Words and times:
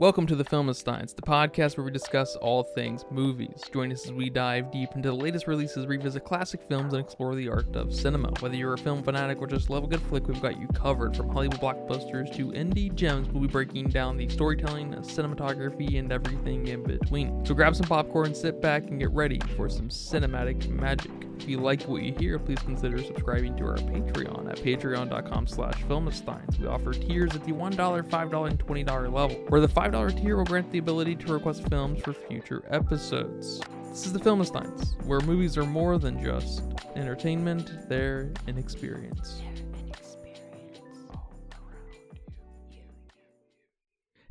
Welcome 0.00 0.28
to 0.28 0.36
the 0.36 0.44
Filmistines, 0.44 1.16
the 1.16 1.22
podcast 1.22 1.76
where 1.76 1.84
we 1.84 1.90
discuss 1.90 2.36
all 2.36 2.62
things 2.62 3.04
movies. 3.10 3.64
Join 3.72 3.90
us 3.90 4.06
as 4.06 4.12
we 4.12 4.30
dive 4.30 4.70
deep 4.70 4.90
into 4.94 5.08
the 5.08 5.16
latest 5.16 5.48
releases, 5.48 5.88
revisit 5.88 6.24
classic 6.24 6.60
films, 6.68 6.92
and 6.92 7.04
explore 7.04 7.34
the 7.34 7.48
art 7.48 7.74
of 7.74 7.92
cinema. 7.92 8.30
Whether 8.38 8.54
you're 8.54 8.74
a 8.74 8.78
film 8.78 9.02
fanatic 9.02 9.42
or 9.42 9.48
just 9.48 9.70
love 9.70 9.82
a 9.82 9.86
good 9.88 10.00
flick, 10.02 10.28
we've 10.28 10.40
got 10.40 10.60
you 10.60 10.68
covered. 10.68 11.16
From 11.16 11.30
Hollywood 11.30 11.60
blockbusters 11.60 12.32
to 12.36 12.52
indie 12.52 12.94
gems, 12.94 13.28
we'll 13.30 13.42
be 13.42 13.48
breaking 13.48 13.88
down 13.88 14.16
the 14.16 14.28
storytelling, 14.28 14.92
cinematography, 14.98 15.98
and 15.98 16.12
everything 16.12 16.68
in 16.68 16.84
between. 16.84 17.44
So 17.44 17.54
grab 17.54 17.74
some 17.74 17.88
popcorn, 17.88 18.36
sit 18.36 18.62
back, 18.62 18.84
and 18.84 19.00
get 19.00 19.10
ready 19.10 19.40
for 19.56 19.68
some 19.68 19.88
cinematic 19.88 20.68
magic. 20.68 21.27
If 21.38 21.48
you 21.48 21.58
like 21.58 21.82
what 21.84 22.02
you 22.02 22.12
hear, 22.18 22.38
please 22.38 22.58
consider 22.58 23.02
subscribing 23.02 23.56
to 23.58 23.64
our 23.64 23.76
Patreon 23.76 24.50
at 24.50 24.58
patreon.com 24.58 25.46
slash 25.46 25.74
filmistines. 25.84 26.58
We 26.58 26.66
offer 26.66 26.92
tiers 26.92 27.34
at 27.34 27.44
the 27.44 27.52
$1, 27.52 27.74
$5, 27.76 28.50
and 28.50 28.58
$20 28.58 29.12
level, 29.12 29.36
where 29.48 29.60
the 29.60 29.68
$5 29.68 30.20
tier 30.20 30.36
will 30.36 30.44
grant 30.44 30.70
the 30.72 30.78
ability 30.78 31.14
to 31.16 31.32
request 31.32 31.66
films 31.68 32.02
for 32.02 32.12
future 32.12 32.64
episodes. 32.70 33.60
This 33.88 34.04
is 34.04 34.12
the 34.12 34.18
Filmistines, 34.18 35.00
where 35.04 35.20
movies 35.20 35.56
are 35.56 35.64
more 35.64 35.96
than 35.96 36.22
just 36.22 36.62
entertainment, 36.96 37.88
they're 37.88 38.32
an 38.46 38.58
experience. 38.58 39.40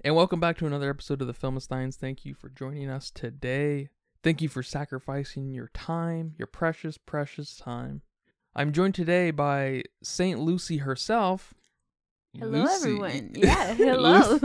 And 0.02 0.16
welcome 0.16 0.40
back 0.40 0.58
to 0.58 0.66
another 0.66 0.90
episode 0.90 1.22
of 1.22 1.28
the 1.28 1.34
Filmistines. 1.34 1.96
Thank 1.96 2.26
you 2.26 2.34
for 2.34 2.50
joining 2.50 2.90
us 2.90 3.10
today. 3.10 3.90
Thank 4.28 4.42
you 4.42 4.50
for 4.50 4.62
sacrificing 4.62 5.54
your 5.54 5.70
time, 5.74 6.34
your 6.38 6.48
precious, 6.48 6.98
precious 6.98 7.56
time. 7.56 8.02
I'm 8.54 8.74
joined 8.74 8.94
today 8.94 9.32
by 9.32 9.84
Saint 10.04 10.42
Lucy 10.42 10.80
herself. 10.80 11.54
Hello, 12.38 12.64
Lucy. 12.64 12.74
everyone. 12.76 13.32
Yeah, 13.36 13.74
hello. 13.74 14.38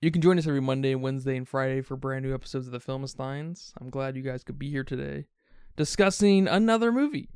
You 0.00 0.10
can 0.10 0.20
join 0.20 0.36
us 0.36 0.48
every 0.48 0.60
Monday, 0.60 0.96
Wednesday, 0.96 1.36
and 1.36 1.48
Friday 1.48 1.80
for 1.80 1.96
brand 1.96 2.24
new 2.24 2.34
episodes 2.34 2.66
of 2.66 2.72
the 2.72 2.80
Filmistines. 2.80 3.72
I'm 3.80 3.88
glad 3.88 4.16
you 4.16 4.22
guys 4.22 4.42
could 4.42 4.58
be 4.58 4.68
here 4.68 4.82
today 4.82 5.26
discussing 5.76 6.48
another 6.48 6.90
movie. 6.90 7.28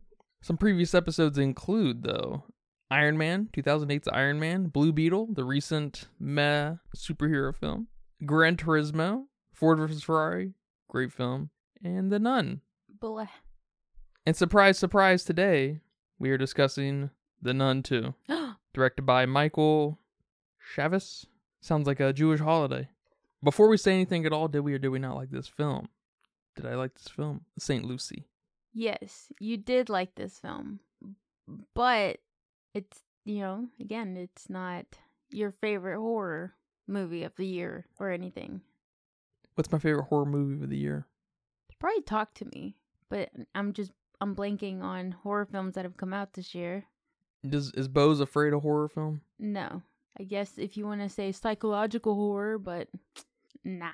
Some 0.42 0.56
previous 0.56 0.97
episodes 0.97 1.39
include, 1.39 2.03
though, 2.03 2.42
Iron 2.91 3.17
Man, 3.17 3.51
2008's 3.56 4.08
Iron 4.08 4.41
Man, 4.41 4.67
Blue 4.67 4.92
Beetle, 4.92 5.28
the 5.33 5.45
recent 5.45 6.08
meh 6.19 6.75
superhero 6.97 7.55
film, 7.55 7.86
Gran 8.25 8.56
Turismo, 8.56 9.27
Ford 9.56 9.78
vs. 9.78 10.03
Ferrari, 10.03 10.53
great 10.89 11.12
film, 11.12 11.51
and 11.83 12.11
The 12.11 12.19
Nun. 12.19 12.61
Blah. 12.89 13.27
And 14.25 14.37
surprise, 14.37 14.79
surprise, 14.79 15.25
today 15.25 15.81
we 16.19 16.31
are 16.31 16.39
discussing 16.39 17.11
The 17.42 17.55
Nun 17.55 17.83
2, 17.83 18.15
directed 18.75 19.03
by 19.03 19.27
Michael 19.27 19.98
Chaves. 20.75 21.27
Sounds 21.61 21.87
like 21.87 22.01
a 22.01 22.12
Jewish 22.12 22.41
holiday. 22.41 22.89
Before 23.42 23.69
we 23.69 23.77
say 23.77 23.92
anything 23.92 24.27
at 24.27 24.33
all, 24.33 24.48
did 24.48 24.61
we 24.61 24.75
or 24.75 24.79
did 24.79 24.89
we 24.89 24.98
not 24.98 25.17
like 25.17 25.31
this 25.31 25.48
film? 25.48 25.89
Did 26.57 26.67
I 26.67 26.75
like 26.75 26.95
this 26.95 27.09
film? 27.09 27.42
St. 27.59 27.84
Lucy. 27.84 28.27
yes, 28.73 29.27
you 29.41 29.57
did 29.57 29.89
like 29.89 30.14
this 30.14 30.39
film, 30.39 30.81
but 31.75 32.19
it's 32.75 33.01
you 33.25 33.41
know 33.41 33.67
again, 33.81 34.17
it's 34.17 34.48
not 34.48 34.87
your 35.31 35.53
favorite 35.61 35.98
horror 35.98 36.55
movie 36.89 37.25
of 37.25 37.37
the 37.37 37.47
year 37.47 37.87
or 37.98 38.11
anything. 38.11 38.62
What's 39.56 39.72
my 39.72 39.78
favorite 39.78 40.04
horror 40.04 40.26
movie 40.26 40.62
of 40.62 40.68
the 40.68 40.76
year? 40.76 41.06
Probably 41.78 42.02
talk 42.02 42.34
to 42.34 42.44
me, 42.44 42.76
but 43.08 43.30
I'm 43.54 43.72
just 43.72 43.90
I'm 44.20 44.36
blanking 44.36 44.82
on 44.82 45.12
horror 45.12 45.46
films 45.46 45.74
that 45.74 45.84
have 45.84 45.96
come 45.96 46.12
out 46.12 46.34
this 46.34 46.54
year. 46.54 46.84
Does 47.46 47.72
is 47.72 47.88
Beau's 47.88 48.20
afraid 48.20 48.52
of 48.52 48.62
horror 48.62 48.88
film? 48.88 49.22
No, 49.38 49.82
I 50.18 50.24
guess 50.24 50.52
if 50.58 50.77
you 50.77 50.86
want 50.86 51.00
to 51.00 51.08
say 51.08 51.32
psychological 51.32 52.14
horror, 52.14 52.58
but 52.58 52.88
nah. 53.64 53.92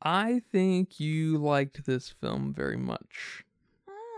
I 0.00 0.42
think 0.52 1.00
you 1.00 1.38
liked 1.38 1.86
this 1.86 2.10
film 2.10 2.52
very 2.52 2.76
much. 2.76 3.44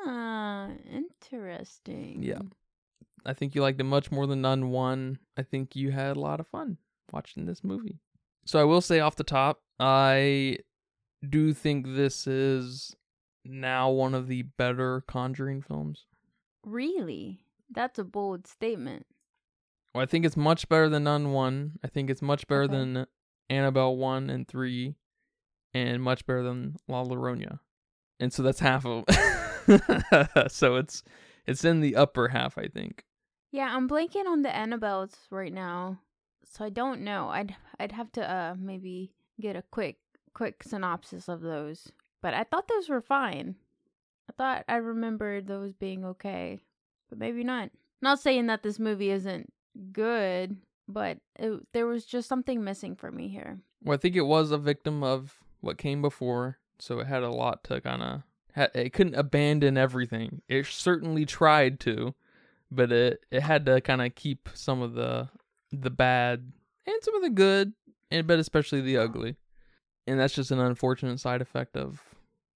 Ah, 0.07 0.71
interesting. 0.93 2.23
Yeah. 2.23 2.41
I 3.25 3.33
think 3.33 3.55
you 3.55 3.63
liked 3.63 3.81
it 3.81 3.85
much 3.85 4.11
more 4.11 4.27
than 4.27 4.43
Nun 4.43 4.71
1. 4.71 5.19
I 5.37 5.43
think 5.43 5.75
you 5.75 5.91
had 5.91 6.17
a 6.17 6.21
lot 6.21 6.41
of 6.41 6.47
fun 6.47 6.77
watching 7.13 7.47
this 7.47 7.65
movie. 7.65 7.99
So 8.47 8.59
I 8.61 8.65
will 8.65 8.81
say 8.81 9.01
off 9.01 9.17
the 9.17 9.25
top, 9.25 9.61
I 9.81 10.59
do 11.29 11.53
think 11.53 11.87
this 11.87 12.27
is 12.27 12.95
now 13.45 13.91
one 13.91 14.15
of 14.15 14.29
the 14.29 14.43
better 14.43 15.03
Conjuring 15.07 15.63
films. 15.63 16.07
Really? 16.65 17.41
That's 17.71 17.99
a 17.99 18.05
bold 18.05 18.47
statement. 18.47 19.07
Well, 19.95 20.03
I 20.03 20.07
think 20.07 20.25
it's 20.25 20.37
much 20.37 20.69
better 20.69 20.89
than 20.89 21.05
Nun 21.05 21.33
1. 21.33 21.79
I 21.85 21.89
think 21.89 22.09
it's 22.11 22.23
much 22.23 22.47
better 22.47 22.63
Okay. 22.63 22.77
than 22.77 23.07
Annabelle 23.51 23.97
1 23.97 24.31
and 24.31 24.47
3 24.47 24.95
and 25.75 26.03
much 26.03 26.25
better 26.27 26.43
than 26.43 26.77
La 26.89 27.03
Llorona. 27.05 27.61
And 28.21 28.33
so 28.33 28.43
that's 28.43 28.61
half 28.61 28.87
of 28.87 29.05
So 30.49 30.77
it's 30.77 31.03
it's 31.47 31.65
in 31.65 31.81
the 31.81 31.97
upper 31.97 32.29
half, 32.29 32.57
I 32.59 32.67
think. 32.69 33.05
Yeah, 33.53 33.75
I'm 33.75 33.89
blanking 33.89 34.27
on 34.27 34.43
the 34.43 34.49
Annabelles 34.51 35.15
right 35.31 35.53
now, 35.53 36.01
so 36.49 36.65
I 36.65 36.71
don't 36.71 37.03
know. 37.03 37.29
I'd 37.29 37.57
I'd 37.79 37.93
have 37.93 38.13
to 38.13 38.31
uh 38.31 38.55
maybe 38.59 39.13
get 39.41 39.57
a 39.57 39.63
quick 39.63 39.99
quick 40.35 40.63
synopsis 40.63 41.29
of 41.29 41.41
those. 41.41 41.93
But 42.23 42.35
I 42.35 42.45
thought 42.45 42.69
those 42.69 42.89
were 42.89 43.01
fine. 43.01 43.57
I 44.29 44.33
thought 44.37 44.65
I 44.69 44.77
remembered 44.77 45.47
those 45.47 45.73
being 45.73 46.05
okay, 46.05 46.61
but 47.09 47.19
maybe 47.19 47.45
not. 47.45 47.71
Not 48.03 48.21
saying 48.21 48.47
that 48.47 48.63
this 48.63 48.79
movie 48.79 49.11
isn't 49.11 49.53
good, 49.93 50.57
but 50.89 51.19
it, 51.39 51.61
there 51.73 51.87
was 51.87 52.05
just 52.05 52.29
something 52.29 52.63
missing 52.63 52.97
for 52.97 53.11
me 53.11 53.29
here. 53.29 53.61
Well, 53.83 53.95
I 53.95 53.99
think 53.99 54.17
it 54.17 54.23
was 54.23 54.51
a 54.51 54.59
victim 54.59 55.03
of 55.03 55.39
what 55.61 55.79
came 55.79 56.03
before, 56.03 56.59
so 56.79 56.99
it 57.01 57.07
had 57.07 57.23
a 57.23 57.31
lot 57.31 57.65
to 57.65 57.81
kind 57.81 58.03
of. 58.03 58.23
It 58.75 58.95
couldn't 58.95 59.15
abandon 59.15 59.77
everything. 59.77 60.41
It 60.49 60.67
certainly 60.67 61.27
tried 61.27 61.79
to, 61.81 62.15
but 62.71 62.91
it 62.91 63.25
it 63.31 63.43
had 63.43 63.67
to 63.67 63.81
kind 63.81 64.01
of 64.01 64.15
keep 64.15 64.49
some 64.55 64.81
of 64.81 64.95
the 64.95 65.29
the 65.73 65.91
bad 65.91 66.53
and 66.87 66.97
some 67.03 67.15
of 67.17 67.23
the 67.23 67.31
good, 67.31 67.73
and 68.11 68.27
but 68.27 68.39
especially 68.39 68.81
the 68.81 68.99
ugly. 68.99 69.37
And 70.07 70.21
that's 70.21 70.35
just 70.35 70.53
an 70.53 70.61
unfortunate 70.61 71.19
side 71.19 71.43
effect 71.43 71.77
of 71.77 72.01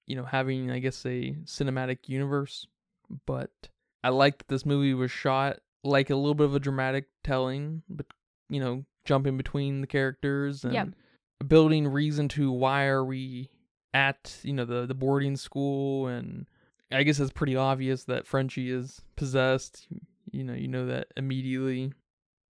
you 0.06 0.16
know 0.16 0.25
having, 0.25 0.71
I 0.71 0.78
guess, 0.78 1.04
a 1.04 1.34
cinematic 1.44 2.09
universe. 2.09 2.66
But 3.26 3.50
I 4.04 4.10
like 4.10 4.38
that 4.38 4.48
this 4.48 4.65
movie 4.65 4.94
was 4.94 5.10
shot 5.10 5.59
like 5.82 6.10
a 6.10 6.16
little 6.16 6.34
bit 6.34 6.44
of 6.47 6.54
a 6.54 6.60
dramatic 6.60 7.06
telling, 7.25 7.82
but 7.88 8.06
you 8.48 8.60
know, 8.60 8.84
jumping 9.04 9.37
between 9.37 9.81
the 9.81 9.87
characters 9.87 10.65
and 10.65 10.75
Yep. 10.75 10.88
building 11.48 11.88
reason 11.88 12.28
to 12.28 12.53
why 12.53 12.84
are 12.87 13.04
we 13.04 13.50
at 13.92 14.38
you 14.44 14.53
know 14.53 14.65
the 14.65 14.87
the 14.87 14.94
boarding 14.94 15.37
school 15.37 16.06
and 16.06 16.47
I 16.92 17.03
guess 17.03 17.19
it's 17.19 17.32
pretty 17.32 17.56
obvious 17.56 18.04
that 18.04 18.27
Frenchie 18.27 18.71
is 18.71 19.00
possessed. 19.16 19.87
You 20.31 20.44
know, 20.44 20.54
you 20.54 20.69
know 20.69 20.87
that 20.87 21.09
immediately. 21.16 21.92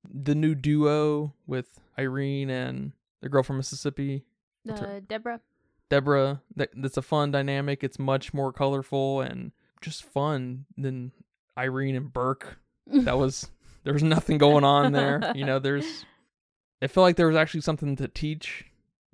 The 0.08 0.36
new 0.36 0.56
duo 0.56 1.34
with 1.48 1.80
Irene 1.98 2.50
and 2.50 2.94
the 3.22 3.30
girl 3.30 3.44
from 3.44 3.58
Mississippi, 3.58 4.24
Uh, 4.70 5.00
Deborah. 5.08 5.42
Deborah, 5.90 6.42
that 6.56 6.70
that's 6.76 6.98
a 6.98 7.02
fun 7.02 7.32
dynamic. 7.32 7.84
It's 7.84 7.98
much 8.00 8.34
more 8.34 8.54
colorful 8.54 9.22
and 9.22 9.52
just 9.82 10.04
fun 10.04 10.66
than 10.78 11.12
Irene 11.58 11.96
and 11.96 12.14
Burke. 12.14 12.59
That 12.88 13.18
was 13.18 13.50
there 13.84 13.94
was 13.94 14.04
nothing 14.04 14.38
going 14.38 14.64
on 14.64 14.92
there. 14.92 15.32
You 15.36 15.46
know, 15.46 15.59
there's 15.59 16.06
it 16.82 16.90
felt 16.90 17.04
like 17.04 17.16
there 17.16 17.28
was 17.28 17.36
actually 17.38 17.62
something 17.62 17.96
to 17.98 18.08
teach. 18.08 18.66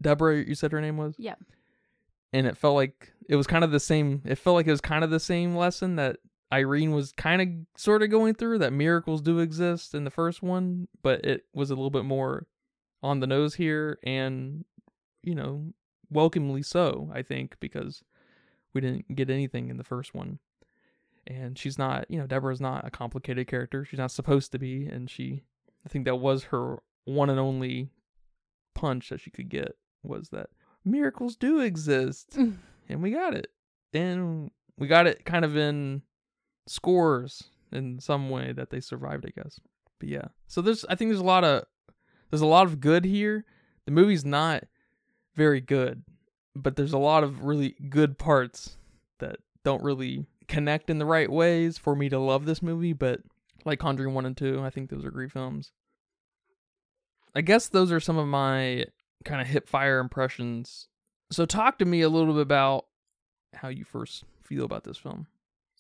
Deborah, 0.01 0.43
you 0.43 0.55
said 0.55 0.71
her 0.73 0.81
name 0.81 0.97
was? 0.97 1.15
Yeah. 1.17 1.35
And 2.33 2.45
it 2.45 2.57
felt 2.57 2.75
like 2.75 3.13
it 3.29 3.37
was 3.37 3.47
kind 3.47 3.63
of 3.63 3.71
the 3.71 3.79
same 3.79 4.21
it 4.25 4.35
felt 4.37 4.55
like 4.55 4.67
it 4.67 4.71
was 4.71 4.81
kind 4.81 5.03
of 5.03 5.09
the 5.09 5.19
same 5.19 5.55
lesson 5.55 5.95
that 5.95 6.17
Irene 6.53 6.91
was 6.91 7.11
kind 7.11 7.41
of 7.41 7.79
sort 7.79 8.03
of 8.03 8.09
going 8.09 8.35
through 8.35 8.59
that 8.59 8.71
miracles 8.71 9.21
do 9.21 9.39
exist 9.39 9.95
in 9.95 10.03
the 10.03 10.11
first 10.11 10.43
one, 10.43 10.87
but 11.01 11.25
it 11.25 11.45
was 11.53 11.71
a 11.71 11.75
little 11.75 11.89
bit 11.89 12.05
more 12.05 12.47
on 13.01 13.19
the 13.19 13.27
nose 13.27 13.55
here 13.55 13.99
and 14.03 14.63
you 15.25 15.35
know, 15.35 15.73
welcomely 16.09 16.61
so, 16.61 17.11
I 17.13 17.23
think, 17.23 17.57
because 17.59 18.03
we 18.73 18.79
didn't 18.79 19.15
get 19.15 19.29
anything 19.29 19.69
in 19.69 19.77
the 19.77 19.83
first 19.83 20.13
one. 20.13 20.39
And 21.27 21.57
she's 21.57 21.79
not, 21.79 22.05
you 22.09 22.19
know, 22.19 22.27
Deborah's 22.27 22.61
not 22.61 22.85
a 22.85 22.91
complicated 22.91 23.47
character. 23.47 23.83
She's 23.83 23.99
not 23.99 24.11
supposed 24.11 24.51
to 24.51 24.59
be, 24.59 24.85
and 24.85 25.09
she 25.09 25.43
I 25.83 25.89
think 25.89 26.05
that 26.05 26.17
was 26.17 26.45
her 26.45 26.77
one 27.05 27.29
and 27.29 27.39
only 27.39 27.89
punch 28.75 29.09
that 29.09 29.21
she 29.21 29.31
could 29.31 29.49
get 29.49 29.75
was 30.03 30.29
that 30.29 30.49
miracles 30.83 31.35
do 31.35 31.59
exist 31.59 32.31
mm. 32.31 32.57
and 32.89 33.01
we 33.01 33.11
got 33.11 33.33
it. 33.33 33.47
And 33.93 34.51
we 34.77 34.87
got 34.87 35.07
it 35.07 35.25
kind 35.25 35.45
of 35.45 35.57
in 35.57 36.03
scores 36.67 37.43
in 37.71 37.99
some 37.99 38.29
way 38.29 38.51
that 38.53 38.69
they 38.69 38.79
survived, 38.79 39.25
I 39.25 39.41
guess. 39.41 39.59
But 39.99 40.09
yeah. 40.09 40.27
So 40.47 40.61
there's 40.61 40.85
I 40.85 40.95
think 40.95 41.09
there's 41.09 41.19
a 41.19 41.23
lot 41.23 41.43
of 41.43 41.65
there's 42.29 42.41
a 42.41 42.47
lot 42.47 42.65
of 42.65 42.79
good 42.79 43.05
here. 43.05 43.45
The 43.85 43.91
movie's 43.91 44.25
not 44.25 44.63
very 45.35 45.61
good, 45.61 46.03
but 46.55 46.75
there's 46.75 46.93
a 46.93 46.97
lot 46.97 47.23
of 47.23 47.43
really 47.43 47.75
good 47.89 48.17
parts 48.17 48.77
that 49.19 49.37
don't 49.63 49.83
really 49.83 50.25
connect 50.47 50.89
in 50.89 50.99
the 50.99 51.05
right 51.05 51.31
ways 51.31 51.77
for 51.77 51.95
me 51.95 52.09
to 52.09 52.19
love 52.19 52.45
this 52.45 52.61
movie, 52.61 52.93
but 52.93 53.21
like 53.65 53.79
Conjuring 53.79 54.13
1 54.13 54.25
and 54.25 54.37
2, 54.37 54.61
I 54.63 54.69
think 54.69 54.89
those 54.89 55.03
are 55.05 55.11
great 55.11 55.31
films. 55.31 55.71
I 57.35 57.41
guess 57.41 57.67
those 57.67 57.91
are 57.91 57.99
some 57.99 58.17
of 58.17 58.27
my 58.27 58.85
kind 59.23 59.41
of 59.41 59.47
hip 59.47 59.67
fire 59.67 59.99
impressions. 59.99 60.87
So 61.31 61.45
talk 61.45 61.79
to 61.79 61.85
me 61.85 62.01
a 62.01 62.09
little 62.09 62.33
bit 62.33 62.43
about 62.43 62.85
how 63.53 63.67
you 63.69 63.83
first 63.83 64.23
feel 64.43 64.63
about 64.63 64.83
this 64.83 64.97
film. 64.97 65.27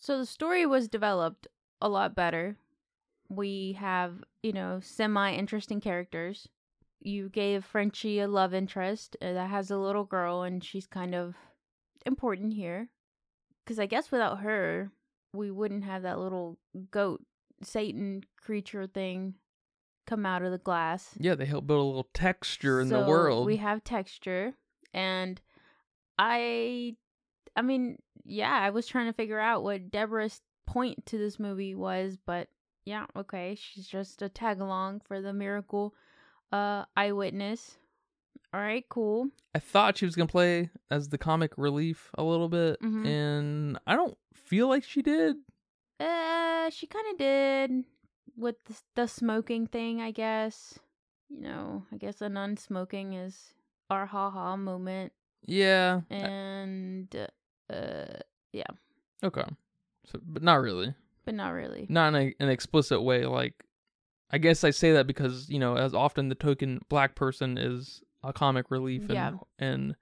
So 0.05 0.19
the 0.19 0.27
story 0.27 0.67
was 0.67 0.87
developed 0.87 1.47
a 1.81 1.89
lot 1.89 2.13
better. 2.13 2.57
We 3.27 3.75
have, 3.79 4.23
you 4.43 4.53
know, 4.53 4.79
semi 4.79 5.33
interesting 5.33 5.81
characters. 5.81 6.47
You 6.99 7.27
gave 7.27 7.65
Frenchie 7.65 8.19
a 8.19 8.27
love 8.27 8.53
interest 8.53 9.17
uh, 9.19 9.33
that 9.33 9.49
has 9.49 9.71
a 9.71 9.79
little 9.79 10.03
girl, 10.03 10.43
and 10.43 10.63
she's 10.63 10.85
kind 10.85 11.15
of 11.15 11.33
important 12.05 12.53
here. 12.53 12.89
Because 13.63 13.79
I 13.79 13.87
guess 13.87 14.11
without 14.11 14.41
her, 14.41 14.91
we 15.33 15.49
wouldn't 15.49 15.85
have 15.85 16.03
that 16.03 16.19
little 16.19 16.59
goat 16.91 17.23
Satan 17.63 18.25
creature 18.39 18.85
thing 18.85 19.33
come 20.05 20.23
out 20.23 20.43
of 20.43 20.51
the 20.51 20.59
glass. 20.59 21.15
Yeah, 21.17 21.33
they 21.33 21.45
help 21.45 21.65
build 21.65 21.81
a 21.81 21.83
little 21.83 22.09
texture 22.13 22.79
in 22.79 22.89
the 22.89 22.99
world. 22.99 23.47
We 23.47 23.57
have 23.57 23.83
texture, 23.83 24.53
and 24.93 25.41
I, 26.19 26.95
I 27.55 27.63
mean, 27.63 27.97
yeah, 28.25 28.51
I 28.53 28.69
was 28.71 28.87
trying 28.87 29.05
to 29.07 29.13
figure 29.13 29.39
out 29.39 29.63
what 29.63 29.91
Deborah's 29.91 30.41
point 30.67 31.05
to 31.07 31.17
this 31.17 31.39
movie 31.39 31.75
was, 31.75 32.17
but 32.25 32.47
yeah, 32.85 33.05
okay, 33.15 33.55
she's 33.55 33.87
just 33.87 34.21
a 34.21 34.29
tag 34.29 34.59
along 34.61 35.01
for 35.05 35.21
the 35.21 35.33
miracle 35.33 35.93
uh 36.51 36.85
eyewitness. 36.97 37.77
All 38.53 38.59
right, 38.61 38.85
cool. 38.89 39.27
I 39.53 39.59
thought 39.59 39.97
she 39.97 40.05
was 40.05 40.15
gonna 40.15 40.27
play 40.27 40.69
as 40.89 41.09
the 41.09 41.17
comic 41.17 41.53
relief 41.57 42.09
a 42.17 42.23
little 42.23 42.49
bit, 42.49 42.81
Mhm. 42.81 43.05
and 43.05 43.79
I 43.87 43.95
don't 43.95 44.17
feel 44.33 44.67
like 44.69 44.83
she 44.83 45.01
did. 45.01 45.37
Uh, 45.99 46.69
she 46.69 46.87
kind 46.87 47.05
of 47.11 47.17
did 47.17 47.71
with 48.37 48.55
the, 48.65 48.75
the 48.95 49.07
smoking 49.07 49.65
thing, 49.67 50.01
I 50.01 50.11
guess. 50.11 50.77
You 51.29 51.41
know, 51.41 51.83
I 51.91 51.97
guess 51.97 52.21
a 52.21 52.29
non-smoking 52.29 53.13
is 53.13 53.53
our 53.89 54.05
ha-ha 54.05 54.55
moment, 54.57 55.11
Yeah. 55.45 56.01
I- 56.11 56.15
and 57.69 58.23
yeah. 58.53 58.63
okay. 59.23 59.43
So, 60.05 60.19
but 60.25 60.43
not 60.43 60.61
really. 60.61 60.93
but 61.25 61.33
not 61.35 61.49
really. 61.49 61.85
Not 61.89 62.13
in 62.13 62.15
a, 62.15 62.35
an 62.43 62.49
explicit 62.49 63.01
way. 63.01 63.25
Like, 63.25 63.53
I 64.31 64.37
guess 64.37 64.63
I 64.63 64.69
say 64.69 64.91
that 64.93 65.07
because 65.07 65.49
you 65.49 65.59
know, 65.59 65.75
as 65.77 65.93
often 65.93 66.29
the 66.29 66.35
token 66.35 66.81
black 66.89 67.15
person 67.15 67.57
is 67.57 68.01
a 68.23 68.31
comic 68.33 68.69
relief 68.69 69.09
in 69.09 69.15
Yeah. 69.15 69.31
in 69.59 69.95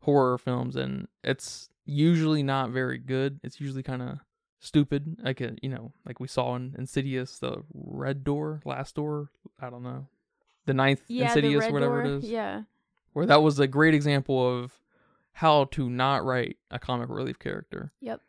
horror 0.00 0.38
films, 0.38 0.76
and 0.76 1.08
it's 1.24 1.68
usually 1.84 2.42
not 2.42 2.70
very 2.70 2.98
good. 2.98 3.40
It's 3.44 3.60
usually 3.60 3.82
kind 3.82 4.02
of 4.02 4.18
stupid. 4.58 5.16
Like 5.22 5.40
a, 5.40 5.54
you 5.62 5.68
know, 5.68 5.92
like 6.04 6.18
we 6.20 6.26
saw 6.28 6.56
in 6.56 6.74
Insidious, 6.78 7.38
the 7.38 7.62
red 7.72 8.24
door, 8.24 8.60
last 8.64 8.94
door. 8.96 9.30
I 9.60 9.70
don't 9.70 9.82
know, 9.84 10.06
the 10.64 10.74
ninth 10.74 11.02
Yeah, 11.08 11.26
Insidious, 11.28 11.66
the 11.66 11.72
whatever 11.72 12.02
door. 12.02 12.12
it 12.14 12.16
is. 12.18 12.24
Yeah, 12.24 12.62
where 13.12 13.26
that 13.26 13.42
was 13.42 13.58
a 13.60 13.66
great 13.68 13.94
example 13.94 14.44
of 14.62 14.72
how 15.36 15.64
to 15.64 15.90
not 15.90 16.24
write 16.24 16.56
a 16.70 16.78
comic 16.78 17.10
relief 17.10 17.38
character. 17.38 17.92
Yep. 18.00 18.22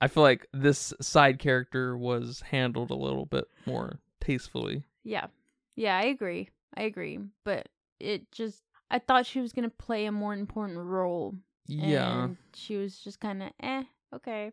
I 0.00 0.06
feel 0.06 0.22
like 0.22 0.46
this 0.52 0.94
side 1.00 1.40
character 1.40 1.98
was 1.98 2.44
handled 2.48 2.90
a 2.90 2.94
little 2.94 3.26
bit 3.26 3.46
more 3.66 3.98
tastefully. 4.20 4.84
yeah, 5.02 5.26
yeah. 5.74 5.98
I 5.98 6.02
agree. 6.04 6.48
I 6.76 6.82
agree. 6.82 7.18
But 7.44 7.68
it 7.98 8.30
just, 8.30 8.62
I 8.88 9.00
thought 9.00 9.26
she 9.26 9.40
was 9.40 9.52
gonna 9.52 9.68
play 9.68 10.06
a 10.06 10.12
more 10.12 10.32
important 10.32 10.78
role. 10.78 11.34
Yeah. 11.66 12.28
she 12.54 12.76
was 12.76 12.98
just 12.98 13.18
kind 13.18 13.42
of 13.42 13.50
eh. 13.60 13.82
Okay. 14.14 14.52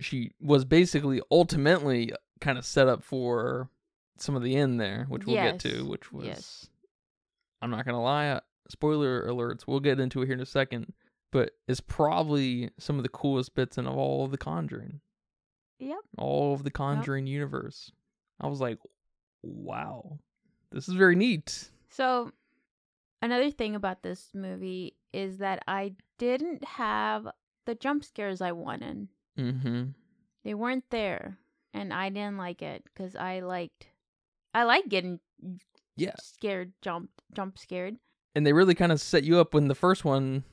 She 0.00 0.32
was 0.40 0.64
basically 0.64 1.20
ultimately 1.30 2.12
kind 2.40 2.58
of 2.58 2.64
set 2.64 2.88
up 2.88 3.04
for 3.04 3.68
some 4.18 4.34
of 4.34 4.42
the 4.42 4.56
end 4.56 4.80
there, 4.80 5.06
which 5.08 5.24
we'll 5.24 5.36
get 5.36 5.60
to, 5.60 5.84
which 5.86 6.12
was 6.12 6.26
Yes. 6.26 6.66
I'm 7.62 7.70
not 7.70 7.84
going 7.84 7.94
to 7.94 8.00
lie, 8.00 8.40
spoiler 8.68 9.26
alerts. 9.26 9.66
We'll 9.66 9.80
get 9.80 10.00
into 10.00 10.22
it 10.22 10.26
here 10.26 10.34
in 10.34 10.40
a 10.40 10.46
second, 10.46 10.92
but 11.30 11.52
it's 11.68 11.80
probably 11.80 12.70
some 12.78 12.96
of 12.96 13.02
the 13.02 13.08
coolest 13.08 13.54
bits 13.54 13.78
in 13.78 13.86
of 13.86 13.96
all 13.96 14.24
of 14.24 14.30
the 14.30 14.38
Conjuring. 14.38 15.00
Yep. 15.78 15.98
all 16.18 16.52
of 16.52 16.62
the 16.62 16.70
Conjuring 16.70 17.26
universe. 17.26 17.90
I 18.38 18.48
was 18.48 18.60
like, 18.60 18.78
wow, 19.42 20.18
this 20.70 20.88
is 20.88 20.94
very 20.94 21.16
neat. 21.16 21.70
So, 21.88 22.32
another 23.22 23.50
thing 23.50 23.74
about 23.74 24.02
this 24.02 24.28
movie 24.34 24.94
is 25.14 25.38
that 25.38 25.62
I 25.66 25.94
didn't 26.18 26.64
have 26.64 27.28
the 27.64 27.74
jump 27.74 28.04
scares 28.04 28.42
I 28.42 28.52
wanted. 28.52 29.08
Mm-hmm. 29.38 29.84
They 30.44 30.54
weren't 30.54 30.84
there, 30.90 31.38
and 31.72 31.92
I 31.94 32.10
didn't 32.10 32.36
like 32.36 32.60
it 32.60 32.84
because 32.84 33.16
I 33.16 33.40
liked, 33.40 33.86
I 34.52 34.64
like 34.64 34.88
getting 34.88 35.20
Yeah, 35.96 36.14
scared, 36.20 36.72
jumped, 36.82 37.22
jump 37.34 37.58
scared. 37.58 37.96
And 38.34 38.46
they 38.46 38.52
really 38.52 38.74
kind 38.74 38.92
of 38.92 39.00
set 39.00 39.24
you 39.24 39.38
up 39.38 39.54
in 39.54 39.68
the 39.68 39.74
first 39.74 40.04
one 40.04 40.44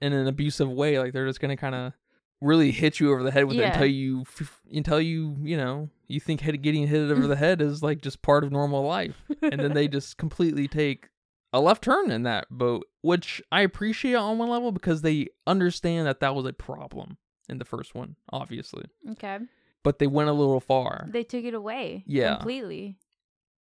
in 0.00 0.12
an 0.12 0.26
abusive 0.26 0.70
way. 0.70 0.98
Like 0.98 1.12
they're 1.12 1.26
just 1.26 1.40
gonna 1.40 1.56
kind 1.56 1.74
of 1.74 1.92
really 2.40 2.70
hit 2.70 3.00
you 3.00 3.12
over 3.12 3.22
the 3.22 3.30
head 3.30 3.44
with 3.44 3.58
it 3.58 3.64
until 3.64 3.86
you 3.86 4.24
until 4.72 5.00
you 5.00 5.36
you 5.42 5.56
know 5.56 5.90
you 6.08 6.20
think 6.20 6.40
head, 6.40 6.60
getting 6.62 6.86
hit 6.86 7.10
over 7.10 7.26
the 7.26 7.36
head 7.36 7.60
is 7.60 7.82
like 7.82 8.00
just 8.00 8.22
part 8.22 8.44
of 8.44 8.50
normal 8.52 8.82
life, 8.82 9.16
and 9.42 9.60
then 9.60 9.74
they 9.74 9.88
just 9.88 10.16
completely 10.18 10.66
take 10.66 11.08
a 11.52 11.60
left 11.60 11.82
turn 11.82 12.10
in 12.10 12.22
that 12.22 12.46
boat, 12.50 12.86
which 13.02 13.42
I 13.50 13.62
appreciate 13.62 14.14
on 14.14 14.38
one 14.38 14.48
level 14.48 14.72
because 14.72 15.02
they 15.02 15.28
understand 15.46 16.06
that 16.06 16.20
that 16.20 16.34
was 16.34 16.46
a 16.46 16.52
problem 16.52 17.18
in 17.48 17.58
the 17.58 17.64
first 17.64 17.94
one, 17.94 18.16
obviously, 18.32 18.84
okay, 19.10 19.38
but 19.82 19.98
they 19.98 20.06
went 20.06 20.28
a 20.28 20.32
little 20.32 20.60
far 20.60 21.06
they 21.10 21.24
took 21.24 21.44
it 21.44 21.54
away. 21.54 22.04
Yeah. 22.06 22.36
completely 22.36 22.98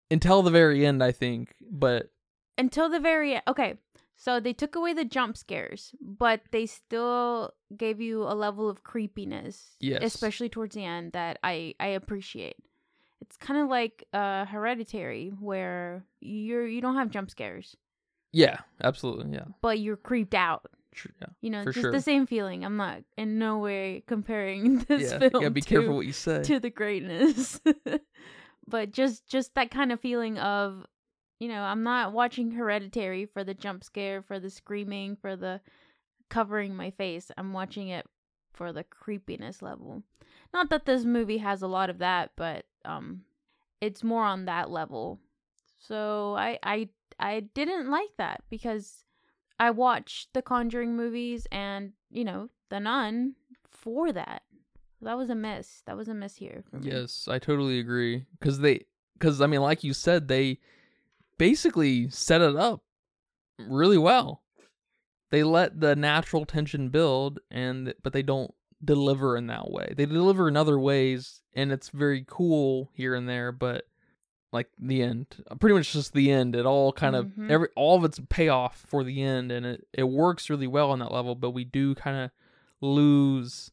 until 0.10 0.42
the 0.42 0.52
very 0.52 0.86
end, 0.86 1.04
I 1.04 1.12
think. 1.12 1.56
But 1.70 2.12
until 2.58 2.90
the 2.90 3.00
very 3.00 3.40
okay. 3.48 3.76
So 4.20 4.40
they 4.40 4.54
took 4.54 4.76
away 4.76 4.94
the 4.94 5.06
jump 5.06 5.38
scares, 5.38 5.94
but 6.02 6.42
they 6.52 6.66
still 6.66 7.54
gave 7.76 8.02
you 8.02 8.24
a 8.24 8.34
level 8.34 8.68
of 8.68 8.84
creepiness, 8.84 9.76
Yes. 9.80 10.02
especially 10.04 10.50
towards 10.50 10.74
the 10.76 10.84
end 10.84 11.12
that 11.12 11.38
I 11.44 11.76
I 11.80 11.88
appreciate. 11.88 12.58
It's 13.22 13.38
kind 13.38 13.60
of 13.62 13.70
like 13.70 14.06
uh 14.14 14.46
Hereditary, 14.46 15.30
where 15.40 16.04
you're 16.20 16.66
you 16.68 16.82
don't 16.82 16.96
have 16.96 17.12
jump 17.12 17.30
scares, 17.30 17.78
yeah, 18.32 18.58
absolutely, 18.84 19.34
yeah, 19.34 19.46
but 19.62 19.80
you're 19.80 19.98
creeped 19.98 20.34
out. 20.34 20.66
sure, 20.94 21.12
yeah. 21.22 21.28
You 21.42 21.50
know, 21.52 21.66
just 21.66 21.80
sure. 21.80 21.92
the 21.92 22.02
same 22.02 22.26
feeling. 22.26 22.66
I'm 22.66 22.78
not 22.78 23.04
in 23.18 23.38
no 23.38 23.60
way 23.60 24.04
comparing 24.08 24.80
this 24.88 25.12
yeah, 25.12 25.20
film 25.20 25.32
gotta 25.44 25.52
be 25.52 25.62
to, 25.62 25.68
careful 25.70 25.96
what 25.96 26.06
you 26.08 26.14
say. 26.14 26.42
to 26.44 26.60
the 26.60 26.70
greatness. 26.72 27.62
but 28.68 28.92
just 28.92 29.28
just 29.28 29.54
that 29.56 29.70
kind 29.72 29.92
of 29.92 30.00
feeling 30.00 30.38
of 30.40 30.86
you 31.40 31.48
know, 31.48 31.62
I'm 31.62 31.84
not 31.84 32.14
watching 32.14 32.52
Hereditary 32.52 33.26
for 33.26 33.44
the 33.44 33.54
jump 33.54 33.84
scare, 33.84 34.22
for 34.22 34.40
the 34.40 34.50
screaming, 34.50 35.16
for 35.16 35.36
the 35.36 35.62
covering 36.30 36.76
my 36.76 36.92
face. 36.92 37.32
I'm 37.38 37.54
watching 37.54 37.90
it 37.90 38.06
for 38.54 38.74
the 38.74 38.84
creepiness 38.84 39.62
level. 39.62 40.04
Not 40.54 40.70
that 40.70 40.86
this 40.86 41.06
movie 41.06 41.38
has 41.38 41.62
a 41.62 41.68
lot 41.68 41.90
of 41.90 42.00
that, 42.00 42.32
but 42.36 42.66
um 42.86 43.22
it's 43.82 44.04
more 44.04 44.24
on 44.24 44.46
that 44.46 44.70
level. 44.72 45.20
So 45.80 46.36
I 46.38 46.58
I 46.64 46.90
I 47.20 47.42
didn't 47.42 47.90
like 47.90 48.16
that 48.18 48.44
because 48.50 49.04
I 49.60 49.72
watched 49.72 50.34
the 50.34 50.42
Conjuring 50.42 50.96
movies 50.96 51.48
and, 51.52 51.94
you 52.12 52.24
know, 52.24 52.50
The 52.70 52.80
Nun 52.80 53.36
for 53.70 54.12
that. 54.12 54.44
That 55.02 55.18
was 55.18 55.30
a 55.30 55.36
miss. 55.36 55.84
That 55.86 55.98
was 55.98 56.08
a 56.08 56.14
miss 56.14 56.36
here. 56.36 56.64
Yes, 56.82 57.28
I 57.28 57.40
totally 57.40 57.80
agree. 57.80 58.26
Because 58.40 58.60
they, 58.60 58.86
because 59.14 59.42
I 59.42 59.48
mean, 59.48 59.62
like 59.62 59.84
you 59.84 59.94
said, 59.94 60.28
they 60.28 60.60
basically 61.38 62.10
set 62.10 62.42
it 62.42 62.56
up 62.56 62.82
really 63.60 63.98
well. 63.98 64.42
They 65.30 65.44
let 65.44 65.80
the 65.82 65.96
natural 65.96 66.46
tension 66.46 66.90
build, 66.90 67.40
and 67.52 67.94
but 68.04 68.14
they 68.14 68.22
don't 68.24 68.54
deliver 68.84 69.36
in 69.36 69.48
that 69.48 69.70
way. 69.70 69.94
They 69.98 70.06
deliver 70.06 70.48
in 70.48 70.56
other 70.56 70.80
ways, 70.80 71.42
and 71.54 71.72
it's 71.72 71.90
very 71.90 72.24
cool 72.28 72.90
here 72.94 73.14
and 73.16 73.28
there. 73.28 73.52
But 73.52 73.86
like 74.54 74.70
the 74.80 75.02
end, 75.02 75.44
pretty 75.60 75.76
much 75.76 75.92
just 75.92 76.14
the 76.14 76.32
end. 76.32 76.56
It 76.56 76.66
all 76.66 76.94
kind 76.94 77.16
of 77.16 77.26
Mhm. 77.28 77.50
every 77.52 77.68
all 77.76 77.98
of 77.98 78.06
its 78.06 78.22
payoff 78.30 78.86
for 78.88 79.04
the 79.04 79.22
end, 79.22 79.52
and 79.52 79.66
it 79.66 79.88
it 79.92 80.04
works 80.04 80.50
really 80.50 80.68
well 80.68 80.92
on 80.92 81.00
that 81.00 81.12
level. 81.12 81.36
But 81.36 81.52
we 81.52 81.66
do 81.66 81.94
kind 81.96 82.18
of 82.18 82.32
lose 82.80 83.72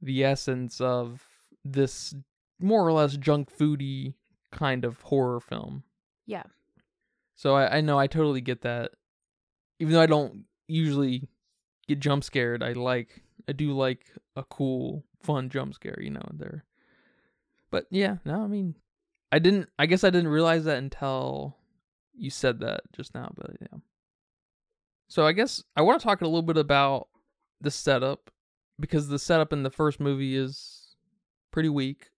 the 0.00 0.24
essence 0.24 0.80
of 0.80 1.28
this 1.64 2.14
more 2.58 2.86
or 2.86 2.92
less 2.92 3.16
junk 3.18 3.50
foody 3.54 4.14
kind 4.50 4.84
of 4.84 5.00
horror 5.02 5.40
film. 5.40 5.82
Yeah. 6.26 6.44
So 7.36 7.54
I, 7.54 7.78
I 7.78 7.80
know 7.80 7.98
I 7.98 8.06
totally 8.06 8.40
get 8.40 8.62
that. 8.62 8.92
Even 9.80 9.94
though 9.94 10.00
I 10.00 10.06
don't 10.06 10.44
usually 10.68 11.28
get 11.88 12.00
jump 12.00 12.24
scared, 12.24 12.62
I 12.62 12.72
like 12.72 13.22
I 13.48 13.52
do 13.52 13.72
like 13.72 14.06
a 14.36 14.44
cool, 14.44 15.04
fun 15.22 15.50
jump 15.50 15.74
scare, 15.74 16.00
you 16.00 16.10
know, 16.10 16.26
there. 16.32 16.64
But 17.70 17.86
yeah, 17.90 18.16
no, 18.24 18.42
I 18.42 18.46
mean 18.46 18.74
I 19.32 19.38
didn't 19.38 19.68
I 19.78 19.86
guess 19.86 20.04
I 20.04 20.10
didn't 20.10 20.28
realize 20.28 20.64
that 20.64 20.78
until 20.78 21.56
you 22.16 22.30
said 22.30 22.60
that 22.60 22.82
just 22.92 23.14
now, 23.14 23.32
but 23.36 23.50
yeah. 23.60 23.78
So 25.08 25.26
I 25.26 25.32
guess 25.32 25.62
I 25.76 25.82
want 25.82 26.00
to 26.00 26.06
talk 26.06 26.20
a 26.20 26.26
little 26.26 26.42
bit 26.42 26.56
about 26.56 27.08
the 27.60 27.70
setup 27.70 28.30
because 28.80 29.08
the 29.08 29.18
setup 29.18 29.52
in 29.52 29.62
the 29.62 29.70
first 29.70 30.00
movie 30.00 30.36
is 30.36 30.96
pretty 31.50 31.68
weak. 31.68 32.10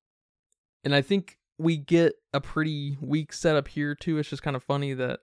And 0.84 0.94
I 0.94 1.02
think 1.02 1.38
we 1.58 1.76
get 1.76 2.14
a 2.32 2.40
pretty 2.40 2.96
weak 3.00 3.32
setup 3.32 3.68
here 3.68 3.94
too. 3.94 4.18
It's 4.18 4.28
just 4.28 4.42
kind 4.42 4.56
of 4.56 4.62
funny 4.62 4.94
that 4.94 5.20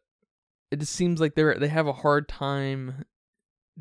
it 0.71 0.79
just 0.79 0.93
seems 0.93 1.19
like 1.19 1.35
they're 1.35 1.55
they 1.55 1.67
have 1.67 1.87
a 1.87 1.93
hard 1.93 2.27
time 2.27 3.05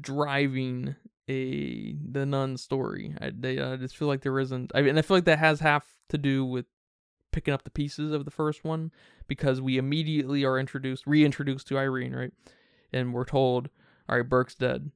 driving 0.00 0.97
a 1.28 1.94
the 1.94 2.26
nun 2.26 2.56
story. 2.56 3.14
I 3.21 3.32
they 3.35 3.61
I 3.61 3.76
just 3.76 3.97
feel 3.97 4.09
like 4.09 4.23
there 4.23 4.38
isn't. 4.38 4.73
I 4.75 4.82
mean, 4.82 4.99
I 4.99 5.02
feel 5.02 5.16
like 5.16 5.25
that 5.25 5.38
has 5.38 5.61
half 5.61 5.94
to 6.11 6.18
do 6.18 6.44
with 6.44 6.66
picking 7.32 7.54
up 7.54 7.64
the 7.64 7.71
pieces 7.71 8.12
of 8.12 8.26
the 8.26 8.30
first 8.30 8.62
one 8.62 8.92
because 9.26 9.61
we 9.61 9.78
immediately 9.78 10.44
are 10.44 10.59
introduced 10.59 11.06
reintroduced 11.06 11.66
to 11.68 11.78
Irene, 11.78 12.14
right? 12.14 12.32
And 12.92 13.14
we're 13.14 13.25
told, 13.25 13.71
all 14.09 14.16
right, 14.16 14.28
Burke's 14.28 14.54
dead. 14.54 14.90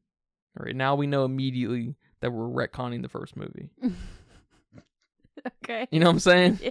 All 0.58 0.66
right, 0.66 0.76
now 0.76 0.94
we 0.94 1.06
know 1.06 1.24
immediately 1.24 1.96
that 2.20 2.30
we're 2.30 2.66
retconning 2.66 3.02
the 3.02 3.08
first 3.08 3.36
movie. 3.36 3.70
okay. 5.64 5.86
You 5.90 6.00
know 6.00 6.06
what 6.06 6.12
I'm 6.12 6.18
saying? 6.20 6.58
Yeah. 6.62 6.70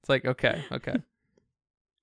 It's 0.00 0.08
like, 0.08 0.24
okay, 0.26 0.62
okay. 0.70 0.96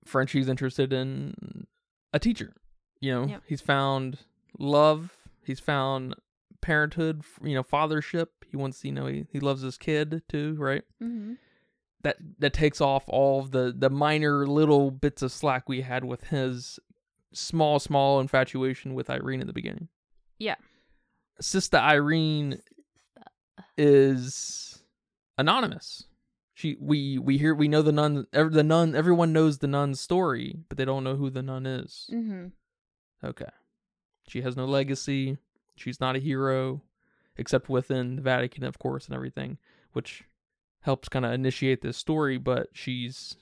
Frenchie's 0.04 0.48
interested 0.48 0.92
in 0.92 1.66
a 2.12 2.18
teacher. 2.18 2.52
You 3.00 3.12
know, 3.14 3.26
Yep. 3.28 3.42
he's 3.46 3.60
found 3.60 4.18
love. 4.58 5.16
He's 5.44 5.60
found 5.60 6.14
parenthood, 6.60 7.22
you 7.42 7.54
know, 7.54 7.62
fathership. 7.62 8.26
He 8.48 8.56
wants, 8.56 8.84
you 8.84 8.90
know, 8.92 9.06
he, 9.06 9.26
he 9.30 9.38
loves 9.40 9.62
his 9.62 9.78
kid 9.78 10.22
too, 10.28 10.54
right? 10.58 10.82
Mm-hmm. 11.02 11.34
That 12.02 12.16
that 12.40 12.52
takes 12.52 12.80
off 12.80 13.04
all 13.06 13.38
of 13.40 13.52
the 13.52 13.72
the 13.76 13.88
minor 13.90 14.46
little 14.48 14.90
bits 14.90 15.22
of 15.22 15.30
slack 15.30 15.68
we 15.68 15.82
had 15.82 16.04
with 16.04 16.24
his 16.24 16.80
small, 17.32 17.78
small 17.78 18.18
infatuation 18.20 18.94
with 18.94 19.08
Irene 19.10 19.40
in 19.40 19.46
the 19.46 19.52
beginning. 19.52 19.86
Yeah. 20.40 20.56
Sister 21.40 21.76
Irene 21.76 22.58
is 23.78 24.82
anonymous. 25.38 26.04
She 26.62 26.76
we 26.78 27.18
we 27.18 27.38
hear 27.38 27.56
we 27.56 27.66
know 27.66 27.82
the 27.82 27.90
nun 27.90 28.28
ev- 28.32 28.52
the 28.52 28.62
nun 28.62 28.94
everyone 28.94 29.32
knows 29.32 29.58
the 29.58 29.66
nun's 29.66 30.00
story, 30.00 30.60
but 30.68 30.78
they 30.78 30.84
don't 30.84 31.02
know 31.02 31.16
who 31.16 31.28
the 31.28 31.42
nun 31.42 31.66
is. 31.66 32.08
Mm-hmm. 32.12 32.46
Okay. 33.26 33.50
She 34.28 34.42
has 34.42 34.56
no 34.56 34.64
legacy. 34.64 35.38
She's 35.74 36.00
not 36.00 36.14
a 36.14 36.20
hero 36.20 36.82
except 37.36 37.68
within 37.68 38.14
the 38.14 38.22
Vatican 38.22 38.62
of 38.62 38.78
course 38.78 39.06
and 39.06 39.14
everything, 39.16 39.58
which 39.92 40.22
helps 40.82 41.08
kind 41.08 41.24
of 41.24 41.32
initiate 41.32 41.82
this 41.82 41.96
story, 41.96 42.38
but 42.38 42.68
she's 42.72 43.34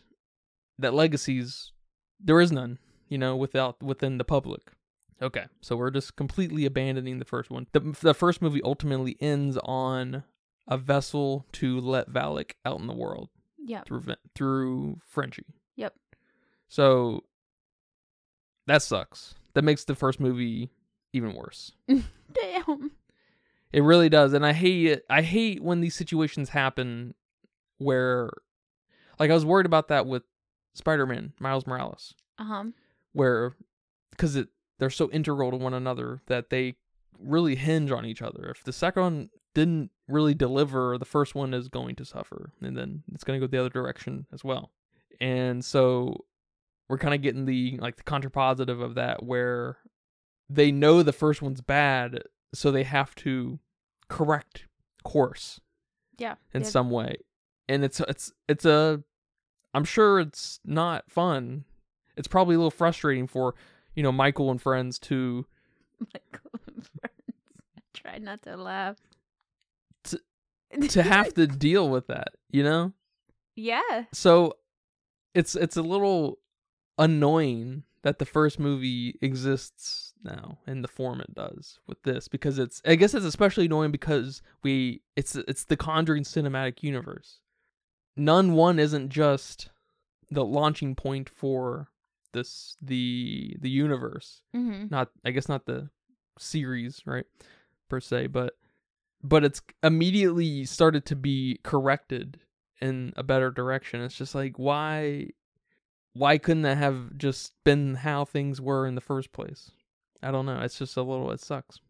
that 0.79 0.95
legacy's 0.95 1.73
there 2.19 2.41
is 2.41 2.51
none, 2.51 2.79
you 3.11 3.19
know, 3.19 3.37
without 3.37 3.83
within 3.83 4.17
the 4.17 4.25
public. 4.25 4.63
Okay, 5.21 5.45
so 5.61 5.77
we're 5.77 5.91
just 5.91 6.17
completely 6.17 6.65
abandoning 6.65 7.19
the 7.19 7.27
first 7.27 7.51
one. 7.51 7.67
The 7.73 7.81
the 8.01 8.15
first 8.15 8.41
movie 8.41 8.63
ultimately 8.63 9.19
ends 9.21 9.59
on 9.63 10.25
a 10.69 10.77
vessel 10.79 11.47
to 11.53 11.81
let 11.81 12.11
Valak 12.11 12.53
out 12.65 12.81
in 12.81 12.87
the 12.87 12.95
world 12.95 13.29
Yeah. 13.59 13.83
through 13.83 14.03
through 14.35 15.01
Frenchie. 15.07 15.55
Yep. 15.77 15.95
So 16.69 17.25
that 18.67 18.83
sucks. 18.83 19.35
That 19.55 19.63
makes 19.65 19.85
the 19.85 19.95
first 19.95 20.21
movie 20.21 20.71
even 21.13 21.35
worse. 21.35 21.73
Damn. 21.89 22.93
It 23.73 23.83
really 23.83 24.09
does, 24.09 24.33
and 24.33 24.45
I 24.45 24.53
hate 24.53 24.87
it. 24.87 25.05
I 25.11 25.23
hate 25.23 25.63
when 25.63 25.81
these 25.81 25.95
situations 25.95 26.49
happen 26.51 27.15
where, 27.79 28.31
like, 29.19 29.31
I 29.31 29.35
was 29.35 29.45
worried 29.45 29.67
about 29.67 29.89
that 29.89 30.07
with 30.07 30.23
Spider-Man, 30.75 31.33
Miles 31.41 31.67
Morales, 31.67 32.15
Uh 32.39 32.45
huh. 32.45 32.65
where 33.13 33.55
because 34.11 34.37
it 34.37 34.49
they're 34.79 34.91
so 34.91 35.11
integral 35.11 35.51
to 35.51 35.57
one 35.57 35.75
another 35.75 36.21
that 36.27 36.51
they 36.51 36.75
really 37.19 37.55
hinge 37.55 37.91
on 37.91 38.05
each 38.07 38.23
other. 38.23 38.49
If 38.51 38.65
the 38.65 38.73
second 38.73 39.31
didn't 39.55 39.91
really 40.09 40.35
deliver, 40.35 40.97
the 40.99 41.05
first 41.05 41.35
one 41.35 41.55
is 41.55 41.69
going 41.69 41.97
to 41.97 42.05
suffer, 42.05 42.53
and 42.61 42.77
then 42.77 43.03
it's 43.13 43.25
going 43.25 43.41
to 43.41 43.47
go 43.47 43.51
the 43.51 43.59
other 43.59 43.69
direction 43.71 44.27
as 44.33 44.45
well. 44.45 44.71
And 45.21 45.65
so 45.65 46.25
we're 46.89 46.99
kind 46.99 47.15
of 47.15 47.23
getting 47.23 47.45
the 47.47 47.79
like 47.81 47.97
the 47.97 48.03
contrapositive 48.03 48.83
of 48.83 48.95
that, 48.97 49.23
where 49.23 49.79
they 50.49 50.73
know 50.73 51.03
the 51.03 51.13
first 51.13 51.43
one's 51.43 51.61
bad, 51.61 52.23
so 52.55 52.71
they 52.71 52.83
have 52.85 53.15
to 53.17 53.59
correct 54.09 54.67
course 55.05 55.61
Yeah. 56.19 56.35
in 56.53 56.63
have- 56.63 56.71
some 56.71 56.91
way, 56.91 57.17
and 57.69 57.85
it's 57.85 58.01
it's 58.01 58.33
it's 58.49 58.65
a 58.65 59.03
I'm 59.75 59.85
sure 59.85 60.19
it's 60.21 60.59
not 60.65 61.11
fun. 61.11 61.65
It's 62.17 62.27
probably 62.29 62.57
a 62.57 62.59
little 62.59 62.71
frustrating 62.73 63.27
for 63.29 63.55
you 63.95 64.03
know 64.03 64.11
Michael 64.13 64.51
and 64.51 64.61
friends 64.61 64.99
to 65.01 65.47
Michael 66.01 66.51
and 66.67 66.89
friends. 67.01 67.31
I 67.77 67.81
try 67.95 68.19
not 68.19 68.43
to 68.43 68.57
laugh. 68.57 68.97
To- 70.91 71.03
have 71.03 71.35
to 71.35 71.47
deal 71.47 71.89
with 71.89 72.07
that, 72.09 72.29
you 72.51 72.63
know. 72.63 72.93
yeah. 73.57 74.05
So 74.13 74.55
it's 75.35 75.55
it's 75.55 75.77
a 75.77 75.83
little 75.83 76.39
annoying 76.99 77.85
that 78.03 78.19
the 78.19 78.25
first 78.25 78.59
movie 78.59 79.19
exists 79.21 80.15
now 80.23 80.59
in 80.67 80.83
the 80.83 80.89
form 80.89 81.21
it 81.21 81.35
does 81.35 81.81
with 81.87 82.03
this 82.03 82.29
because 82.29 82.59
it's 82.59 82.81
I 82.87 82.95
guess 82.95 83.15
it's 83.15 83.25
especially 83.27 83.67
annoying 83.67 83.91
because 83.91 84.43
we 84.63 85.03
it's 85.17 85.35
it's 85.37 85.65
the 85.65 85.77
Conjuring 85.77 86.25
cinematic 86.25 86.83
universe. 86.83 87.41
Nun 88.17 88.53
1 88.53 88.79
isn't 88.79 89.09
just 89.09 89.71
the 90.31 90.45
launching 90.45 90.95
point 90.95 91.29
for 91.29 91.89
this 92.33 92.77
the 92.81 93.57
the 93.61 93.71
universe. 93.71 94.43
Mm-hmm. 94.55 94.87
Not 94.91 95.09
I 95.25 95.31
guess 95.31 95.49
not 95.49 95.67
the 95.67 95.91
series, 96.39 97.03
right? 97.05 97.27
Per 97.89 98.01
se, 98.01 98.29
but 98.29 98.55
but 99.23 99.45
it's 99.45 99.63
immediately 99.83 100.65
started 100.65 101.05
to 101.07 101.17
be 101.17 101.59
corrected 101.63 102.41
in 102.81 103.13
a 103.17 103.23
better 103.23 103.51
direction. 103.51 104.01
It's 104.01 104.17
just 104.17 104.35
like 104.35 104.59
why 104.59 105.29
why 106.13 106.39
couldn't 106.39 106.63
that 106.63 106.79
have 106.79 107.17
just 107.17 107.53
been 107.65 107.97
how 107.97 108.25
things 108.25 108.61
were 108.61 108.87
in 108.87 108.95
the 108.95 109.01
first 109.01 109.33
place? 109.33 109.71
I 110.23 110.31
don't 110.31 110.47
know. 110.47 110.61
It's 110.61 110.79
just 110.79 110.97
a 110.97 111.03
little 111.03 111.31
it 111.31 111.41
sucks. 111.41 111.81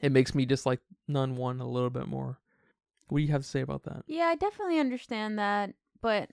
It 0.00 0.12
makes 0.12 0.34
me 0.34 0.44
dislike 0.44 0.80
Nun 1.08 1.36
1 1.36 1.60
a 1.60 1.68
little 1.68 1.90
bit 1.90 2.08
more. 2.08 2.38
What 3.08 3.18
do 3.18 3.24
you 3.24 3.32
have 3.32 3.42
to 3.42 3.48
say 3.48 3.60
about 3.60 3.84
that? 3.84 4.02
Yeah, 4.06 4.24
I 4.24 4.34
definitely 4.34 4.78
understand 4.78 5.38
that, 5.38 5.74
but 6.00 6.30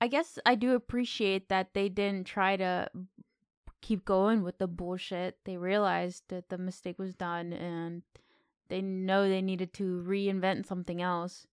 I 0.00 0.08
guess 0.08 0.38
I 0.44 0.54
do 0.54 0.74
appreciate 0.74 1.48
that 1.48 1.72
they 1.72 1.88
didn't 1.88 2.26
try 2.26 2.56
to 2.56 2.88
keep 3.80 4.04
going 4.04 4.42
with 4.42 4.58
the 4.58 4.66
bullshit. 4.66 5.38
They 5.44 5.56
realized 5.56 6.24
that 6.28 6.48
the 6.48 6.58
mistake 6.58 6.98
was 6.98 7.14
done 7.14 7.52
and 7.52 8.02
they 8.68 8.82
know 8.82 9.28
they 9.28 9.42
needed 9.42 9.72
to 9.74 10.02
reinvent 10.06 10.66
something 10.66 11.00
else. 11.02 11.46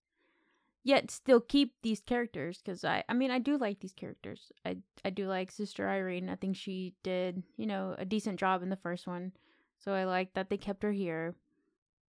Yet 0.86 1.12
still 1.12 1.40
keep 1.40 1.76
these 1.82 2.02
characters 2.02 2.62
cuz 2.62 2.84
I 2.84 3.04
I 3.08 3.14
mean 3.14 3.32
I 3.32 3.40
do 3.40 3.58
like 3.58 3.80
these 3.80 3.94
characters. 3.94 4.52
I 4.66 4.78
I 5.06 5.10
do 5.10 5.28
like 5.28 5.52
Sister 5.52 5.90
Irene. 5.90 6.30
I 6.30 6.36
think 6.36 6.56
she 6.56 6.96
did, 7.04 7.44
you 7.58 7.66
know, 7.66 7.96
a 7.98 8.06
decent 8.06 8.40
job 8.40 8.62
in 8.64 8.70
the 8.70 8.76
first 8.76 9.08
one. 9.08 9.32
So 9.80 9.94
I 9.94 10.04
like 10.06 10.34
that 10.34 10.50
they 10.50 10.58
kept 10.58 10.84
her 10.84 10.92
here 10.92 11.36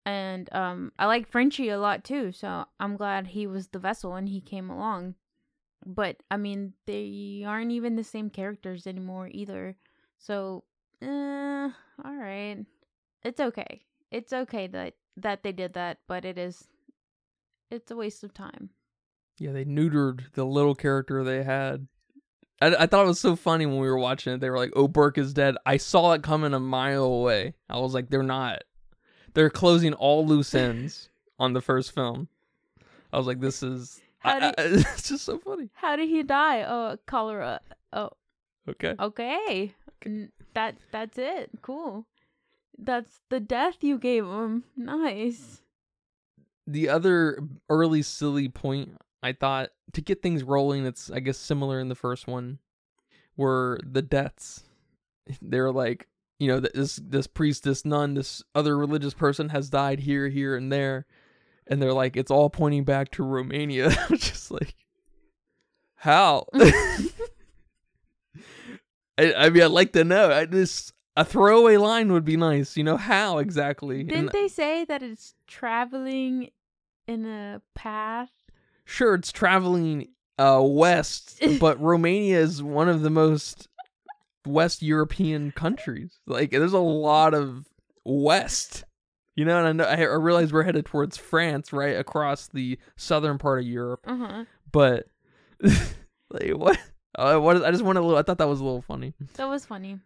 and 0.05 0.51
um 0.53 0.91
I 0.97 1.05
like 1.05 1.27
Frenchie 1.27 1.69
a 1.69 1.79
lot 1.79 2.03
too, 2.03 2.31
so 2.31 2.65
I'm 2.79 2.97
glad 2.97 3.27
he 3.27 3.45
was 3.47 3.67
the 3.69 3.79
vessel 3.79 4.15
and 4.15 4.29
he 4.29 4.41
came 4.41 4.69
along. 4.69 5.15
But 5.85 6.17
I 6.29 6.37
mean, 6.37 6.73
they 6.85 7.43
aren't 7.45 7.71
even 7.71 7.95
the 7.95 8.03
same 8.03 8.29
characters 8.29 8.85
anymore 8.87 9.29
either. 9.31 9.77
So, 10.17 10.63
eh, 11.01 11.69
all 12.03 12.15
right. 12.15 12.65
It's 13.23 13.39
okay. 13.39 13.83
It's 14.11 14.33
okay 14.33 14.67
that 14.67 14.93
that 15.17 15.43
they 15.43 15.51
did 15.51 15.73
that, 15.73 15.99
but 16.07 16.25
it 16.25 16.37
is 16.37 16.67
it's 17.69 17.91
a 17.91 17.95
waste 17.95 18.23
of 18.23 18.33
time. 18.33 18.69
Yeah, 19.39 19.51
they 19.53 19.65
neutered 19.65 20.31
the 20.33 20.45
little 20.45 20.75
character 20.75 21.23
they 21.23 21.43
had. 21.43 21.87
I, 22.61 22.75
I 22.79 22.85
thought 22.85 23.05
it 23.05 23.07
was 23.07 23.19
so 23.19 23.35
funny 23.35 23.65
when 23.65 23.77
we 23.79 23.87
were 23.89 23.97
watching 23.97 24.33
it. 24.33 24.39
They 24.41 24.49
were 24.49 24.57
like, 24.57 24.73
"Oh, 24.75 24.87
Burke 24.87 25.17
is 25.17 25.33
dead." 25.33 25.55
I 25.65 25.77
saw 25.77 26.11
it 26.13 26.23
coming 26.23 26.53
a 26.53 26.59
mile 26.59 27.05
away. 27.05 27.53
I 27.69 27.79
was 27.79 27.93
like, 27.93 28.09
"They're 28.09 28.21
not. 28.23 28.63
They're 29.33 29.49
closing 29.49 29.93
all 29.93 30.27
loose 30.27 30.53
ends 30.53 31.09
on 31.39 31.53
the 31.53 31.61
first 31.61 31.93
film." 31.93 32.27
I 33.13 33.17
was 33.17 33.27
like, 33.27 33.39
"This 33.39 33.63
is." 33.63 34.01
How 34.19 34.37
I- 34.37 34.47
I- 34.49 34.53
it's 34.57 35.09
just 35.09 35.23
so 35.25 35.39
funny. 35.39 35.69
How 35.73 35.95
did 35.95 36.09
he 36.09 36.21
die? 36.23 36.63
Oh, 36.63 36.97
cholera. 37.07 37.61
Oh, 37.93 38.09
Okay. 38.69 38.93
okay. 38.99 39.73
N- 40.05 40.31
That 40.53 40.75
that's 40.91 41.17
it. 41.17 41.49
Cool. 41.63 42.05
That's 42.81 43.21
the 43.29 43.39
death 43.39 43.83
you 43.83 43.97
gave 43.99 44.25
him. 44.25 44.63
Nice. 44.75 45.61
the 46.65 46.89
other 46.89 47.37
early 47.69 48.01
silly 48.01 48.49
point 48.49 48.97
I 49.23 49.33
thought 49.33 49.69
to 49.93 50.01
get 50.01 50.21
things 50.21 50.43
rolling, 50.43 50.85
it's 50.85 51.11
I 51.11 51.19
guess 51.19 51.37
similar 51.37 51.79
in 51.79 51.89
the 51.89 51.95
first 51.95 52.27
one, 52.27 52.59
were 53.37 53.79
the 53.85 54.01
deaths. 54.01 54.63
They're 55.41 55.71
like, 55.71 56.07
you 56.39 56.47
know, 56.47 56.59
this 56.59 56.99
this 57.03 57.27
priest, 57.27 57.63
this 57.63 57.85
nun, 57.85 58.15
this 58.15 58.41
other 58.55 58.77
religious 58.77 59.13
person 59.13 59.49
has 59.49 59.69
died 59.69 59.99
here, 59.99 60.27
here, 60.27 60.55
and 60.55 60.71
there, 60.71 61.05
and 61.67 61.79
they're 61.79 61.93
like, 61.93 62.17
it's 62.17 62.31
all 62.31 62.49
pointing 62.49 62.83
back 62.83 63.11
to 63.11 63.23
Romania, 63.23 63.95
is 64.09 64.49
like, 64.49 64.75
how? 65.95 66.47
Mm. 66.55 67.11
I, 69.19 69.33
I 69.35 69.49
mean, 69.49 69.61
I'd 69.61 69.71
like 69.71 69.93
to 69.93 70.03
know. 70.03 70.31
I 70.31 70.45
just 70.45 70.93
a 71.15 71.25
throwaway 71.25 71.77
line 71.77 72.11
would 72.11 72.25
be 72.25 72.37
nice. 72.37 72.77
You 72.77 72.83
know, 72.83 72.97
how 72.97 73.37
exactly? 73.37 74.03
Didn't 74.03 74.31
they 74.31 74.47
say 74.47 74.85
that 74.85 75.03
it's 75.03 75.35
traveling 75.47 76.49
in 77.07 77.25
a 77.25 77.61
path? 77.75 78.29
sure 78.83 79.15
it's 79.15 79.31
traveling 79.31 80.09
uh 80.37 80.61
west, 80.61 81.41
but 81.59 81.79
Romania 81.81 82.39
is 82.39 82.61
one 82.61 82.89
of 82.89 83.01
the 83.01 83.09
most 83.09 83.67
West 84.45 84.81
European 84.81 85.51
countries. 85.51 86.19
Like 86.25 86.51
there's 86.51 86.73
a 86.73 86.79
lot 86.79 87.33
of 87.33 87.67
west. 88.03 88.83
You 89.35 89.45
know, 89.45 89.63
and 89.63 89.67
I 89.67 89.71
know 89.71 89.85
I 89.85 90.15
realize 90.15 90.51
we're 90.51 90.63
headed 90.63 90.85
towards 90.85 91.15
France, 91.15 91.71
right 91.71 91.95
across 91.95 92.47
the 92.49 92.77
southern 92.97 93.37
part 93.37 93.59
of 93.59 93.65
Europe. 93.65 94.01
Uh 94.05 94.17
huh. 94.17 94.45
But 94.71 95.07
like 95.61 96.51
what? 96.51 96.77
Uh, 97.13 97.37
what 97.37 97.57
is, 97.57 97.61
I 97.61 97.71
just 97.71 97.83
want 97.83 97.97
a 97.97 98.01
little. 98.01 98.17
I 98.17 98.23
thought 98.23 98.37
that 98.39 98.47
was 98.47 98.59
a 98.59 98.63
little 98.63 98.81
funny. 98.81 99.13
That 99.35 99.47
was 99.47 99.65
funny. 99.65 99.99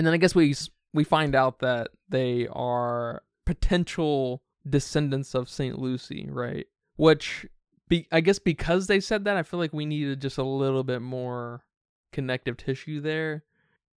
And 0.00 0.06
then 0.06 0.14
I 0.14 0.16
guess 0.16 0.34
we 0.34 0.54
we 0.94 1.04
find 1.04 1.34
out 1.34 1.58
that 1.58 1.88
they 2.08 2.48
are 2.52 3.22
potential 3.44 4.42
descendants 4.66 5.34
of 5.34 5.46
Saint 5.46 5.78
Lucy, 5.78 6.26
right? 6.30 6.66
Which 6.96 7.44
be 7.86 8.08
I 8.10 8.22
guess 8.22 8.38
because 8.38 8.86
they 8.86 8.98
said 9.00 9.26
that, 9.26 9.36
I 9.36 9.42
feel 9.42 9.60
like 9.60 9.74
we 9.74 9.84
needed 9.84 10.22
just 10.22 10.38
a 10.38 10.42
little 10.42 10.84
bit 10.84 11.02
more 11.02 11.66
connective 12.14 12.56
tissue 12.56 13.02
there, 13.02 13.44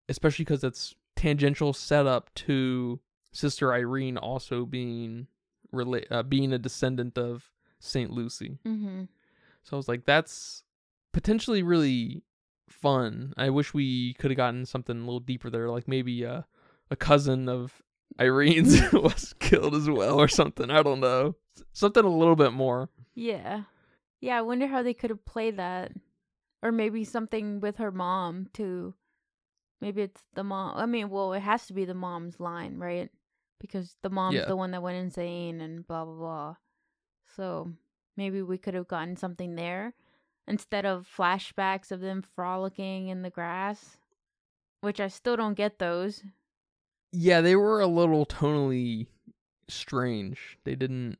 especially 0.09 0.43
because 0.43 0.65
it's 0.65 0.93
tangential 1.15 1.71
setup 1.71 2.35
to 2.35 2.99
Sister 3.31 3.73
Irene 3.73 4.17
also 4.17 4.65
being 4.65 5.27
rela- 5.73 6.11
uh, 6.11 6.23
being 6.23 6.51
a 6.51 6.59
descendant 6.59 7.17
of 7.17 7.49
Saint 7.79 8.11
Lucy. 8.11 8.57
Mm-hmm. 8.67 9.03
So 9.63 9.69
I 9.71 9.77
was 9.77 9.87
like, 9.87 10.03
that's 10.03 10.63
potentially 11.13 11.63
really 11.63 12.23
fun. 12.69 13.33
I 13.37 13.49
wish 13.49 13.73
we 13.73 14.13
could 14.15 14.31
have 14.31 14.37
gotten 14.37 14.65
something 14.65 14.95
a 14.97 14.99
little 14.99 15.19
deeper 15.19 15.49
there, 15.49 15.69
like 15.69 15.87
maybe 15.87 16.25
uh, 16.25 16.41
a 16.91 16.95
cousin 16.95 17.47
of 17.49 17.81
Irene's 18.19 18.79
was 18.93 19.33
killed 19.39 19.75
as 19.75 19.89
well 19.89 20.19
or 20.19 20.27
something. 20.27 20.69
I 20.69 20.83
don't 20.83 20.99
know. 20.99 21.35
Something 21.71 22.05
a 22.05 22.09
little 22.09 22.35
bit 22.35 22.53
more. 22.53 22.89
Yeah. 23.15 23.63
Yeah, 24.21 24.37
I 24.37 24.41
wonder 24.41 24.67
how 24.67 24.83
they 24.83 24.93
could 24.93 25.09
have 25.09 25.25
played 25.25 25.57
that. 25.57 25.91
Or 26.61 26.71
maybe 26.71 27.03
something 27.03 27.59
with 27.59 27.77
her 27.77 27.91
mom 27.91 28.47
too. 28.53 28.93
Maybe 29.81 30.01
it's 30.03 30.21
the 30.33 30.43
mom. 30.45 30.77
I 30.77 30.85
mean, 30.85 31.09
well, 31.09 31.33
it 31.33 31.41
has 31.41 31.67
to 31.67 31.73
be 31.73 31.83
the 31.83 31.93
mom's 31.93 32.39
line, 32.39 32.77
right? 32.77 33.09
Because 33.59 33.97
the 34.01 34.09
mom's 34.09 34.35
Yeah. 34.35 34.45
the 34.45 34.55
one 34.55 34.71
that 34.71 34.81
went 34.81 34.97
insane 34.97 35.59
and 35.59 35.85
blah 35.85 36.05
blah 36.05 36.15
blah. 36.15 36.55
So 37.35 37.73
maybe 38.15 38.41
we 38.41 38.57
could 38.57 38.75
have 38.75 38.87
gotten 38.87 39.17
something 39.17 39.55
there 39.55 39.93
instead 40.47 40.85
of 40.85 41.07
flashbacks 41.07 41.91
of 41.91 42.01
them 42.01 42.21
frolicking 42.21 43.07
in 43.07 43.21
the 43.21 43.29
grass, 43.29 43.97
which 44.81 44.99
I 44.99 45.07
still 45.07 45.35
don't 45.35 45.53
get 45.53 45.79
those. 45.79 46.23
Yeah, 47.11 47.41
they 47.41 47.55
were 47.55 47.79
a 47.79 47.87
little 47.87 48.25
tonally 48.25 49.07
strange. 49.67 50.57
They 50.63 50.75
didn't. 50.75 51.17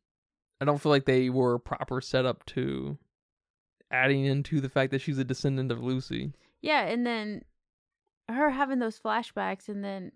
I 0.60 0.66
don't 0.66 0.82
feel 0.82 0.92
like 0.92 1.06
they 1.06 1.30
were 1.30 1.60
proper 1.60 2.02
setup 2.02 2.46
to 2.48 2.98
adding 3.92 4.26
into 4.26 4.60
the 4.60 4.70
fact 4.70 4.92
that 4.92 5.02
she's 5.02 5.18
a 5.18 5.24
descendant 5.24 5.72
of 5.72 5.84
Lucy. 5.84 6.34
Yeah, 6.62 6.84
and 6.84 7.06
then 7.06 7.44
her 8.30 8.50
having 8.50 8.80
those 8.80 9.00
flashbacks, 9.00 9.70
and 9.70 9.84
then 9.84 10.14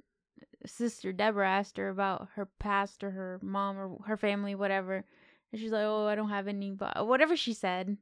Sister 0.66 1.14
Deborah 1.14 1.50
asked 1.50 1.78
her 1.78 1.90
about 1.90 2.30
her 2.36 2.48
past 2.60 3.04
or 3.04 3.12
her 3.12 3.40
mom 3.42 3.78
or 3.78 3.98
her 4.06 4.18
family, 4.18 4.56
whatever. 4.56 5.04
And 5.52 5.62
she's 5.62 5.72
like, 5.72 5.84
"Oh, 5.84 6.08
I 6.08 6.16
don't 6.16 6.30
have 6.30 6.48
any," 6.48 6.72
but 6.72 7.08
whatever 7.08 7.38
she 7.38 7.54
said. 7.54 7.98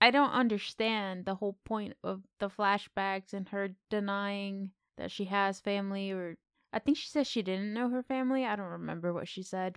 I 0.00 0.10
don't 0.10 0.30
understand 0.30 1.24
the 1.26 1.34
whole 1.34 1.58
point 1.64 1.94
of 2.02 2.22
the 2.38 2.48
flashbacks 2.48 3.32
and 3.32 3.48
her 3.50 3.70
denying 3.90 4.70
that 4.96 5.10
she 5.10 5.26
has 5.26 5.60
family, 5.60 6.10
or 6.10 6.36
I 6.72 6.78
think 6.78 6.96
she 6.96 7.08
says 7.08 7.26
she 7.26 7.42
didn't 7.42 7.74
know 7.74 7.90
her 7.90 8.02
family. 8.02 8.44
I 8.44 8.56
don't 8.56 8.66
remember 8.66 9.12
what 9.12 9.28
she 9.28 9.42
said, 9.42 9.76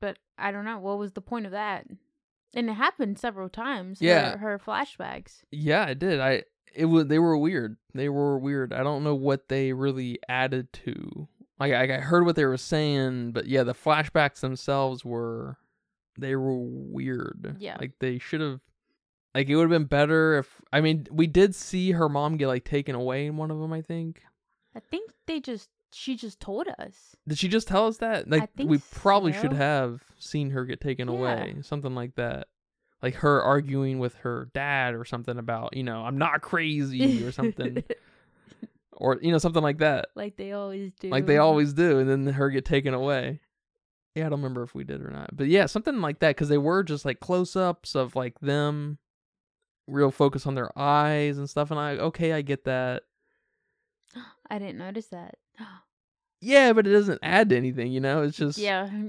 but 0.00 0.18
I 0.38 0.50
don't 0.52 0.64
know 0.64 0.78
what 0.78 0.98
was 0.98 1.12
the 1.12 1.20
point 1.20 1.46
of 1.46 1.52
that. 1.52 1.86
And 2.54 2.68
it 2.70 2.74
happened 2.74 3.18
several 3.18 3.48
times. 3.48 4.00
her- 4.00 4.06
Yeah. 4.06 4.36
her 4.38 4.58
flashbacks. 4.58 5.42
Yeah, 5.50 5.84
I 5.86 5.94
did. 5.94 6.20
I 6.20 6.44
it 6.74 6.86
was 6.86 7.06
they 7.06 7.18
were 7.18 7.36
weird. 7.38 7.76
They 7.94 8.08
were 8.10 8.38
weird. 8.38 8.72
I 8.72 8.82
don't 8.82 9.04
know 9.04 9.14
what 9.14 9.48
they 9.48 9.72
really 9.72 10.18
added 10.28 10.72
to. 10.84 11.28
Like 11.58 11.72
I, 11.72 11.96
I 11.96 12.00
heard 12.00 12.26
what 12.26 12.36
they 12.36 12.44
were 12.44 12.58
saying, 12.58 13.32
but 13.32 13.46
yeah, 13.46 13.62
the 13.62 13.74
flashbacks 13.74 14.40
themselves 14.40 15.02
were 15.04 15.56
they 16.18 16.36
were 16.36 16.56
weird. 16.58 17.56
Yeah. 17.58 17.76
Like 17.80 17.92
they 18.00 18.18
should 18.18 18.40
have 18.42 18.60
like 19.36 19.48
it 19.48 19.56
would 19.56 19.62
have 19.62 19.70
been 19.70 19.84
better 19.84 20.38
if 20.38 20.60
I 20.72 20.80
mean, 20.80 21.06
we 21.10 21.26
did 21.26 21.54
see 21.54 21.92
her 21.92 22.08
mom 22.08 22.36
get 22.36 22.48
like 22.48 22.64
taken 22.64 22.94
away 22.94 23.26
in 23.26 23.36
one 23.36 23.50
of 23.50 23.58
them, 23.58 23.72
I 23.72 23.82
think. 23.82 24.22
I 24.74 24.80
think 24.80 25.10
they 25.26 25.40
just 25.40 25.68
she 25.92 26.16
just 26.16 26.40
told 26.40 26.68
us. 26.78 27.14
Did 27.28 27.38
she 27.38 27.48
just 27.48 27.68
tell 27.68 27.86
us 27.86 27.98
that? 27.98 28.28
Like 28.28 28.50
we 28.58 28.78
probably 28.90 29.32
should 29.32 29.52
have 29.52 30.02
seen 30.18 30.50
her 30.50 30.64
get 30.64 30.80
taken 30.80 31.08
Yeah. 31.08 31.14
away, 31.14 31.56
something 31.62 31.94
like 31.94 32.14
that. 32.16 32.48
Like 33.02 33.14
her 33.16 33.42
arguing 33.42 33.98
with 33.98 34.14
her 34.16 34.48
dad 34.54 34.94
or 34.94 35.04
something 35.04 35.38
about, 35.38 35.76
you 35.76 35.82
know, 35.82 36.00
I'm 36.04 36.18
not 36.18 36.40
crazy 36.40 37.22
or 37.22 37.30
something. 37.30 37.84
or 38.92 39.18
you 39.20 39.30
know 39.30 39.36
something 39.38 39.62
like 39.62 39.78
that 39.78 40.08
like 40.14 40.36
they 40.38 40.52
always 40.52 40.90
do. 40.98 41.10
like 41.10 41.26
they 41.26 41.36
always 41.36 41.74
do 41.74 41.98
and 41.98 42.08
then 42.08 42.26
her 42.32 42.48
get 42.48 42.64
taken 42.64 42.94
away 42.94 43.40
yeah 44.14 44.24
i 44.24 44.28
don't 44.30 44.38
remember 44.38 44.62
if 44.62 44.74
we 44.74 44.84
did 44.84 45.02
or 45.02 45.10
not 45.10 45.28
but 45.36 45.48
yeah 45.48 45.66
something 45.66 46.00
like 46.00 46.20
that 46.20 46.30
because 46.30 46.48
they 46.48 46.56
were 46.56 46.82
just 46.82 47.04
like 47.04 47.20
close-ups 47.20 47.94
of 47.94 48.16
like 48.16 48.40
them 48.40 48.96
real 49.86 50.10
focus 50.10 50.46
on 50.46 50.54
their 50.54 50.76
eyes 50.78 51.38
and 51.38 51.48
stuff 51.48 51.70
and 51.70 51.78
i 51.80 51.92
okay 51.92 52.32
i 52.32 52.42
get 52.42 52.64
that 52.64 53.02
I 54.50 54.58
didn't 54.58 54.78
notice 54.78 55.06
that. 55.08 55.36
yeah 56.40 56.72
but 56.72 56.86
it 56.86 56.92
doesn't 56.92 57.20
add 57.22 57.48
to 57.50 57.56
anything 57.56 57.92
you 57.92 58.00
know 58.00 58.22
it's 58.22 58.36
just 58.36 58.58
yeah. 58.58 58.88
Hmm. 58.88 59.08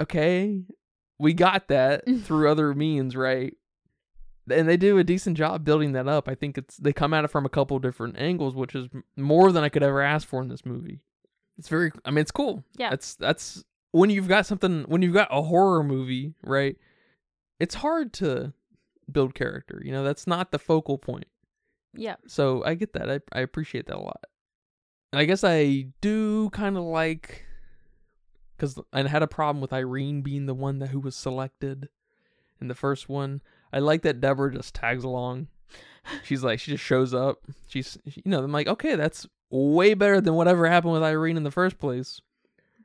okay 0.00 0.62
we 1.18 1.32
got 1.32 1.68
that 1.68 2.02
through 2.24 2.50
other 2.50 2.74
means 2.74 3.16
right 3.16 3.54
and 4.50 4.68
they 4.68 4.76
do 4.76 4.98
a 4.98 5.04
decent 5.04 5.36
job 5.38 5.64
building 5.64 5.92
that 5.92 6.06
up 6.08 6.28
i 6.28 6.34
think 6.34 6.58
it's 6.58 6.76
they 6.76 6.92
come 6.92 7.14
at 7.14 7.24
it 7.24 7.28
from 7.30 7.46
a 7.46 7.50
couple 7.50 7.78
different 7.78 8.18
angles 8.18 8.54
which 8.54 8.74
is 8.74 8.88
more 9.16 9.52
than 9.52 9.64
i 9.64 9.68
could 9.68 9.82
ever 9.82 10.02
ask 10.02 10.26
for 10.28 10.42
in 10.42 10.48
this 10.48 10.66
movie 10.66 11.00
it's 11.56 11.68
very 11.68 11.90
i 12.04 12.10
mean 12.10 12.18
it's 12.18 12.30
cool 12.32 12.62
Yeah. 12.76 12.90
that's 12.90 13.14
that's 13.14 13.64
when 13.92 14.10
you've 14.10 14.28
got 14.28 14.44
something 14.44 14.82
when 14.88 15.02
you've 15.02 15.14
got 15.14 15.28
a 15.30 15.40
horror 15.42 15.82
movie 15.82 16.34
right 16.42 16.76
it's 17.60 17.76
hard 17.76 18.12
to 18.14 18.52
build 19.10 19.34
character 19.34 19.80
you 19.84 19.92
know 19.92 20.02
that's 20.04 20.26
not 20.26 20.50
the 20.52 20.58
focal 20.58 20.98
point 20.98 21.26
Yeah. 21.94 22.16
so 22.26 22.64
I 22.64 22.74
get 22.74 22.92
that. 22.94 23.10
I 23.10 23.20
I 23.32 23.40
appreciate 23.40 23.86
that 23.86 23.96
a 23.96 24.00
lot. 24.00 24.24
And 25.12 25.20
I 25.20 25.24
guess 25.26 25.44
I 25.44 25.86
do 26.00 26.50
kind 26.50 26.76
of 26.76 26.82
like 26.84 27.44
because 28.56 28.78
I 28.92 29.06
had 29.06 29.22
a 29.22 29.28
problem 29.28 29.60
with 29.60 29.72
Irene 29.72 30.22
being 30.22 30.46
the 30.46 30.54
one 30.54 30.78
that 30.80 30.88
who 30.88 30.98
was 31.00 31.14
selected 31.16 31.88
in 32.60 32.68
the 32.68 32.74
first 32.74 33.08
one. 33.08 33.42
I 33.72 33.78
like 33.78 34.02
that 34.02 34.20
Deborah 34.20 34.52
just 34.52 34.74
tags 34.74 35.04
along. 35.04 35.48
She's 36.24 36.42
like 36.42 36.58
she 36.60 36.72
just 36.72 36.82
shows 36.84 37.14
up. 37.14 37.38
She's 37.68 37.96
you 38.04 38.22
know 38.26 38.42
I'm 38.42 38.52
like 38.52 38.66
okay 38.68 38.96
that's 38.96 39.26
way 39.50 39.94
better 39.94 40.20
than 40.20 40.34
whatever 40.34 40.66
happened 40.68 40.94
with 40.94 41.02
Irene 41.02 41.36
in 41.36 41.44
the 41.44 41.50
first 41.52 41.78
place. 41.78 42.20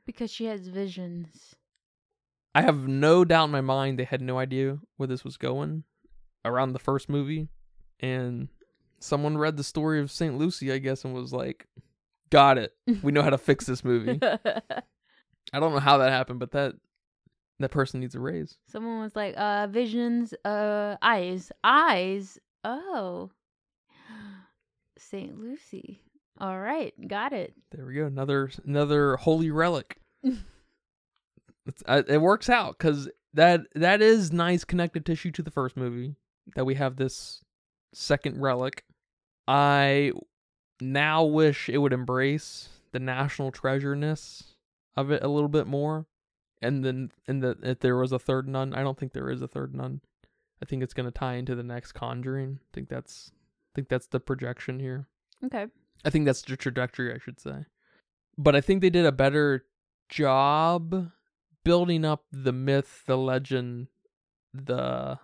Because 0.06 0.30
she 0.30 0.44
has 0.46 0.68
visions. 0.68 1.54
I 2.54 2.62
have 2.62 2.86
no 2.88 3.24
doubt 3.24 3.44
in 3.46 3.50
my 3.50 3.60
mind 3.60 3.98
they 3.98 4.04
had 4.04 4.20
no 4.22 4.38
idea 4.38 4.78
where 4.96 5.06
this 5.06 5.24
was 5.24 5.36
going 5.36 5.84
around 6.44 6.72
the 6.72 6.78
first 6.78 7.08
movie. 7.08 7.48
And 8.00 8.48
someone 8.98 9.36
read 9.36 9.56
the 9.56 9.64
story 9.64 10.00
of 10.00 10.10
St. 10.10 10.36
Lucy, 10.36 10.72
I 10.72 10.78
guess, 10.78 11.04
and 11.04 11.14
was 11.14 11.32
like, 11.32 11.66
Got 12.30 12.58
it. 12.58 12.72
We 13.02 13.10
know 13.10 13.22
how 13.22 13.30
to 13.30 13.38
fix 13.38 13.66
this 13.66 13.84
movie. 13.84 14.20
I 15.52 15.58
don't 15.58 15.72
know 15.72 15.80
how 15.80 15.98
that 15.98 16.10
happened, 16.12 16.38
but 16.38 16.52
that 16.52 16.74
that 17.58 17.70
person 17.70 18.00
needs 18.00 18.14
a 18.14 18.20
raise. 18.20 18.56
Someone 18.68 19.00
was 19.00 19.14
like, 19.14 19.34
uh, 19.36 19.66
visions, 19.66 20.32
uh, 20.44 20.96
eyes. 21.02 21.52
Eyes? 21.62 22.38
Oh. 22.64 23.30
St. 24.98 25.38
Lucy. 25.38 26.00
All 26.40 26.58
right. 26.58 26.94
Got 27.06 27.32
it. 27.32 27.52
There 27.72 27.84
we 27.84 27.94
go. 27.94 28.06
Another 28.06 28.50
another 28.64 29.16
holy 29.16 29.50
relic. 29.50 29.98
it's, 30.22 31.82
uh, 31.86 32.02
it 32.08 32.18
works 32.18 32.48
out 32.48 32.78
because 32.78 33.10
that 33.34 33.62
that 33.74 34.00
is 34.00 34.32
nice 34.32 34.64
connective 34.64 35.04
tissue 35.04 35.32
to 35.32 35.42
the 35.42 35.50
first 35.50 35.76
movie 35.76 36.14
that 36.54 36.64
we 36.64 36.74
have 36.74 36.96
this 36.96 37.42
second 37.92 38.40
relic. 38.40 38.84
I 39.46 40.12
now 40.80 41.24
wish 41.24 41.68
it 41.68 41.78
would 41.78 41.92
embrace 41.92 42.68
the 42.92 43.00
national 43.00 43.50
treasureness 43.50 44.54
of 44.96 45.10
it 45.10 45.22
a 45.22 45.28
little 45.28 45.48
bit 45.48 45.66
more, 45.66 46.06
and 46.60 46.84
then 46.84 47.10
and 47.26 47.42
that 47.42 47.58
if 47.62 47.80
there 47.80 47.96
was 47.96 48.12
a 48.12 48.18
third 48.18 48.48
nun, 48.48 48.74
I 48.74 48.82
don't 48.82 48.98
think 48.98 49.12
there 49.12 49.30
is 49.30 49.42
a 49.42 49.48
third 49.48 49.74
nun. 49.74 50.00
I 50.62 50.66
think 50.66 50.82
it's 50.82 50.94
gonna 50.94 51.10
tie 51.10 51.34
into 51.34 51.54
the 51.54 51.62
next 51.62 51.92
Conjuring. 51.92 52.58
I 52.60 52.68
think 52.72 52.88
that's 52.88 53.32
I 53.34 53.72
think 53.74 53.88
that's 53.88 54.06
the 54.06 54.20
projection 54.20 54.80
here. 54.80 55.06
Okay. 55.44 55.66
I 56.04 56.10
think 56.10 56.26
that's 56.26 56.42
the 56.42 56.56
trajectory, 56.56 57.14
I 57.14 57.18
should 57.18 57.40
say. 57.40 57.66
But 58.36 58.56
I 58.56 58.60
think 58.60 58.80
they 58.80 58.90
did 58.90 59.06
a 59.06 59.12
better 59.12 59.66
job 60.08 61.10
building 61.64 62.04
up 62.04 62.24
the 62.32 62.52
myth, 62.52 63.04
the 63.06 63.16
legend, 63.16 63.88
the 64.52 65.18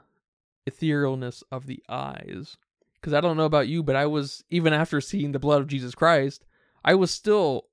etherealness 0.68 1.42
of 1.50 1.66
the 1.66 1.82
eyes. 1.88 2.56
Because 2.94 3.12
I 3.12 3.20
don't 3.20 3.36
know 3.36 3.44
about 3.44 3.68
you, 3.68 3.82
but 3.82 3.96
I 3.96 4.06
was, 4.06 4.44
even 4.50 4.72
after 4.72 5.00
seeing 5.00 5.32
the 5.32 5.38
blood 5.38 5.60
of 5.60 5.68
Jesus 5.68 5.94
Christ, 5.94 6.44
I 6.84 6.94
was 6.94 7.10
still 7.10 7.66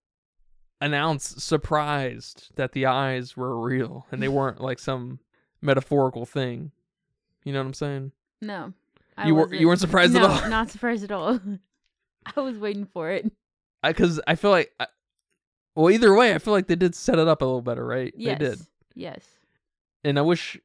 announced 0.82 1.40
surprised 1.40 2.50
that 2.56 2.74
the 2.74 2.86
eyes 2.86 3.38
were 3.38 3.60
real 3.60 4.06
and 4.12 4.22
they 4.22 4.28
weren't 4.28 4.60
like 4.62 4.80
some 4.80 5.20
metaphorical 5.62 6.26
thing. 6.26 6.72
You 7.44 7.54
know 7.54 7.60
what 7.60 7.68
I'm 7.68 7.74
saying? 7.74 8.12
No. 8.42 8.74
I 9.18 9.28
you 9.28 9.36
were 9.36 9.54
you 9.54 9.68
weren't 9.68 9.80
surprised 9.80 10.14
no, 10.14 10.26
at 10.26 10.44
all. 10.44 10.50
not 10.50 10.70
surprised 10.70 11.04
at 11.04 11.12
all. 11.12 11.40
I 12.36 12.40
was 12.42 12.58
waiting 12.58 12.86
for 12.86 13.10
it. 13.12 13.32
Because 13.82 14.22
I, 14.26 14.36
feel 14.36 14.52
like, 14.52 14.72
I, 14.80 14.88
well, 15.76 15.92
either 15.92 16.14
way, 16.16 16.34
I 16.34 16.38
feel 16.38 16.54
like 16.54 16.68
they 16.68 16.76
did 16.76 16.96
set 16.96 17.20
it 17.20 17.28
up 17.28 17.42
a 17.42 17.46
little 17.46 17.62
better, 17.62 17.86
right? 17.86 18.14
Yes. 18.16 18.40
They 18.40 18.46
did, 18.46 18.60
Yes. 18.96 19.26
and 20.06 20.18
I 20.18 20.22
wish 20.22 20.58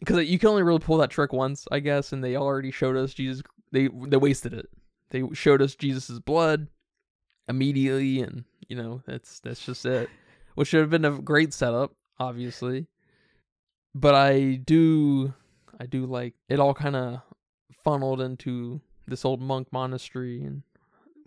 because 0.00 0.26
you 0.26 0.38
can 0.38 0.48
only 0.48 0.62
really 0.62 0.80
pull 0.80 0.98
that 0.98 1.10
trick 1.10 1.32
once, 1.32 1.68
I 1.70 1.78
guess, 1.78 2.12
and 2.12 2.24
they 2.24 2.36
already 2.36 2.70
showed 2.70 2.96
us 2.96 3.14
Jesus. 3.14 3.42
They 3.70 3.88
they 3.88 4.16
wasted 4.16 4.52
it. 4.52 4.68
They 5.10 5.22
showed 5.32 5.62
us 5.62 5.74
Jesus's 5.74 6.18
blood 6.18 6.66
immediately, 7.48 8.20
and 8.20 8.44
you 8.68 8.76
know 8.76 9.02
that's 9.06 9.40
that's 9.40 9.64
just 9.64 9.86
it. 9.86 10.10
Which 10.54 10.68
should 10.68 10.80
have 10.80 10.90
been 10.90 11.04
a 11.04 11.20
great 11.20 11.52
setup, 11.52 11.92
obviously. 12.18 12.86
But 13.94 14.14
I 14.14 14.54
do, 14.54 15.34
I 15.78 15.86
do 15.86 16.06
like 16.06 16.34
it 16.48 16.60
all 16.60 16.74
kind 16.74 16.96
of 16.96 17.22
funneled 17.84 18.20
into 18.20 18.80
this 19.06 19.24
old 19.24 19.40
monk 19.40 19.68
monastery 19.72 20.42
and 20.42 20.62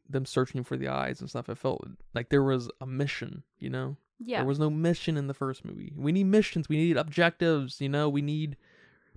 them 0.09 0.25
searching 0.25 0.63
for 0.63 0.77
the 0.77 0.87
eyes 0.87 1.19
and 1.19 1.29
stuff. 1.29 1.49
It 1.49 1.57
felt 1.57 1.85
like 2.13 2.29
there 2.29 2.43
was 2.43 2.69
a 2.81 2.85
mission, 2.85 3.43
you 3.59 3.69
know. 3.69 3.97
Yeah. 4.19 4.39
There 4.39 4.47
was 4.47 4.59
no 4.59 4.69
mission 4.69 5.17
in 5.17 5.27
the 5.27 5.33
first 5.33 5.65
movie. 5.65 5.93
We 5.95 6.11
need 6.11 6.25
missions. 6.25 6.69
We 6.69 6.77
need 6.77 6.97
objectives. 6.97 7.81
You 7.81 7.89
know, 7.89 8.07
we 8.09 8.21
need 8.21 8.55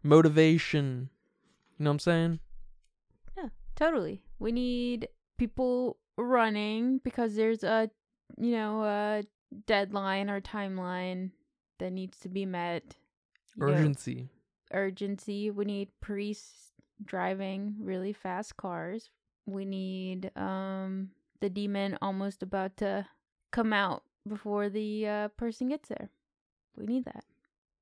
motivation. 0.02 1.10
You 1.78 1.84
know 1.84 1.90
what 1.90 1.94
I'm 1.94 1.98
saying? 2.00 2.40
Yeah, 3.36 3.48
totally. 3.74 4.22
We 4.38 4.52
need 4.52 5.08
people 5.38 5.98
running 6.16 6.98
because 7.04 7.34
there's 7.36 7.62
a, 7.62 7.90
you 8.38 8.52
know, 8.52 8.82
a 8.84 9.22
deadline 9.66 10.30
or 10.30 10.40
timeline 10.40 11.30
that 11.78 11.92
needs 11.92 12.18
to 12.20 12.28
be 12.28 12.46
met. 12.46 12.96
You 13.56 13.66
know, 13.66 13.72
Urgency. 13.72 14.28
urgency. 14.72 15.50
We 15.50 15.64
need 15.64 15.88
priests 16.00 16.72
driving 17.04 17.74
really 17.78 18.12
fast 18.12 18.56
cars. 18.56 19.10
We 19.46 19.64
need 19.64 20.30
um 20.36 21.10
the 21.40 21.50
demon 21.50 21.98
almost 22.02 22.42
about 22.42 22.76
to 22.78 23.06
come 23.50 23.72
out 23.72 24.02
before 24.26 24.68
the 24.68 25.06
uh, 25.06 25.28
person 25.28 25.68
gets 25.68 25.88
there. 25.88 26.10
We 26.76 26.86
need 26.86 27.04
that. 27.04 27.24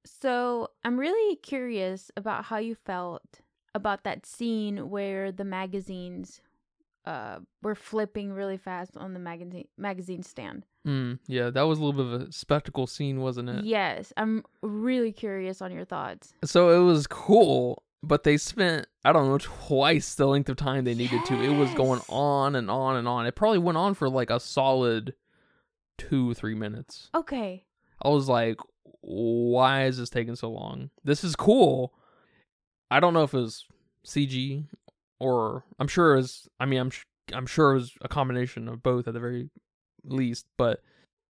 So 0.04 0.70
I'm 0.84 0.98
really 0.98 1.36
curious 1.36 2.10
about 2.16 2.44
how 2.44 2.58
you 2.58 2.74
felt 2.74 3.40
about 3.74 4.04
that 4.04 4.26
scene 4.26 4.90
where 4.90 5.32
the 5.32 5.44
magazines 5.44 6.40
uh 7.06 7.38
were 7.62 7.74
flipping 7.74 8.32
really 8.32 8.56
fast 8.56 8.96
on 8.96 9.12
the 9.12 9.20
magazine 9.20 9.66
magazine 9.76 10.22
stand. 10.22 10.64
Mm, 10.86 11.18
yeah, 11.26 11.50
that 11.50 11.62
was 11.62 11.78
a 11.78 11.84
little 11.84 12.04
bit 12.04 12.14
of 12.22 12.28
a 12.28 12.32
spectacle 12.32 12.86
scene, 12.86 13.20
wasn't 13.20 13.48
it? 13.48 13.64
Yes, 13.64 14.12
I'm 14.16 14.44
really 14.62 15.12
curious 15.12 15.60
on 15.62 15.72
your 15.72 15.84
thoughts. 15.84 16.34
So 16.44 16.70
it 16.70 16.84
was 16.84 17.06
cool, 17.06 17.82
but 18.02 18.24
they 18.24 18.36
spent 18.36 18.86
I 19.04 19.12
don't 19.12 19.28
know 19.28 19.38
twice 19.38 20.14
the 20.14 20.26
length 20.26 20.48
of 20.48 20.56
time 20.56 20.84
they 20.84 20.94
needed 20.94 21.24
to. 21.26 21.42
It 21.42 21.58
was 21.58 21.72
going 21.74 22.00
on 22.08 22.54
and 22.54 22.70
on 22.70 22.96
and 22.96 23.08
on. 23.08 23.26
It 23.26 23.34
probably 23.34 23.58
went 23.58 23.78
on 23.78 23.94
for 23.94 24.08
like 24.08 24.30
a 24.30 24.40
solid 24.40 25.14
two 25.98 26.34
three 26.34 26.54
minutes. 26.54 27.10
Okay. 27.14 27.64
I 28.02 28.08
was 28.08 28.28
like, 28.28 28.58
why 29.00 29.84
is 29.84 29.98
this 29.98 30.10
taking 30.10 30.36
so 30.36 30.50
long? 30.50 30.90
This 31.04 31.24
is 31.24 31.36
cool. 31.36 31.94
I 32.90 33.00
don't 33.00 33.14
know 33.14 33.22
if 33.22 33.34
it 33.34 33.38
was 33.38 33.66
CG 34.06 34.66
or 35.20 35.64
I'm 35.78 35.88
sure 35.88 36.14
it 36.14 36.16
was. 36.18 36.48
I 36.60 36.66
mean, 36.66 36.80
I'm 36.80 36.90
sh- 36.90 37.04
I'm 37.32 37.46
sure 37.46 37.72
it 37.72 37.76
was 37.76 37.92
a 38.02 38.08
combination 38.08 38.68
of 38.68 38.82
both 38.82 39.08
at 39.08 39.14
the 39.14 39.20
very 39.20 39.50
least. 40.04 40.46
But 40.56 40.82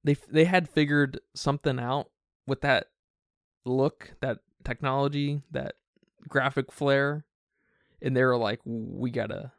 they 0.03 0.16
they 0.31 0.44
had 0.44 0.68
figured 0.68 1.20
something 1.35 1.79
out 1.79 2.11
with 2.46 2.61
that 2.62 2.88
look, 3.64 4.14
that 4.20 4.38
technology, 4.64 5.42
that 5.50 5.74
graphic 6.29 6.72
flair, 6.72 7.24
and 8.03 8.16
they 8.16 8.24
were 8.24 8.37
like, 8.37 8.61
we 8.64 9.11
gotta. 9.11 9.53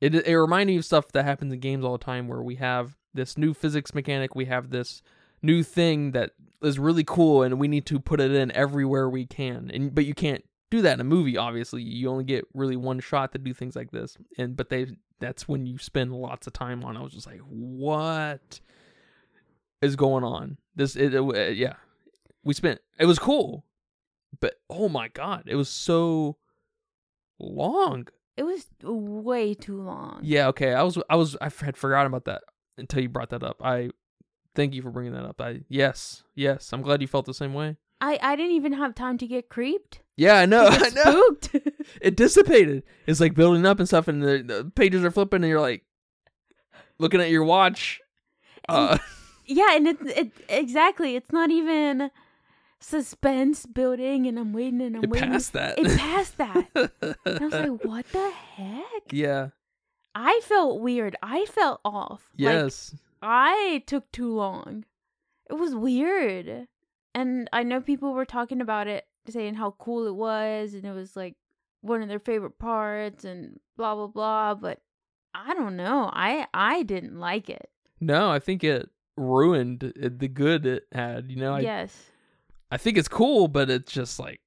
It 0.00 0.14
it 0.14 0.38
reminded 0.38 0.72
me 0.72 0.78
of 0.78 0.84
stuff 0.84 1.12
that 1.12 1.24
happens 1.24 1.52
in 1.52 1.60
games 1.60 1.84
all 1.84 1.96
the 1.96 2.04
time, 2.04 2.28
where 2.28 2.42
we 2.42 2.56
have 2.56 2.96
this 3.14 3.36
new 3.38 3.52
physics 3.54 3.94
mechanic, 3.94 4.34
we 4.34 4.46
have 4.46 4.70
this 4.70 5.02
new 5.42 5.62
thing 5.62 6.12
that 6.12 6.30
is 6.62 6.78
really 6.78 7.04
cool 7.04 7.42
and 7.42 7.58
we 7.58 7.66
need 7.68 7.84
to 7.86 7.98
put 7.98 8.20
it 8.20 8.30
in 8.32 8.52
everywhere 8.52 9.08
we 9.10 9.26
can. 9.26 9.70
And 9.74 9.94
but 9.94 10.04
you 10.06 10.14
can't 10.14 10.44
do 10.70 10.80
that 10.82 10.94
in 10.94 11.00
a 11.00 11.04
movie 11.04 11.36
obviously. 11.36 11.82
You 11.82 12.08
only 12.08 12.24
get 12.24 12.44
really 12.54 12.76
one 12.76 13.00
shot 13.00 13.32
to 13.32 13.38
do 13.38 13.52
things 13.52 13.74
like 13.76 13.90
this. 13.90 14.16
And 14.38 14.56
but 14.56 14.68
they 14.70 14.86
that's 15.20 15.46
when 15.48 15.66
you 15.66 15.78
spend 15.78 16.12
lots 16.12 16.46
of 16.48 16.52
time 16.52 16.82
on 16.84 16.96
i 16.96 17.00
was 17.00 17.12
just 17.12 17.26
like 17.28 17.40
what 17.48 18.60
is 19.80 19.94
going 19.96 20.24
on? 20.24 20.56
This 20.74 20.96
it, 20.96 21.14
it- 21.14 21.56
yeah. 21.56 21.74
We 22.44 22.54
spent 22.54 22.80
it 22.98 23.06
was 23.06 23.18
cool 23.18 23.64
but 24.40 24.54
oh 24.70 24.88
my 24.88 25.08
god 25.08 25.42
it 25.46 25.54
was 25.56 25.68
so 25.68 26.36
long. 27.38 28.06
It 28.36 28.44
was 28.44 28.66
way 28.82 29.52
too 29.54 29.80
long. 29.82 30.20
yeah 30.22 30.48
okay 30.48 30.72
i 30.72 30.82
was 30.82 30.96
i 31.10 31.16
was 31.16 31.36
i 31.42 31.50
had 31.64 31.76
forgotten 31.76 32.06
about 32.06 32.24
that 32.24 32.42
until 32.78 33.02
you 33.02 33.08
brought 33.08 33.30
that 33.30 33.42
up 33.42 33.60
i 33.64 33.90
thank 34.54 34.74
you 34.74 34.82
for 34.82 34.90
bringing 34.90 35.12
that 35.12 35.24
up 35.24 35.40
i 35.40 35.60
yes 35.68 36.22
yes 36.34 36.72
i'm 36.72 36.82
glad 36.82 37.00
you 37.00 37.08
felt 37.08 37.26
the 37.26 37.34
same 37.34 37.54
way 37.54 37.76
I 38.00 38.18
I 38.20 38.34
didn't 38.36 38.52
even 38.52 38.72
have 38.72 38.94
time 38.96 39.16
to 39.18 39.26
get 39.26 39.48
creeped. 39.48 40.00
yeah 40.16 40.34
i 40.36 40.46
know 40.46 40.66
i 40.70 40.90
know 40.90 41.36
it 42.00 42.16
dissipated 42.16 42.82
it's 43.06 43.20
like 43.20 43.34
building 43.34 43.64
up 43.66 43.78
and 43.78 43.86
stuff 43.88 44.08
and 44.08 44.22
the, 44.22 44.42
the 44.42 44.72
pages 44.74 45.04
are 45.04 45.10
flipping 45.10 45.42
and 45.44 45.48
you're 45.50 45.60
like 45.60 45.84
looking 46.98 47.20
at 47.20 47.30
your 47.30 47.44
watch 47.44 48.00
uh 48.68 48.98
yeah, 49.46 49.74
and 49.76 49.88
it's 49.88 50.02
it 50.02 50.32
exactly. 50.48 51.16
It's 51.16 51.32
not 51.32 51.50
even 51.50 52.10
suspense 52.78 53.66
building, 53.66 54.26
and 54.26 54.38
I'm 54.38 54.52
waiting 54.52 54.80
and 54.80 54.96
I'm 54.96 55.04
it 55.04 55.10
waiting. 55.10 55.30
passed 55.30 55.52
that 55.54 55.78
It 55.78 55.98
passed 55.98 56.36
that. 56.38 56.66
And 56.74 57.14
I 57.26 57.44
was 57.44 57.52
like, 57.52 57.84
what 57.84 58.06
the 58.12 58.30
heck? 58.56 59.02
yeah 59.10 59.48
I 60.14 60.40
felt 60.44 60.80
weird. 60.80 61.16
I 61.22 61.44
felt 61.46 61.80
off. 61.84 62.28
Like, 62.38 62.52
yes 62.52 62.94
I 63.22 63.82
took 63.86 64.10
too 64.12 64.32
long. 64.34 64.84
It 65.48 65.54
was 65.54 65.74
weird. 65.74 66.66
And 67.14 67.48
I 67.52 67.62
know 67.62 67.80
people 67.80 68.12
were 68.14 68.24
talking 68.24 68.60
about 68.60 68.88
it, 68.88 69.06
saying 69.28 69.54
how 69.54 69.72
cool 69.78 70.06
it 70.06 70.14
was, 70.14 70.74
and 70.74 70.84
it 70.84 70.92
was 70.92 71.14
like 71.14 71.36
one 71.82 72.02
of 72.02 72.08
their 72.08 72.18
favorite 72.18 72.58
parts, 72.58 73.24
and 73.24 73.60
blah 73.76 73.94
blah 73.94 74.06
blah. 74.08 74.54
But 74.54 74.80
I 75.34 75.54
don't 75.54 75.76
know. 75.76 76.10
I 76.12 76.46
I 76.52 76.82
didn't 76.82 77.18
like 77.20 77.48
it. 77.50 77.70
no 78.00 78.30
i 78.30 78.38
think 78.38 78.64
it 78.64 78.90
ruined 79.16 79.84
it, 79.96 80.18
the 80.18 80.26
good 80.28 80.66
it 80.66 80.86
had 80.92 81.30
you 81.30 81.36
know 81.36 81.54
I, 81.54 81.60
yes. 81.60 82.10
I 82.70 82.76
think 82.78 82.96
it's 82.98 83.08
cool 83.08 83.46
but 83.46 83.68
it's 83.70 83.92
just 83.92 84.18
like 84.18 84.40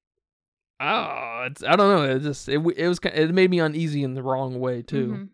oh 0.80 1.44
it's 1.46 1.62
i 1.62 1.74
don't 1.76 1.88
know 1.88 2.02
it 2.16 2.20
just 2.20 2.48
it, 2.48 2.58
it 2.76 2.88
was 2.88 2.98
it 3.04 3.32
made 3.32 3.50
me 3.50 3.60
uneasy 3.60 4.02
in 4.02 4.14
the 4.14 4.22
wrong 4.22 4.60
way 4.60 4.82
too 4.82 5.06
Mhm. 5.06 5.28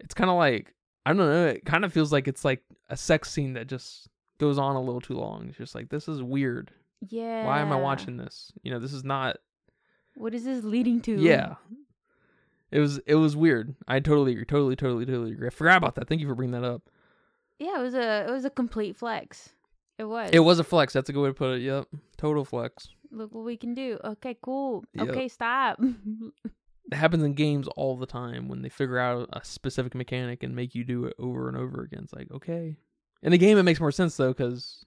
It's 0.00 0.14
kind 0.14 0.30
of 0.30 0.36
like 0.36 0.74
I 1.04 1.10
don't 1.10 1.18
know. 1.18 1.46
It 1.46 1.64
kind 1.64 1.84
of 1.84 1.92
feels 1.92 2.12
like 2.12 2.28
it's 2.28 2.44
like 2.44 2.62
a 2.90 2.96
sex 2.96 3.30
scene 3.30 3.54
that 3.54 3.66
just 3.66 4.08
goes 4.38 4.58
on 4.58 4.76
a 4.76 4.80
little 4.80 5.00
too 5.00 5.14
long. 5.14 5.48
It's 5.48 5.58
just 5.58 5.74
like 5.74 5.88
this 5.88 6.08
is 6.08 6.22
weird. 6.22 6.70
Yeah. 7.08 7.46
Why 7.46 7.60
am 7.60 7.72
I 7.72 7.76
watching 7.76 8.16
this? 8.16 8.52
You 8.62 8.72
know, 8.72 8.78
this 8.78 8.92
is 8.92 9.04
not. 9.04 9.36
What 10.16 10.34
is 10.34 10.44
this 10.44 10.64
leading 10.64 11.00
to? 11.02 11.16
Yeah, 11.16 11.54
it 12.70 12.80
was 12.80 12.98
it 13.06 13.14
was 13.14 13.36
weird. 13.36 13.74
I 13.86 14.00
totally 14.00 14.32
agree. 14.32 14.44
Totally, 14.44 14.76
totally, 14.76 15.06
totally 15.06 15.32
agree. 15.32 15.46
I 15.46 15.50
forgot 15.50 15.76
about 15.76 15.94
that. 15.94 16.08
Thank 16.08 16.20
you 16.20 16.28
for 16.28 16.34
bringing 16.34 16.60
that 16.60 16.66
up. 16.66 16.82
Yeah, 17.58 17.78
it 17.78 17.82
was 17.82 17.94
a 17.94 18.26
it 18.28 18.30
was 18.30 18.44
a 18.44 18.50
complete 18.50 18.96
flex. 18.96 19.50
It 19.98 20.04
was. 20.04 20.30
It 20.32 20.40
was 20.40 20.58
a 20.58 20.64
flex. 20.64 20.92
That's 20.92 21.08
a 21.08 21.12
good 21.12 21.22
way 21.22 21.28
to 21.30 21.34
put 21.34 21.56
it. 21.56 21.62
Yep, 21.62 21.86
total 22.16 22.44
flex. 22.44 22.88
Look 23.10 23.34
what 23.34 23.44
we 23.44 23.56
can 23.56 23.74
do. 23.74 23.98
Okay, 24.04 24.36
cool. 24.42 24.84
Yep. 24.94 25.08
Okay, 25.08 25.28
stop. 25.28 25.80
It 26.90 26.96
happens 26.96 27.22
in 27.22 27.34
games 27.34 27.68
all 27.76 27.96
the 27.96 28.06
time 28.06 28.48
when 28.48 28.62
they 28.62 28.68
figure 28.70 28.98
out 28.98 29.28
a 29.32 29.44
specific 29.44 29.94
mechanic 29.94 30.42
and 30.42 30.56
make 30.56 30.74
you 30.74 30.84
do 30.84 31.04
it 31.04 31.14
over 31.18 31.48
and 31.48 31.56
over 31.56 31.82
again. 31.82 32.00
It's 32.04 32.12
like 32.12 32.30
okay. 32.32 32.76
In 33.22 33.32
the 33.32 33.38
game, 33.38 33.58
it 33.58 33.62
makes 33.64 33.80
more 33.80 33.92
sense 33.92 34.16
though 34.16 34.28
because 34.32 34.84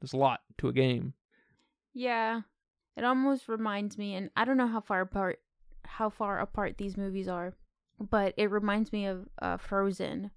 there's 0.00 0.12
a 0.12 0.16
lot 0.18 0.40
to 0.58 0.68
a 0.68 0.72
game. 0.72 1.14
Yeah. 1.92 2.42
It 2.96 3.04
almost 3.04 3.48
reminds 3.48 3.96
me 3.98 4.14
and 4.14 4.30
I 4.36 4.44
don't 4.44 4.56
know 4.56 4.66
how 4.68 4.80
far 4.80 5.00
apart 5.00 5.40
how 5.84 6.10
far 6.10 6.38
apart 6.38 6.76
these 6.78 6.96
movies 6.96 7.26
are, 7.26 7.54
but 7.98 8.34
it 8.36 8.50
reminds 8.50 8.92
me 8.92 9.06
of 9.06 9.28
uh, 9.42 9.56
Frozen 9.56 10.30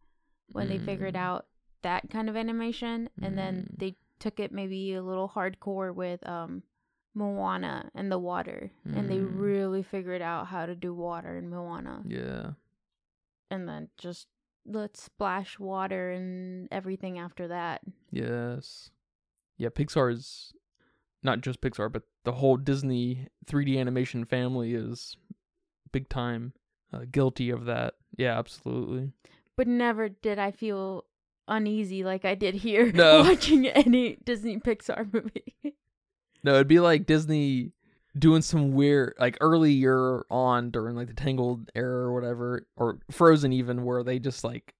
when 0.52 0.68
they 0.70 0.78
figured 0.80 1.14
Mm. 1.16 1.20
out 1.20 1.46
that 1.84 2.10
kind 2.10 2.30
of 2.30 2.36
animation 2.36 3.10
and 3.22 3.38
then 3.38 3.68
Mm. 3.72 3.80
they 3.80 3.96
took 4.20 4.40
it 4.40 4.52
maybe 4.52 4.94
a 4.94 5.04
little 5.04 5.28
hardcore 5.30 5.94
with 5.94 6.26
um 6.28 6.64
Moana 7.16 7.90
and 7.94 8.12
the 8.12 8.18
water 8.20 8.72
and 8.86 9.10
they 9.10 9.18
Mm. 9.20 9.40
really 9.40 9.84
figured 9.84 10.22
out 10.22 10.48
how 10.48 10.66
to 10.66 10.76
do 10.76 10.94
water 10.94 11.38
in 11.38 11.50
Moana 11.50 12.02
Yeah. 12.08 12.54
and 13.52 13.68
then 13.70 13.90
just 13.98 14.28
let's 14.66 15.02
splash 15.04 15.60
water 15.60 16.12
and 16.12 16.68
everything 16.72 17.20
after 17.20 17.48
that. 17.50 17.82
Yes. 18.12 18.90
Yeah, 19.58 19.70
Pixar 19.70 20.12
is 20.12 20.54
not 21.22 21.42
just 21.42 21.62
Pixar, 21.62 21.92
but 21.92 22.04
the 22.24 22.34
whole 22.34 22.58
Disney 22.58 23.28
3D 23.46 23.78
animation 23.78 24.26
family 24.26 24.74
is 24.74 25.16
big 25.92 26.10
time 26.10 26.54
uh, 26.92 27.06
guilty 27.12 27.50
of 27.50 27.66
that. 27.66 27.96
Yeah, 28.18 28.38
absolutely. 28.40 29.12
but 29.56 29.68
never 29.68 30.10
did 30.10 30.40
I 30.40 30.52
feel 30.52 31.06
uneasy 31.48 32.04
like 32.04 32.24
I 32.26 32.34
did 32.36 32.56
here 32.56 32.92
No. 32.92 33.22
watching 33.24 33.68
any 33.68 34.16
Disney 34.24 34.58
Pixar 34.60 35.12
movie. 35.14 35.76
No, 36.44 36.56
it'd 36.56 36.68
be 36.68 36.80
like 36.80 37.06
Disney 37.06 37.72
doing 38.18 38.42
some 38.42 38.74
weird 38.74 39.16
like 39.20 39.38
earlier 39.42 40.24
on 40.30 40.70
during 40.72 40.96
like 40.96 41.08
the 41.08 41.14
Tangled 41.14 41.72
era 41.76 42.06
or 42.08 42.14
whatever, 42.14 42.68
or 42.76 43.00
Frozen 43.12 43.54
even, 43.54 43.84
where 43.86 44.04
they 44.04 44.20
just 44.20 44.44
like 44.44 44.74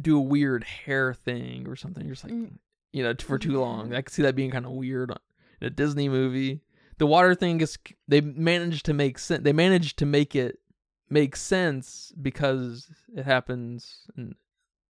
do 0.00 0.16
a 0.16 0.22
weird 0.22 0.64
hair 0.64 1.12
thing 1.12 1.66
or 1.68 1.76
something. 1.76 2.04
You're 2.04 2.14
just 2.14 2.24
like, 2.24 2.32
Mm. 2.32 2.58
you 2.92 3.02
know, 3.02 3.14
for 3.18 3.38
too 3.38 3.60
long. 3.60 3.92
I 3.94 4.02
could 4.02 4.12
see 4.14 4.22
that 4.22 4.36
being 4.36 4.50
kind 4.50 4.64
of 4.64 4.72
weird 4.72 5.10
in 5.60 5.66
a 5.66 5.70
Disney 5.70 6.08
movie. 6.08 6.60
The 6.98 7.06
water 7.06 7.34
thing 7.34 7.60
is 7.60 7.76
they 8.08 8.20
managed 8.20 8.86
to 8.86 8.94
make 8.94 9.18
sense. 9.18 9.42
They 9.42 9.52
managed 9.52 9.98
to 9.98 10.06
make 10.06 10.34
it 10.36 10.58
make 11.08 11.34
sense 11.34 12.12
because 12.22 12.88
it 13.14 13.24
happens 13.24 14.06
in 14.16 14.34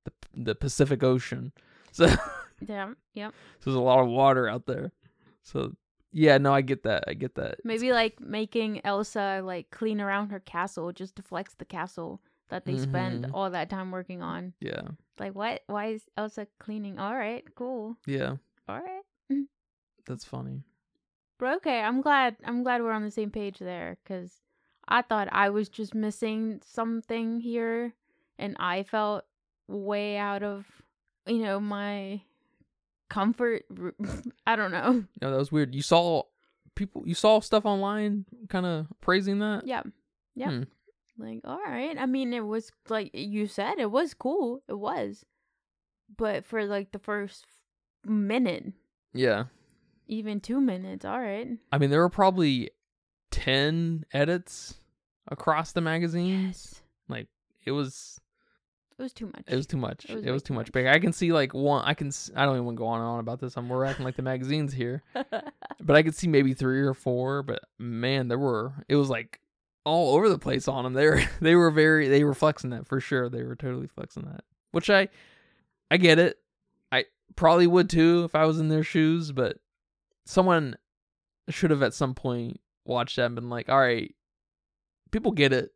the 0.05 0.13
the 0.35 0.55
Pacific 0.55 1.03
Ocean. 1.03 1.53
So, 1.93 2.07
so 2.09 2.17
Yeah. 2.69 2.93
Yep. 3.15 3.33
there's 3.65 3.75
a 3.77 3.81
lot 3.81 4.01
of 4.01 4.09
water 4.09 4.49
out 4.49 4.67
there. 4.67 4.93
So 5.43 5.75
yeah, 6.13 6.39
no, 6.39 6.53
I 6.53 6.61
get 6.63 6.83
that. 6.85 7.05
I 7.09 7.15
get 7.15 7.35
that. 7.37 7.59
Maybe 7.65 7.93
like 7.93 8.21
making 8.21 8.85
Elsa 8.85 9.43
like 9.45 9.71
clean 9.71 10.01
around 10.01 10.31
her 10.31 10.41
castle 10.41 10.93
just 10.93 11.15
deflects 11.15 11.55
the 11.55 11.65
castle 11.65 12.21
that 12.49 12.65
they 12.67 12.77
spend 12.79 13.25
Mhm. 13.27 13.31
all 13.35 13.51
that 13.51 13.71
time 13.71 13.91
working 13.93 14.21
on. 14.23 14.55
Yeah, 14.61 14.83
Like 15.19 15.35
what? 15.35 15.63
Why 15.67 15.87
is 15.93 16.09
Elsa 16.17 16.47
cleaning? 16.59 16.99
All 16.99 17.15
right, 17.15 17.45
cool. 17.55 17.97
yeah, 18.07 18.37
All 18.69 18.81
right. 18.81 19.03
that's 20.07 20.25
funny. 20.25 20.65
But 21.39 21.57
okay, 21.59 21.81
I'm 21.81 22.01
glad 22.01 22.37
I'm 22.45 22.63
glad 22.63 22.83
we're 22.83 22.93
on 22.93 23.05
the 23.05 23.11
same 23.11 23.31
page 23.31 23.59
there 23.59 23.97
cuz 24.05 24.41
I 24.89 25.03
thought 25.03 25.29
I 25.31 25.49
was 25.51 25.69
just 25.69 25.95
missing 25.95 26.61
something 26.65 27.41
here 27.41 27.95
and 28.39 28.57
I 28.59 28.83
felt 28.83 29.25
way 29.69 30.17
out 30.17 30.43
of 30.43 30.67
you 31.27 31.39
know 31.39 31.61
my 31.61 32.23
comfort 33.11 33.65
I 34.47 34.57
don't 34.57 34.71
know. 34.73 35.05
No, 35.21 35.31
that 35.31 35.37
was 35.37 35.53
weird. 35.53 35.75
You 35.75 35.83
saw 35.83 36.23
people. 36.75 37.03
You 37.05 37.15
saw 37.15 37.41
stuff 37.41 37.67
online, 37.67 38.25
kind 38.49 38.65
of 38.65 38.87
praising 39.03 39.41
that. 39.41 39.67
Yeah. 39.67 39.83
Yeah. 40.35 40.51
Hmm. 40.51 40.63
Like, 41.19 41.41
all 41.45 41.59
right. 41.63 41.97
I 41.99 42.07
mean, 42.07 42.33
it 42.33 42.41
was 42.47 42.71
like 42.89 43.11
you 43.13 43.47
said, 43.47 43.75
it 43.79 43.91
was 43.91 44.15
cool. 44.15 44.63
It 44.69 44.79
was. 44.79 45.25
But 46.17 46.47
for 46.47 46.65
like 46.65 46.93
the 46.93 46.99
first 46.99 47.45
minute, 48.07 48.73
Yeah. 49.13 49.45
even 50.09 50.41
two 50.41 50.61
minutes, 50.61 51.05
all 51.05 51.21
right. 51.21 51.49
I 51.71 51.79
mean, 51.79 51.91
there 51.91 52.01
were 52.01 52.09
probably 52.09 52.71
ten 53.31 54.05
edits 54.13 54.75
across 55.29 55.73
the 55.73 55.81
magazine. 55.83 56.47
Yes. 56.47 56.81
Like 57.09 57.29
it 57.67 57.73
was, 57.73 58.19
It 59.01 59.05
was 59.05 59.13
too 59.15 59.27
much. 59.27 59.45
it 59.49 59.57
was 59.57 59.67
too 59.67 59.77
much. 59.79 60.05
It 60.05 60.11
It 60.11 60.17
was 60.27 60.33
was, 60.35 60.43
too 60.43 60.53
much. 60.55 60.67
much. 60.67 60.73
Big. 60.73 60.87
I 60.87 60.99
can 60.99 61.13
see 61.15 61.33
like 61.33 61.55
one. 61.55 61.83
I 61.87 61.95
can. 61.95 62.09
s- 62.09 62.31
I 62.37 62.45
don't 62.45 62.55
even 62.57 62.67
want 62.67 62.77
to 62.77 62.81
go 62.81 62.87
on 62.87 63.01
and 63.01 63.09
on 63.09 63.19
about 63.21 63.41
this. 63.41 63.57
I'm 63.57 63.69
we're 63.69 63.85
acting 63.87 64.05
like 64.05 64.17
the 64.17 64.23
magazines 64.23 64.73
here, 64.75 65.03
but 65.15 65.97
I 65.97 66.03
could 66.03 66.15
see 66.15 66.29
maybe 66.29 66.53
three 66.55 66.81
or 66.83 66.93
four. 66.95 67.43
But 67.43 67.61
man, 67.79 68.29
there 68.29 68.39
were. 68.39 68.73
It 68.89 68.97
was 68.97 69.09
like 69.09 69.41
all 69.87 70.15
over 70.15 70.29
the 70.29 70.39
place 70.39 70.69
on 70.69 70.85
them. 70.85 70.93
They 70.93 71.07
were. 71.07 71.23
They 71.41 71.55
were 71.57 71.71
very. 71.71 72.09
They 72.09 72.25
were 72.25 72.35
flexing 72.35 72.71
that 72.71 72.87
for 72.87 73.01
sure. 73.01 73.29
They 73.31 73.43
were 73.43 73.57
totally 73.57 73.87
flexing 73.87 74.25
that. 74.25 74.45
Which 74.73 74.91
I, 74.91 75.09
I 75.91 75.97
get 75.97 76.19
it. 76.19 76.37
I 76.93 77.07
probably 77.37 77.67
would 77.67 77.89
too 77.89 78.25
if 78.25 78.35
I 78.35 78.45
was 78.45 78.61
in 78.61 78.69
their 78.69 78.85
shoes. 78.85 79.33
But 79.33 79.57
someone 80.27 80.77
should 81.49 81.71
have 81.71 81.83
at 81.83 81.95
some 81.95 82.15
point 82.15 82.61
watched 82.85 83.17
that 83.17 83.25
and 83.27 83.35
been 83.35 83.49
like, 83.51 83.71
all 83.71 83.81
right, 83.81 84.15
people 85.11 85.33
get 85.33 85.53
it. 85.55 85.71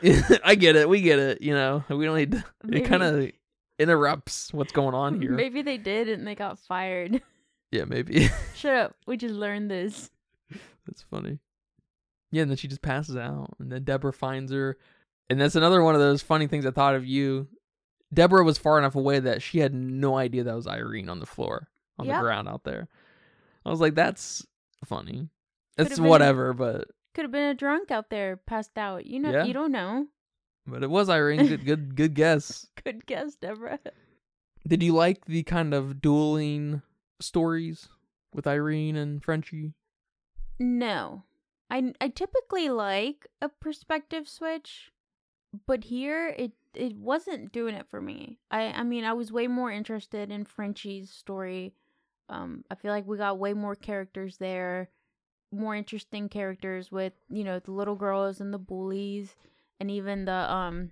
I 0.44 0.54
get 0.54 0.76
it. 0.76 0.88
We 0.88 1.00
get 1.02 1.18
it. 1.18 1.42
You 1.42 1.54
know, 1.54 1.84
we 1.88 2.04
don't 2.04 2.16
need. 2.16 2.32
To, 2.32 2.44
it 2.70 2.84
kind 2.86 3.02
of 3.02 3.30
interrupts 3.78 4.52
what's 4.52 4.72
going 4.72 4.94
on 4.94 5.20
here. 5.20 5.32
Maybe 5.32 5.62
they 5.62 5.78
did 5.78 6.08
and 6.08 6.26
they 6.26 6.34
got 6.34 6.58
fired. 6.58 7.22
Yeah, 7.74 7.84
maybe. 7.86 8.28
Shut 8.54 8.74
up. 8.74 8.96
We 9.06 9.16
just 9.16 9.34
learned 9.34 9.70
this. 9.70 10.10
that's 10.86 11.00
funny. 11.10 11.38
Yeah, 12.30 12.42
and 12.42 12.50
then 12.50 12.58
she 12.58 12.68
just 12.68 12.82
passes 12.82 13.16
out, 13.16 13.54
and 13.58 13.72
then 13.72 13.82
Deborah 13.84 14.12
finds 14.12 14.52
her, 14.52 14.76
and 15.30 15.40
that's 15.40 15.54
another 15.54 15.82
one 15.82 15.94
of 15.94 16.00
those 16.02 16.20
funny 16.20 16.46
things 16.46 16.66
I 16.66 16.70
thought 16.70 16.96
of 16.96 17.06
you. 17.06 17.48
Deborah 18.12 18.44
was 18.44 18.58
far 18.58 18.76
enough 18.76 18.94
away 18.94 19.20
that 19.20 19.40
she 19.40 19.60
had 19.60 19.72
no 19.72 20.18
idea 20.18 20.44
that 20.44 20.54
was 20.54 20.66
Irene 20.66 21.08
on 21.08 21.18
the 21.18 21.24
floor, 21.24 21.68
on 21.98 22.04
Yep. 22.04 22.16
the 22.16 22.20
ground 22.20 22.46
out 22.46 22.64
there. 22.64 22.88
I 23.64 23.70
was 23.70 23.80
like, 23.80 23.94
that's 23.94 24.46
funny. 24.84 25.30
Been- 25.78 26.04
whatever, 26.04 26.52
but 26.52 26.88
Could 27.14 27.24
have 27.24 27.32
been 27.32 27.50
a 27.50 27.54
drunk 27.54 27.90
out 27.90 28.08
there, 28.10 28.36
passed 28.36 28.76
out. 28.78 29.06
You 29.06 29.20
know, 29.20 29.30
Yeah. 29.30 29.44
you 29.44 29.52
don't 29.52 29.72
know. 29.72 30.06
but 30.66 30.82
it 30.82 30.90
was 30.90 31.10
Irene. 31.10 31.46
Good, 31.46 31.64
good, 31.64 31.94
good 31.96 32.14
guess. 32.14 32.66
Good 32.84 33.04
guess, 33.06 33.34
Deborah. 33.36 33.78
Did 34.66 34.82
you 34.82 34.92
like 34.94 35.24
the 35.26 35.42
kind 35.42 35.74
of 35.74 36.00
dueling 36.00 36.82
stories 37.20 37.88
with 38.34 38.46
Irene 38.46 38.96
and 38.96 39.22
Frenchie? 39.22 39.74
No. 40.58 41.24
I 41.70 41.92
I 42.00 42.08
typically 42.08 42.68
like 42.68 43.26
a 43.40 43.48
perspective 43.48 44.28
switch, 44.28 44.90
but 45.66 45.84
here 45.84 46.28
it 46.28 46.52
it 46.74 46.96
wasn't 46.96 47.52
doing 47.52 47.74
it 47.74 47.86
for 47.88 48.00
me. 48.00 48.38
I 48.50 48.64
I 48.66 48.82
mean, 48.84 49.04
I 49.04 49.12
was 49.14 49.32
way 49.32 49.46
more 49.48 49.70
interested 49.70 50.30
in 50.30 50.44
Frenchie's 50.44 51.10
story. 51.10 51.74
Um 52.28 52.64
I 52.70 52.74
feel 52.74 52.90
like 52.92 53.06
we 53.06 53.16
got 53.16 53.38
way 53.38 53.52
more 53.54 53.74
characters 53.74 54.36
there, 54.38 54.90
more 55.52 55.74
interesting 55.76 56.28
characters 56.28 56.90
with, 56.90 57.12
you 57.28 57.44
know, 57.44 57.58
the 57.58 57.72
little 57.72 57.94
girls 57.96 58.40
and 58.40 58.52
the 58.52 58.58
bullies 58.58 59.36
and 59.78 59.90
even 59.90 60.24
the 60.24 60.52
um 60.52 60.90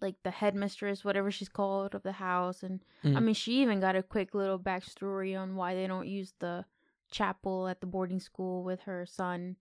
like 0.00 0.16
the 0.22 0.30
headmistress, 0.30 1.04
whatever 1.04 1.30
she's 1.30 1.48
called 1.48 1.94
of 1.94 2.02
the 2.02 2.12
house 2.12 2.62
and 2.62 2.80
I 3.04 3.08
Mhm. 3.08 3.24
mean, 3.24 3.34
she 3.34 3.60
even 3.62 3.80
got 3.80 3.96
a 3.96 4.02
quick 4.02 4.34
little 4.34 4.58
backstory 4.58 5.38
on 5.38 5.56
why 5.56 5.74
they 5.74 5.86
don't 5.86 6.06
use 6.08 6.32
the 6.38 6.64
chapel 7.10 7.68
at 7.68 7.80
the 7.80 7.86
boarding 7.86 8.20
school 8.20 8.62
with 8.62 8.82
her 8.82 9.04
son. 9.04 9.56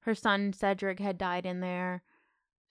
Her 0.00 0.14
son 0.14 0.52
Cedric 0.52 0.98
had 0.98 1.16
died 1.16 1.46
in 1.46 1.60
there, 1.60 2.02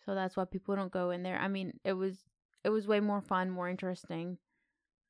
so 0.06 0.14
that's 0.16 0.36
why 0.38 0.46
people 0.46 0.76
don't 0.76 0.92
go 0.92 1.10
in 1.12 1.24
there. 1.24 1.40
I 1.40 1.48
mean, 1.48 1.80
it 1.84 1.94
was 1.94 2.26
it 2.64 2.70
was 2.70 2.88
way 2.88 3.00
more 3.00 3.22
fun, 3.22 3.50
more 3.50 3.70
interesting 3.70 4.38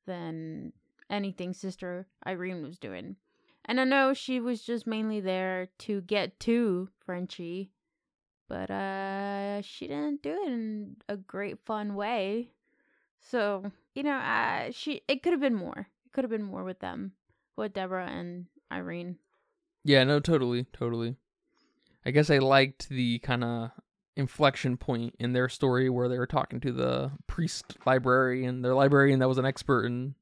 than 0.06 0.72
anything 1.10 1.52
Sister 1.52 2.06
Irene 2.26 2.62
was 2.62 2.78
doing. 2.78 3.16
And 3.68 3.78
I 3.78 3.84
know 3.84 4.14
she 4.14 4.40
was 4.40 4.62
just 4.62 4.86
mainly 4.86 5.20
there 5.20 5.68
to 5.80 6.00
get 6.00 6.40
to 6.40 6.88
Frenchie, 7.04 7.70
but 8.48 8.70
uh, 8.70 9.60
she 9.60 9.86
didn't 9.86 10.22
do 10.22 10.30
it 10.30 10.48
in 10.50 10.96
a 11.06 11.18
great 11.18 11.58
fun 11.66 11.94
way. 11.94 12.48
So 13.20 13.70
you 13.94 14.02
know, 14.02 14.16
uh, 14.16 14.70
she 14.70 15.02
it 15.06 15.22
could 15.22 15.32
have 15.32 15.40
been 15.40 15.54
more. 15.54 15.88
It 16.06 16.12
could 16.12 16.24
have 16.24 16.30
been 16.30 16.44
more 16.44 16.64
with 16.64 16.78
them, 16.78 17.12
with 17.56 17.74
Deborah 17.74 18.06
and 18.08 18.46
Irene. 18.72 19.16
Yeah, 19.84 20.04
no, 20.04 20.20
totally, 20.20 20.64
totally. 20.72 21.16
I 22.06 22.10
guess 22.10 22.30
I 22.30 22.38
liked 22.38 22.88
the 22.88 23.18
kind 23.18 23.44
of 23.44 23.70
inflection 24.16 24.76
point 24.76 25.14
in 25.18 25.32
their 25.32 25.48
story 25.48 25.90
where 25.90 26.08
they 26.08 26.18
were 26.18 26.26
talking 26.26 26.60
to 26.60 26.72
the 26.72 27.10
priest 27.26 27.76
librarian, 27.84 28.62
their 28.62 28.74
librarian 28.74 29.18
that 29.18 29.28
was 29.28 29.38
an 29.38 29.44
expert 29.44 29.84
in 29.84 30.14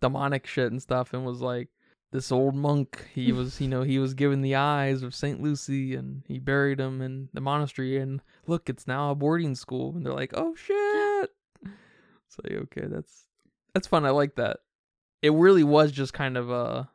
demonic 0.00 0.46
shit 0.46 0.70
and 0.70 0.82
stuff, 0.82 1.14
and 1.14 1.24
was 1.24 1.40
like, 1.40 1.68
this 2.12 2.30
old 2.30 2.54
monk, 2.54 3.08
he 3.12 3.32
was, 3.32 3.60
you 3.60 3.68
know, 3.68 3.82
he 3.82 3.98
was 3.98 4.14
given 4.14 4.42
the 4.42 4.54
eyes 4.54 5.02
of 5.02 5.14
Saint 5.14 5.42
Lucy, 5.42 5.94
and 5.94 6.22
he 6.28 6.38
buried 6.38 6.78
him 6.78 7.02
in 7.02 7.28
the 7.32 7.40
monastery, 7.40 7.98
and 7.98 8.22
look, 8.46 8.68
it's 8.68 8.86
now 8.86 9.10
a 9.10 9.14
boarding 9.14 9.54
school, 9.54 9.94
and 9.94 10.06
they're 10.06 10.12
like, 10.12 10.32
oh 10.34 10.54
shit. 10.54 11.30
It's 11.64 12.38
like, 12.42 12.62
okay, 12.62 12.86
that's 12.86 13.26
that's 13.74 13.86
fun. 13.86 14.06
I 14.06 14.10
like 14.10 14.36
that. 14.36 14.58
It 15.20 15.32
really 15.32 15.64
was 15.64 15.92
just 15.92 16.12
kind 16.12 16.36
of 16.36 16.50
a 16.50 16.88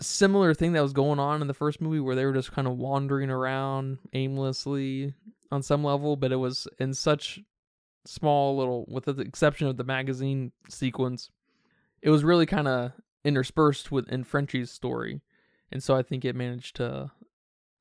similar 0.00 0.54
thing 0.54 0.72
that 0.72 0.82
was 0.82 0.92
going 0.92 1.18
on 1.18 1.40
in 1.40 1.46
the 1.46 1.54
first 1.54 1.80
movie 1.80 2.00
where 2.00 2.16
they 2.16 2.24
were 2.24 2.32
just 2.32 2.52
kind 2.52 2.66
of 2.66 2.76
wandering 2.76 3.30
around 3.30 3.98
aimlessly 4.12 5.14
on 5.50 5.62
some 5.62 5.84
level, 5.84 6.16
but 6.16 6.32
it 6.32 6.36
was 6.36 6.66
in 6.78 6.92
such 6.92 7.40
small 8.06 8.56
little 8.56 8.84
with 8.88 9.04
the 9.04 9.18
exception 9.20 9.66
of 9.66 9.76
the 9.76 9.84
magazine 9.84 10.52
sequence, 10.68 11.30
it 12.02 12.10
was 12.10 12.24
really 12.24 12.46
kind 12.46 12.68
of 12.68 12.92
interspersed 13.24 13.90
with 13.90 14.08
in 14.08 14.24
Frenchie's 14.24 14.70
story. 14.70 15.22
And 15.72 15.82
so 15.82 15.96
I 15.96 16.02
think 16.02 16.24
it 16.24 16.36
managed 16.36 16.76
to 16.76 17.10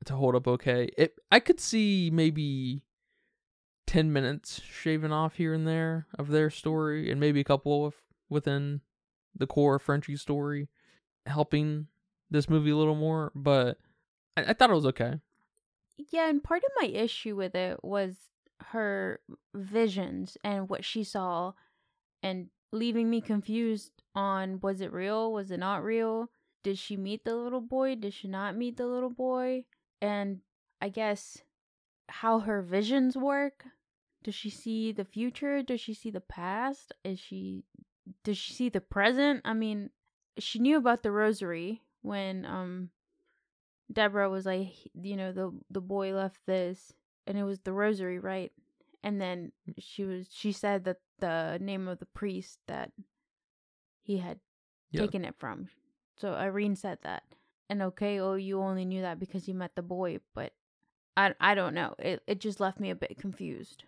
to 0.05 0.15
hold 0.15 0.35
up 0.35 0.47
okay. 0.47 0.89
It 0.97 1.15
I 1.31 1.39
could 1.39 1.59
see 1.59 2.09
maybe 2.11 2.83
10 3.87 4.11
minutes 4.11 4.61
shaven 4.61 5.11
off 5.11 5.35
here 5.35 5.53
and 5.53 5.67
there 5.67 6.07
of 6.17 6.29
their 6.29 6.49
story 6.49 7.11
and 7.11 7.19
maybe 7.19 7.39
a 7.39 7.45
couple 7.45 7.85
of 7.85 7.95
within 8.29 8.81
the 9.35 9.47
core 9.47 9.75
of 9.75 9.81
Frenchie 9.81 10.15
story 10.15 10.69
helping 11.25 11.87
this 12.29 12.49
movie 12.49 12.71
a 12.71 12.75
little 12.75 12.95
more, 12.95 13.31
but 13.35 13.77
I, 14.35 14.45
I 14.47 14.53
thought 14.53 14.71
it 14.71 14.75
was 14.75 14.85
okay. 14.87 15.19
Yeah, 15.97 16.29
and 16.29 16.43
part 16.43 16.63
of 16.63 16.71
my 16.81 16.87
issue 16.87 17.35
with 17.35 17.55
it 17.55 17.83
was 17.83 18.15
her 18.67 19.19
visions 19.53 20.37
and 20.43 20.69
what 20.69 20.83
she 20.83 21.03
saw 21.03 21.53
and 22.21 22.47
leaving 22.73 23.09
me 23.09 23.21
confused 23.21 23.91
on 24.15 24.59
was 24.59 24.81
it 24.81 24.91
real? 24.91 25.31
Was 25.31 25.51
it 25.51 25.59
not 25.59 25.83
real? 25.83 26.29
Did 26.63 26.77
she 26.77 26.97
meet 26.97 27.23
the 27.23 27.35
little 27.35 27.61
boy? 27.61 27.95
Did 27.95 28.13
she 28.13 28.27
not 28.27 28.57
meet 28.57 28.77
the 28.77 28.87
little 28.87 29.09
boy? 29.09 29.65
And 30.01 30.39
I 30.81 30.89
guess 30.89 31.43
how 32.09 32.39
her 32.39 32.61
visions 32.61 33.15
work. 33.15 33.65
Does 34.23 34.35
she 34.35 34.49
see 34.49 34.91
the 34.91 35.05
future? 35.05 35.61
Does 35.61 35.81
she 35.81 35.93
see 35.93 36.09
the 36.09 36.21
past? 36.21 36.93
Is 37.03 37.19
she 37.19 37.63
does 38.23 38.37
she 38.37 38.53
see 38.53 38.69
the 38.69 38.81
present? 38.81 39.41
I 39.45 39.53
mean, 39.53 39.91
she 40.39 40.59
knew 40.59 40.77
about 40.77 41.03
the 41.03 41.11
rosary 41.11 41.81
when 42.01 42.45
um 42.45 42.89
Deborah 43.91 44.29
was 44.29 44.45
like, 44.45 44.73
you 44.99 45.15
know, 45.15 45.31
the 45.31 45.51
the 45.69 45.81
boy 45.81 46.13
left 46.13 46.39
this, 46.47 46.93
and 47.27 47.37
it 47.37 47.43
was 47.43 47.59
the 47.59 47.73
rosary, 47.73 48.17
right? 48.17 48.51
And 49.03 49.19
then 49.19 49.51
she 49.79 50.03
was 50.05 50.27
she 50.31 50.51
said 50.51 50.85
that 50.85 50.97
the 51.19 51.57
name 51.61 51.87
of 51.87 51.99
the 51.99 52.05
priest 52.05 52.59
that 52.67 52.91
he 54.01 54.17
had 54.17 54.39
taken 54.95 55.25
it 55.25 55.35
from. 55.37 55.67
So 56.15 56.33
Irene 56.33 56.75
said 56.75 56.99
that, 57.03 57.23
and 57.69 57.81
okay, 57.81 58.19
oh, 58.19 58.35
you 58.35 58.59
only 58.61 58.85
knew 58.85 59.01
that 59.01 59.19
because 59.19 59.47
you 59.47 59.53
met 59.53 59.75
the 59.75 59.81
boy, 59.81 60.19
but 60.33 60.53
I 61.17 61.33
I 61.41 61.55
don't 61.55 61.73
know. 61.73 61.95
It 61.99 62.21
it 62.27 62.39
just 62.39 62.59
left 62.59 62.79
me 62.79 62.89
a 62.91 62.95
bit 62.95 63.17
confused. 63.19 63.83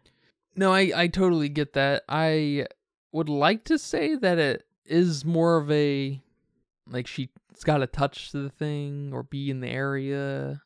No, 0.55 0.71
I 0.73 0.91
I 0.95 1.07
totally 1.07 1.49
get 1.49 1.73
that. 1.73 2.03
I 2.09 2.65
would 3.11 3.29
like 3.29 3.63
to 3.65 3.77
say 3.77 4.15
that 4.15 4.37
it 4.37 4.65
is 4.85 5.23
more 5.23 5.57
of 5.57 5.71
a 5.71 6.21
like 6.87 7.07
she's 7.07 7.29
got 7.63 7.77
to 7.77 7.87
touch 7.87 8.31
the 8.31 8.49
thing 8.49 9.11
or 9.13 9.23
be 9.23 9.49
in 9.49 9.59
the 9.61 9.69
area. 9.69 10.61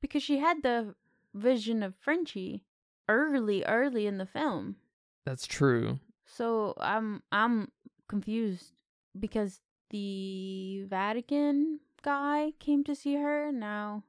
because 0.00 0.22
she 0.22 0.38
had 0.38 0.62
the 0.62 0.94
vision 1.34 1.82
of 1.82 1.94
Frenchie 1.96 2.64
early, 3.08 3.64
early 3.64 4.06
in 4.06 4.18
the 4.18 4.26
film. 4.26 4.76
That's 5.24 5.46
true. 5.46 6.00
So 6.24 6.74
I'm 6.78 7.22
I'm 7.30 7.70
confused 8.08 8.72
because 9.18 9.60
the 9.90 10.84
Vatican 10.88 11.80
guy 12.02 12.52
came 12.58 12.84
to 12.84 12.94
see 12.94 13.14
her. 13.16 13.52
Now 13.52 14.04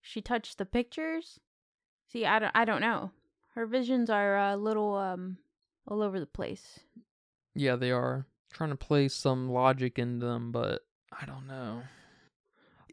she 0.00 0.20
touched 0.20 0.58
the 0.58 0.66
pictures. 0.66 1.40
See, 2.06 2.24
I 2.24 2.38
don't 2.38 2.52
I 2.54 2.64
don't 2.64 2.80
know. 2.80 3.10
Her 3.54 3.66
visions 3.66 4.10
are 4.10 4.36
a 4.36 4.56
little 4.56 4.94
um 4.94 5.38
all 5.86 6.02
over 6.02 6.18
the 6.18 6.26
place. 6.26 6.80
Yeah, 7.54 7.76
they 7.76 7.90
are 7.90 8.26
trying 8.52 8.70
to 8.70 8.76
place 8.76 9.14
some 9.14 9.50
logic 9.50 9.98
in 9.98 10.18
them, 10.20 10.52
but 10.52 10.82
I 11.12 11.26
don't 11.26 11.46
know. 11.46 11.82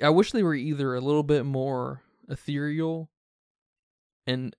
I 0.01 0.09
wish 0.09 0.31
they 0.31 0.43
were 0.43 0.55
either 0.55 0.95
a 0.95 1.01
little 1.01 1.23
bit 1.23 1.45
more 1.45 2.01
ethereal 2.27 3.09
and 4.25 4.55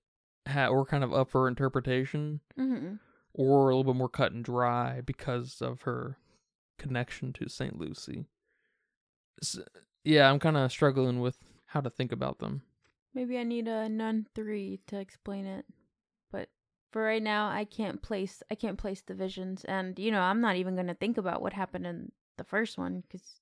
ha- 0.47 0.67
or 0.67 0.85
kind 0.85 1.03
of 1.03 1.13
up 1.13 1.29
for 1.29 1.47
interpretation, 1.47 2.39
hmm 2.55 2.95
or 3.35 3.69
a 3.69 3.75
little 3.75 3.91
bit 3.91 3.97
more 3.97 4.09
cut 4.09 4.31
and 4.31 4.45
dry 4.45 5.01
because 5.01 5.59
of 5.59 5.81
her 5.81 6.17
connection 6.77 7.33
to 7.33 7.49
St. 7.49 7.77
Lucy. 7.79 8.27
S 9.41 9.59
yeah, 10.03 10.29
I'm 10.29 10.39
kind 10.39 10.55
of 10.57 10.71
struggling 10.71 11.19
with 11.19 11.37
how 11.67 11.81
to 11.81 11.89
think 11.89 12.11
about 12.11 12.39
them. 12.39 12.61
Maybe 13.15 13.37
I 13.37 13.43
need 13.43 13.67
a 13.67 13.89
nun 13.89 14.27
three 14.35 14.81
to 14.87 14.99
explain 14.99 15.45
it. 15.45 15.65
But 16.31 16.49
for 16.91 17.03
right 17.03 17.23
now, 17.23 17.49
I 17.49 17.65
can't 17.65 18.01
place 18.01 18.43
I 18.51 18.55
can't 18.55 18.77
place 18.77 19.01
the 19.01 19.15
visions, 19.15 19.63
and 19.65 19.97
you 19.97 20.11
know 20.11 20.21
I'm 20.21 20.41
not 20.41 20.55
even 20.55 20.75
gonna 20.75 20.93
think 20.93 21.17
about 21.17 21.41
what 21.41 21.53
happened 21.53 21.87
in 21.87 22.11
the 22.37 22.43
first 22.43 22.77
one 22.77 23.01
because 23.01 23.39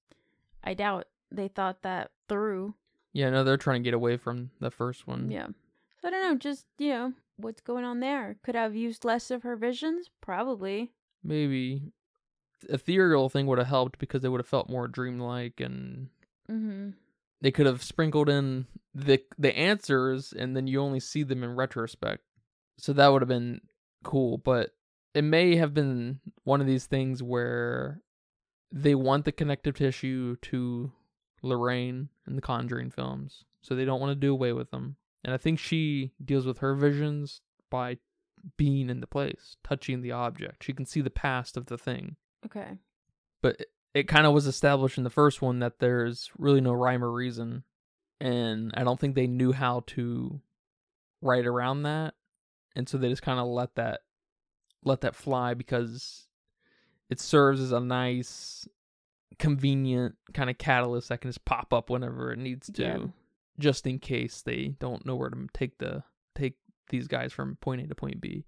I 0.64 0.74
doubt 0.74 1.08
they 1.32 1.48
thought 1.48 1.82
that 1.82 2.12
through. 2.30 2.76
Yeah, 3.14 3.30
no, 3.30 3.44
they're 3.44 3.58
trying 3.58 3.84
to 3.84 3.88
get 3.88 3.94
away 3.94 4.16
from 4.16 4.52
the 4.60 4.72
first 4.72 5.06
one. 5.08 5.30
Yeah. 5.32 5.48
So 6.02 6.08
I 6.08 6.12
don't 6.12 6.22
know. 6.24 6.38
Just 6.38 6.66
you 6.80 6.90
know 6.90 7.14
what's 7.38 7.62
going 7.62 7.86
on 7.86 8.00
there. 8.00 8.38
Could 8.44 8.56
I 8.56 8.64
have 8.64 8.76
used 8.76 9.06
less 9.06 9.32
of 9.32 9.44
her 9.44 9.56
visions? 9.56 10.10
Probably. 10.22 10.92
Maybe 11.24 11.82
ethereal 12.70 13.30
thing 13.30 13.48
would 13.48 13.58
have 13.58 13.68
helped 13.68 13.98
because 14.00 14.22
they 14.22 14.30
would 14.30 14.40
have 14.40 14.48
felt 14.48 14.70
more 14.70 14.88
dreamlike 14.88 15.60
and 15.60 16.10
Mm-hmm. 16.50 16.90
they 17.42 17.52
could 17.52 17.66
have 17.66 17.82
sprinkled 17.82 18.28
in 18.28 18.66
the 18.94 19.22
the 19.38 19.56
answers 19.58 20.34
and 20.34 20.56
then 20.56 20.68
you 20.68 20.82
only 20.82 21.00
see 21.00 21.24
them 21.24 21.44
in 21.44 21.56
retrospect. 21.56 22.24
So 22.78 22.92
that 22.94 23.08
would 23.08 23.22
have 23.22 23.30
been 23.30 23.62
cool, 24.04 24.38
but 24.38 24.72
it 25.14 25.24
may 25.24 25.56
have 25.56 25.74
been 25.74 26.20
one 26.44 26.62
of 26.62 26.68
these 26.68 26.88
things 26.88 27.22
where 27.24 28.02
they 28.72 28.96
want 28.96 29.26
the 29.26 29.32
connective 29.32 29.76
tissue 29.76 30.36
to 30.38 30.92
Lorraine 31.42 32.10
in 32.28 32.36
the 32.36 32.42
Conjuring 32.42 32.90
films, 32.92 33.44
so 33.62 33.76
they 33.76 33.86
don't 33.86 34.00
want 34.02 34.12
to 34.12 34.16
do 34.16 34.34
away 34.34 34.52
with 34.54 34.72
them. 34.72 34.96
And 35.24 35.34
I 35.34 35.38
think 35.38 35.60
she 35.60 36.12
deals 36.24 36.46
with 36.46 36.60
her 36.60 36.74
visions 36.76 37.42
by 37.70 37.98
being 38.58 38.90
in 38.90 39.02
the 39.02 39.08
place, 39.08 39.56
touching 39.64 40.02
the 40.02 40.12
object. 40.12 40.64
She 40.64 40.74
can 40.74 40.86
see 40.86 41.02
the 41.02 41.10
past 41.12 41.58
of 41.58 41.68
the 41.68 41.78
thing 41.78 42.16
Okay. 42.46 42.78
but 43.42 43.60
it, 43.60 43.68
it 43.94 44.08
kind 44.08 44.26
of 44.26 44.34
was 44.34 44.48
established 44.48 44.98
in 44.98 45.04
the 45.04 45.10
first 45.12 45.42
one 45.42 45.60
that 45.60 45.78
there's 45.80 46.32
really 46.38 46.62
no 46.62 46.74
rhyme 46.74 47.04
or 47.04 47.12
reason 47.12 47.64
and 48.20 48.72
i 48.76 48.84
don't 48.84 49.00
think 49.00 49.14
they 49.16 49.28
knew 49.28 49.52
how 49.52 49.84
to 49.86 50.40
write 51.22 51.46
around 51.46 51.84
that 51.84 52.14
and 52.76 52.90
so 52.90 52.98
they 52.98 53.10
just 53.10 53.22
kind 53.22 53.40
of 53.40 53.46
let 53.48 53.76
that 53.76 54.02
let 54.84 55.02
that 55.02 55.16
fly 55.16 55.54
because 55.54 56.28
it 57.10 57.20
serves 57.20 57.60
as 57.62 57.72
a 57.72 57.80
nice 57.80 58.68
convenient 59.38 60.16
kind 60.34 60.50
of 60.50 60.58
catalyst 60.58 61.10
that 61.10 61.22
can 61.22 61.30
just 61.30 61.46
pop 61.46 61.74
up 61.74 61.90
whenever 61.90 62.32
it 62.32 62.40
needs 62.40 62.70
to 62.72 62.82
Yeah. 62.82 62.98
Just 63.60 63.86
in 63.88 64.00
case 64.00 64.42
they 64.42 64.76
don't 64.80 65.06
know 65.06 65.16
where 65.16 65.30
to 65.30 65.48
take 65.54 65.78
the 65.78 66.04
take 66.36 66.56
these 66.90 67.08
guys 67.08 67.32
from 67.32 67.58
point 67.58 67.82
A 67.82 67.88
to 67.88 67.96
point 67.96 68.22
B. 68.22 68.46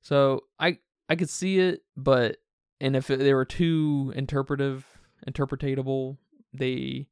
So 0.00 0.44
I 0.58 0.78
I 1.08 1.16
could 1.16 1.30
see 1.30 1.58
it, 1.58 1.82
but 1.96 2.38
and 2.80 2.96
if 2.96 3.06
they 3.06 3.34
were 3.34 3.44
too 3.44 4.12
interpretive, 4.16 4.84
interpretatable, 5.28 6.16
they 6.52 7.06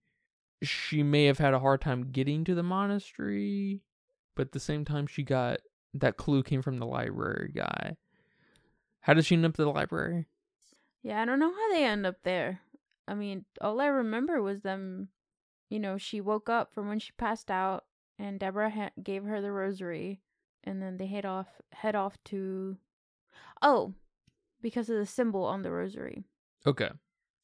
she 0.62 1.02
may 1.02 1.24
have 1.24 1.38
had 1.38 1.54
a 1.54 1.60
hard 1.60 1.80
time 1.80 2.10
getting 2.10 2.44
to 2.44 2.54
the 2.54 2.62
monastery, 2.62 3.80
but 4.36 4.48
at 4.48 4.52
the 4.52 4.60
same 4.60 4.84
time 4.84 5.06
she 5.06 5.22
got 5.22 5.60
that 5.94 6.16
clue 6.16 6.42
came 6.42 6.62
from 6.62 6.78
the 6.78 6.86
library 6.86 7.50
guy. 7.54 7.96
How 9.00 9.14
did 9.14 9.24
she 9.24 9.34
end 9.34 9.44
up 9.44 9.52
at 9.52 9.56
the 9.56 9.66
library? 9.66 10.26
Yeah, 11.02 11.22
I 11.22 11.24
don't 11.24 11.38
know 11.38 11.50
how 11.50 11.72
they 11.72 11.84
end 11.84 12.04
up 12.04 12.16
there. 12.22 12.60
I 13.08 13.14
mean, 13.14 13.44
all 13.60 13.80
I 13.80 13.86
remember 13.86 14.42
was 14.42 14.60
them. 14.60 15.08
You 15.70 15.78
know, 15.80 15.96
she 15.96 16.20
woke 16.20 16.50
up 16.50 16.74
from 16.74 16.88
when 16.88 16.98
she 16.98 17.12
passed 17.16 17.50
out, 17.50 17.84
and 18.18 18.38
Deborah 18.38 18.68
ha- 18.70 18.90
gave 19.02 19.24
her 19.24 19.40
the 19.40 19.52
rosary, 19.52 20.20
and 20.64 20.82
then 20.82 20.98
they 20.98 21.06
head 21.06 21.24
off 21.24 21.46
head 21.72 21.94
off 21.94 22.18
to. 22.26 22.76
Oh, 23.62 23.94
because 24.60 24.90
of 24.90 24.96
the 24.98 25.06
symbol 25.06 25.44
on 25.44 25.62
the 25.62 25.70
rosary. 25.70 26.24
Okay. 26.66 26.90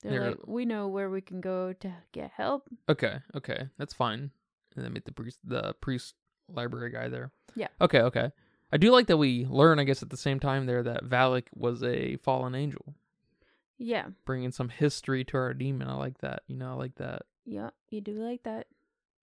They're 0.03 0.11
They're- 0.21 0.31
like, 0.33 0.47
we 0.47 0.67
know 0.67 0.89
where 0.89 1.09
we 1.09 1.21
can 1.23 1.41
go 1.41 1.73
to 1.73 1.93
get 2.13 2.33
help. 2.33 2.69
Okay, 2.89 3.19
okay, 3.35 3.69
that's 3.79 3.95
fine. 3.95 4.31
And 4.75 4.85
then 4.85 4.93
meet 4.93 5.07
the 5.07 5.13
priest, 5.13 5.39
the 5.43 5.75
priest 5.81 6.15
library 6.49 6.91
guy 6.91 7.09
there. 7.09 7.33
Yeah. 7.55 7.69
Okay, 7.81 8.01
okay. 8.03 8.31
I 8.73 8.77
do 8.77 8.91
like 8.91 9.07
that 9.07 9.17
we 9.17 9.47
learn, 9.47 9.79
I 9.79 9.85
guess, 9.85 10.03
at 10.03 10.11
the 10.11 10.17
same 10.19 10.39
time 10.41 10.67
there 10.67 10.83
that 10.83 11.05
Valak 11.05 11.47
was 11.55 11.83
a 11.83 12.17
fallen 12.17 12.55
angel, 12.55 12.95
Yeah, 13.79 14.09
bringing 14.27 14.51
some 14.53 14.69
history 14.69 15.25
to 15.25 15.37
our 15.39 15.55
demon. 15.55 15.89
I 15.89 15.95
like 15.95 16.19
that. 16.19 16.43
You 16.47 16.57
know, 16.57 16.71
I 16.73 16.75
like 16.75 16.97
that. 16.97 17.23
Yeah, 17.47 17.71
you 17.91 18.01
do 18.01 18.13
like 18.15 18.43
that. 18.43 18.67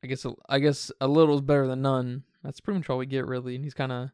I 0.03 0.07
guess, 0.07 0.25
a- 0.25 0.35
I 0.49 0.59
guess 0.59 0.91
a 0.99 1.07
little 1.07 1.35
is 1.35 1.41
better 1.41 1.67
than 1.67 1.81
none. 1.81 2.23
That's 2.43 2.59
pretty 2.59 2.79
much 2.79 2.89
all 2.89 2.97
we 2.97 3.05
get, 3.05 3.25
really. 3.27 3.55
And 3.55 3.63
he's 3.63 3.73
kind 3.73 3.91
of 3.91 4.09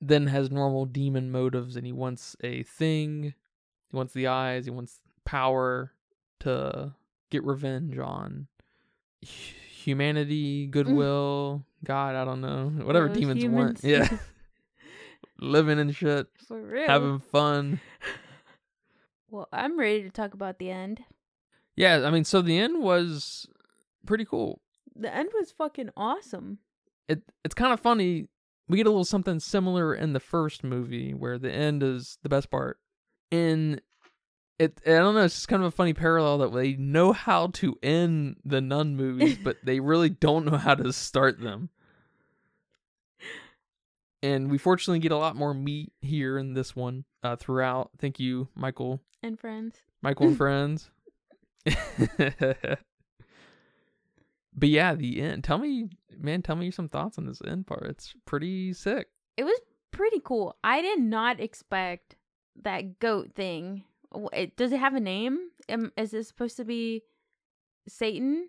then 0.00 0.26
has 0.26 0.50
normal 0.50 0.84
demon 0.84 1.30
motives, 1.30 1.76
and 1.76 1.86
he 1.86 1.92
wants 1.92 2.36
a 2.42 2.62
thing. 2.64 3.34
He 3.90 3.96
wants 3.96 4.12
the 4.12 4.26
eyes. 4.26 4.66
He 4.66 4.70
wants 4.70 5.00
power 5.24 5.92
to 6.40 6.94
get 7.30 7.42
revenge 7.44 7.96
on 7.98 8.48
humanity, 9.22 10.66
mm. 10.66 10.70
goodwill, 10.70 11.64
God. 11.84 12.14
I 12.16 12.24
don't 12.24 12.40
know, 12.40 12.68
whatever 12.84 13.08
Those 13.08 13.16
demons 13.18 13.42
humans. 13.42 13.82
want. 13.82 13.84
Yeah, 13.84 14.18
living 15.40 15.78
and 15.78 15.94
shit, 15.94 16.26
For 16.46 16.60
real. 16.60 16.86
having 16.86 17.20
fun. 17.20 17.80
Well, 19.30 19.48
I'm 19.52 19.76
ready 19.76 20.04
to 20.04 20.10
talk 20.10 20.32
about 20.32 20.60
the 20.60 20.70
end. 20.70 21.02
Yeah, 21.76 22.02
I 22.06 22.10
mean, 22.10 22.24
so 22.24 22.40
the 22.42 22.58
end 22.58 22.82
was 22.82 23.46
pretty 24.06 24.24
cool. 24.24 24.60
The 24.94 25.12
end 25.14 25.30
was 25.34 25.50
fucking 25.50 25.90
awesome. 25.96 26.58
it 27.08 27.22
it's 27.44 27.54
kind 27.54 27.72
of 27.72 27.80
funny. 27.80 28.28
We 28.68 28.76
get 28.78 28.86
a 28.86 28.90
little 28.90 29.04
something 29.04 29.40
similar 29.40 29.94
in 29.94 30.12
the 30.12 30.20
first 30.20 30.64
movie 30.64 31.12
where 31.12 31.38
the 31.38 31.52
end 31.52 31.82
is 31.82 32.16
the 32.22 32.28
best 32.28 32.50
part. 32.50 32.78
In 33.30 33.80
it, 34.58 34.80
I 34.86 34.90
don't 34.90 35.14
know. 35.16 35.22
It's 35.24 35.34
just 35.34 35.48
kind 35.48 35.62
of 35.62 35.66
a 35.66 35.70
funny 35.76 35.92
parallel 35.94 36.38
that 36.38 36.54
they 36.54 36.74
know 36.74 37.12
how 37.12 37.48
to 37.48 37.76
end 37.82 38.36
the 38.44 38.60
nun 38.60 38.94
movies, 38.96 39.36
but 39.42 39.56
they 39.64 39.80
really 39.80 40.08
don't 40.26 40.46
know 40.46 40.56
how 40.56 40.76
to 40.76 40.92
start 40.92 41.40
them. 41.40 41.70
And 44.22 44.50
we 44.50 44.56
fortunately 44.56 45.00
get 45.00 45.12
a 45.12 45.18
lot 45.18 45.36
more 45.36 45.52
meat 45.52 45.92
here 46.00 46.38
in 46.38 46.54
this 46.54 46.74
one 46.74 47.04
uh, 47.22 47.36
throughout. 47.36 47.90
Thank 47.98 48.18
you, 48.18 48.48
Michael, 48.54 49.00
And 49.22 49.38
friends. 49.38 49.76
Michael 50.00 50.28
and 50.28 50.36
friends. 50.38 50.90
but 54.56 54.68
yeah, 54.68 54.94
the 54.94 55.20
end. 55.20 55.44
Tell 55.44 55.58
me, 55.58 55.88
man, 56.16 56.42
tell 56.42 56.56
me 56.56 56.70
some 56.70 56.88
thoughts 56.88 57.18
on 57.18 57.26
this 57.26 57.40
end 57.46 57.66
part. 57.66 57.84
It's 57.84 58.14
pretty 58.24 58.72
sick. 58.72 59.08
It 59.36 59.44
was 59.44 59.58
pretty 59.90 60.20
cool. 60.24 60.56
I 60.62 60.80
did 60.82 61.00
not 61.00 61.40
expect 61.40 62.16
that 62.62 62.98
goat 63.00 63.32
thing. 63.34 63.84
It, 64.32 64.56
does 64.56 64.72
it 64.72 64.78
have 64.80 64.94
a 64.94 65.00
name? 65.00 65.48
Am, 65.68 65.90
is 65.96 66.14
it 66.14 66.24
supposed 66.26 66.56
to 66.58 66.64
be 66.64 67.02
Satan? 67.88 68.48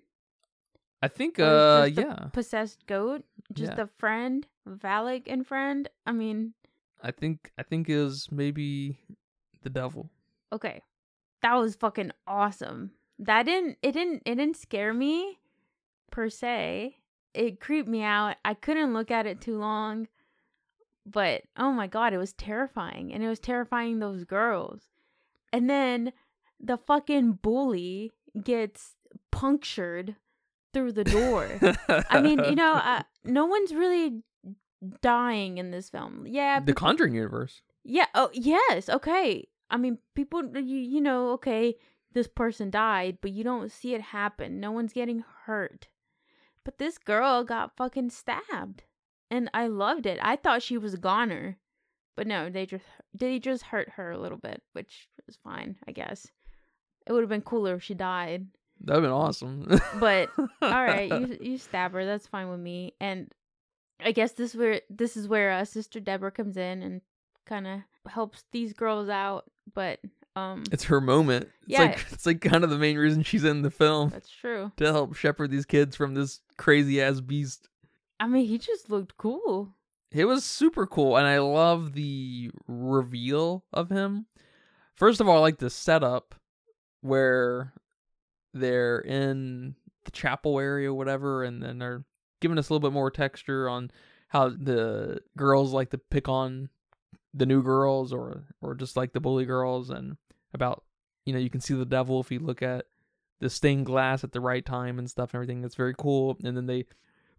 I 1.02 1.08
think, 1.08 1.40
uh, 1.40 1.88
yeah, 1.92 2.28
Possessed 2.34 2.86
goat? 2.88 3.24
Just 3.54 3.74
Yeah. 3.76 3.84
a 3.84 3.88
friend? 3.98 4.48
Valak 4.68 5.24
and 5.28 5.46
friend? 5.46 5.88
I 6.06 6.12
mean, 6.12 6.54
I 7.04 7.12
think, 7.12 7.52
I 7.58 7.64
think 7.64 7.90
is 7.90 8.28
maybe 8.32 8.98
the 9.62 9.70
devil. 9.70 10.10
okay. 10.52 10.82
That 11.42 11.56
was 11.56 11.76
fucking 11.76 12.12
awesome. 12.26 12.92
That 13.20 13.44
didn't 13.44 13.78
it 13.82 13.94
didn't 13.94 14.24
it 14.26 14.36
didn't 14.36 14.58
scare 14.58 14.94
me, 14.94 15.40
per 16.12 16.30
se. 16.30 16.98
It 17.34 17.60
creeped 17.60 17.90
me 17.90 18.02
out. 18.02 18.36
I 18.46 18.54
couldn't 18.54 18.94
look 18.94 19.12
at 19.12 19.26
it 19.26 19.42
too 19.42 19.58
long. 19.58 20.08
But 21.06 21.44
oh 21.58 21.72
my 21.72 21.88
god, 21.88 22.14
it 22.14 22.18
was 22.18 22.34
terrifying. 22.34 23.14
And 23.14 23.24
it 23.24 23.28
was 23.28 23.40
terrifying 23.40 24.00
those 24.00 24.24
girls. 24.24 24.84
And 25.54 25.70
then 25.70 26.12
the 26.60 26.78
fucking 26.78 27.34
bully 27.42 28.12
gets 28.44 28.96
punctured 29.32 30.16
through 30.74 30.94
the 30.94 31.04
door. 31.04 31.48
I 32.10 32.22
mean, 32.22 32.44
you 32.44 32.56
know, 32.56 32.74
uh, 32.74 33.04
no 33.24 33.46
one's 33.46 33.74
really 33.74 34.24
dying 35.02 35.58
in 35.58 35.72
this 35.72 35.90
film. 35.90 36.26
Yeah, 36.28 36.60
the 36.60 36.74
Conjuring 36.74 37.14
universe. 37.16 37.62
yeah. 37.84 38.08
Oh, 38.16 38.30
yes. 38.34 38.90
Okay. 38.90 39.48
I 39.70 39.78
mean, 39.78 40.00
people, 40.16 40.44
you 40.56 40.78
you 40.78 41.02
know, 41.02 41.30
okay, 41.32 41.76
this 42.16 42.28
person 42.28 42.72
died, 42.72 43.18
but 43.22 43.32
you 43.32 43.44
don't 43.44 43.72
see 43.72 43.94
it 43.94 44.02
happen. 44.02 44.60
No 44.60 44.72
one's 44.72 44.94
getting 44.94 45.24
hurt. 45.46 45.90
But 46.64 46.80
this 46.80 46.98
girl 46.98 47.44
got 47.44 47.76
fucking 47.76 48.10
stabbed, 48.10 48.84
and 49.30 49.52
I 49.54 49.68
loved 49.68 50.06
it. 50.08 50.18
I 50.22 50.38
thought 50.38 50.64
she 50.64 50.78
was 50.78 50.96
a 50.96 50.98
goner, 50.98 51.58
but 52.16 52.26
no, 52.26 52.50
they 52.50 52.66
just 52.66 52.86
they 53.14 53.38
just 53.38 53.64
hurt 53.64 53.90
her 53.98 54.12
a 54.12 54.18
little 54.18 54.38
bit, 54.38 54.64
which 54.72 55.10
is 55.28 55.38
fine, 55.44 55.76
I 55.88 55.92
guess. 55.92 56.26
It 57.06 57.12
would 57.12 57.22
have 57.22 57.30
been 57.30 57.42
cooler 57.42 57.76
if 57.76 57.84
she 57.84 57.94
died. 57.94 58.48
That'd 58.80 59.04
been 59.04 59.12
awesome. 59.12 59.80
But 60.00 60.30
all 60.38 60.50
right, 60.62 61.12
you 61.12 61.38
you 61.42 61.58
stab 61.58 61.92
her. 61.92 62.06
That's 62.06 62.28
fine 62.28 62.50
with 62.50 62.62
me. 62.62 62.94
And 63.00 63.30
I 64.00 64.14
guess 64.14 64.32
this 64.32 64.56
where 64.56 64.82
this 64.90 65.18
is 65.18 65.28
where 65.28 65.52
uh, 65.52 65.66
Sister 65.66 66.00
Deborah 66.00 66.32
comes 66.32 66.56
in 66.56 66.82
and 66.82 67.02
kind 67.46 67.68
of 67.68 67.82
helps 68.10 68.46
these 68.54 68.72
girls 68.72 69.10
out. 69.10 69.52
But 69.74 70.00
um, 70.36 70.64
it's 70.72 70.86
her 70.86 71.00
moment. 71.02 71.46
It's 71.64 71.72
Yeah. 71.72 71.80
like 71.84 72.06
it's 72.12 72.26
like 72.26 72.42
kind 72.42 72.64
of 72.64 72.70
the 72.70 72.78
main 72.78 72.98
reason 72.98 73.24
she's 73.24 73.44
in 73.44 73.62
the 73.62 73.72
film 73.72 74.10
that's 74.10 74.30
true. 74.30 74.72
to 74.78 74.86
help 74.86 75.16
shepherd 75.16 75.52
these 75.52 75.66
kids 75.66 75.96
from 75.96 76.14
this 76.14 76.42
crazy 76.58 77.02
ass 77.02 77.22
beast. 77.22 77.70
I 78.20 78.28
mean, 78.28 78.46
he 78.48 78.58
just 78.58 78.90
looked 78.90 79.18
cool. 79.18 79.74
It 80.12 80.26
was 80.26 80.46
super 80.46 80.88
cool, 80.88 81.18
and 81.18 81.28
I 81.28 81.40
love 81.40 81.94
the 81.94 82.52
reveal 82.68 83.66
of 83.74 83.90
him. 83.90 84.28
First 84.96 85.20
of 85.20 85.28
all, 85.28 85.38
I 85.38 85.42
like 85.42 85.58
the 85.58 85.70
setup 85.70 86.36
where 87.02 87.74
they're 88.54 89.00
in 89.00 89.76
the 90.06 90.12
chapel 90.12 90.60
area, 90.60 90.90
or 90.90 90.94
whatever, 90.94 91.44
and 91.44 91.62
then 91.62 91.80
they're 91.80 92.06
giving 92.40 92.58
us 92.58 92.70
a 92.70 92.74
little 92.74 92.88
bit 92.90 92.94
more 92.94 93.12
texture 93.12 93.68
on 93.68 93.92
how 94.30 94.50
the 94.50 95.20
girls 95.36 95.74
like 95.74 95.90
to 95.90 95.98
pick 95.98 96.30
on 96.30 96.70
the 97.34 97.46
new 97.46 97.62
girls, 97.62 98.14
or 98.14 98.46
or 98.62 98.76
just 98.76 98.96
like 98.96 99.12
the 99.12 99.20
bully 99.20 99.46
girls, 99.46 99.90
and 99.90 100.16
about 100.56 100.84
you 101.26 101.34
know 101.34 101.40
you 101.40 101.50
can 101.50 101.62
see 101.62 101.74
the 101.74 101.86
devil 101.86 102.20
if 102.20 102.32
you 102.32 102.40
look 102.40 102.62
at 102.64 102.86
the 103.40 103.50
stained 103.50 103.86
glass 103.86 104.24
at 104.24 104.32
the 104.32 104.40
right 104.42 104.66
time 104.66 104.98
and 104.98 105.10
stuff 105.10 105.30
and 105.34 105.36
everything. 105.36 105.62
That's 105.62 105.76
very 105.76 105.94
cool. 105.98 106.38
And 106.44 106.56
then 106.58 106.66
they 106.66 106.86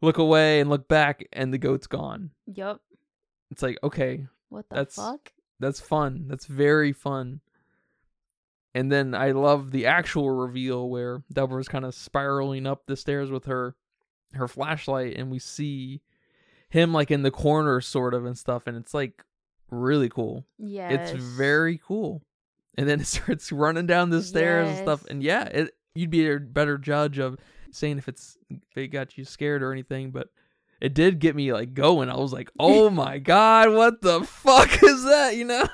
look 0.02 0.18
away 0.18 0.60
and 0.60 0.68
look 0.70 0.86
back, 0.88 1.26
and 1.32 1.52
the 1.52 1.58
goat's 1.58 1.86
gone. 1.86 2.30
Yep. 2.46 2.80
It's 3.50 3.62
like 3.62 3.78
okay, 3.82 4.26
What 4.50 4.68
the 4.68 4.76
That's- 4.76 4.96
fuck? 4.96 5.32
that's 5.58 5.80
fun. 5.80 6.26
That's 6.28 6.44
very 6.46 6.92
fun. 6.92 7.40
And 8.74 8.92
then 8.92 9.14
I 9.14 9.30
love 9.30 9.70
the 9.70 9.86
actual 9.86 10.30
reveal 10.30 10.88
where 10.90 11.22
Deborah's 11.32 11.68
kind 11.68 11.84
of 11.86 11.94
spiraling 11.94 12.66
up 12.66 12.82
the 12.86 12.96
stairs 12.96 13.30
with 13.30 13.46
her 13.46 13.74
her 14.34 14.48
flashlight 14.48 15.16
and 15.16 15.30
we 15.30 15.38
see 15.38 16.02
him 16.68 16.92
like 16.92 17.10
in 17.10 17.22
the 17.22 17.30
corner 17.30 17.80
sort 17.80 18.12
of 18.12 18.26
and 18.26 18.36
stuff 18.36 18.66
and 18.66 18.76
it's 18.76 18.92
like 18.92 19.24
really 19.70 20.10
cool. 20.10 20.44
Yeah. 20.58 20.90
It's 20.90 21.12
very 21.12 21.80
cool. 21.82 22.20
And 22.76 22.88
then 22.88 23.00
it 23.00 23.06
starts 23.06 23.52
running 23.52 23.86
down 23.86 24.10
the 24.10 24.22
stairs 24.22 24.68
and 24.68 24.78
stuff 24.78 25.04
and 25.08 25.22
yeah, 25.22 25.44
it 25.44 25.74
you'd 25.94 26.10
be 26.10 26.28
a 26.28 26.38
better 26.38 26.78
judge 26.78 27.18
of 27.18 27.38
saying 27.70 27.98
if 27.98 28.08
it's 28.08 28.36
if 28.50 28.76
it 28.76 28.88
got 28.88 29.16
you 29.18 29.24
scared 29.24 29.62
or 29.62 29.72
anything, 29.72 30.10
but 30.10 30.28
it 30.80 30.94
did 30.94 31.18
get 31.18 31.34
me 31.34 31.52
like 31.52 31.74
going. 31.74 32.10
I 32.10 32.16
was 32.16 32.32
like, 32.32 32.50
"Oh 32.58 32.90
my 32.90 33.18
god, 33.18 33.72
what 33.72 34.00
the 34.02 34.22
fuck 34.24 34.82
is 34.82 35.04
that?" 35.04 35.36
You 35.36 35.44
know? 35.44 35.66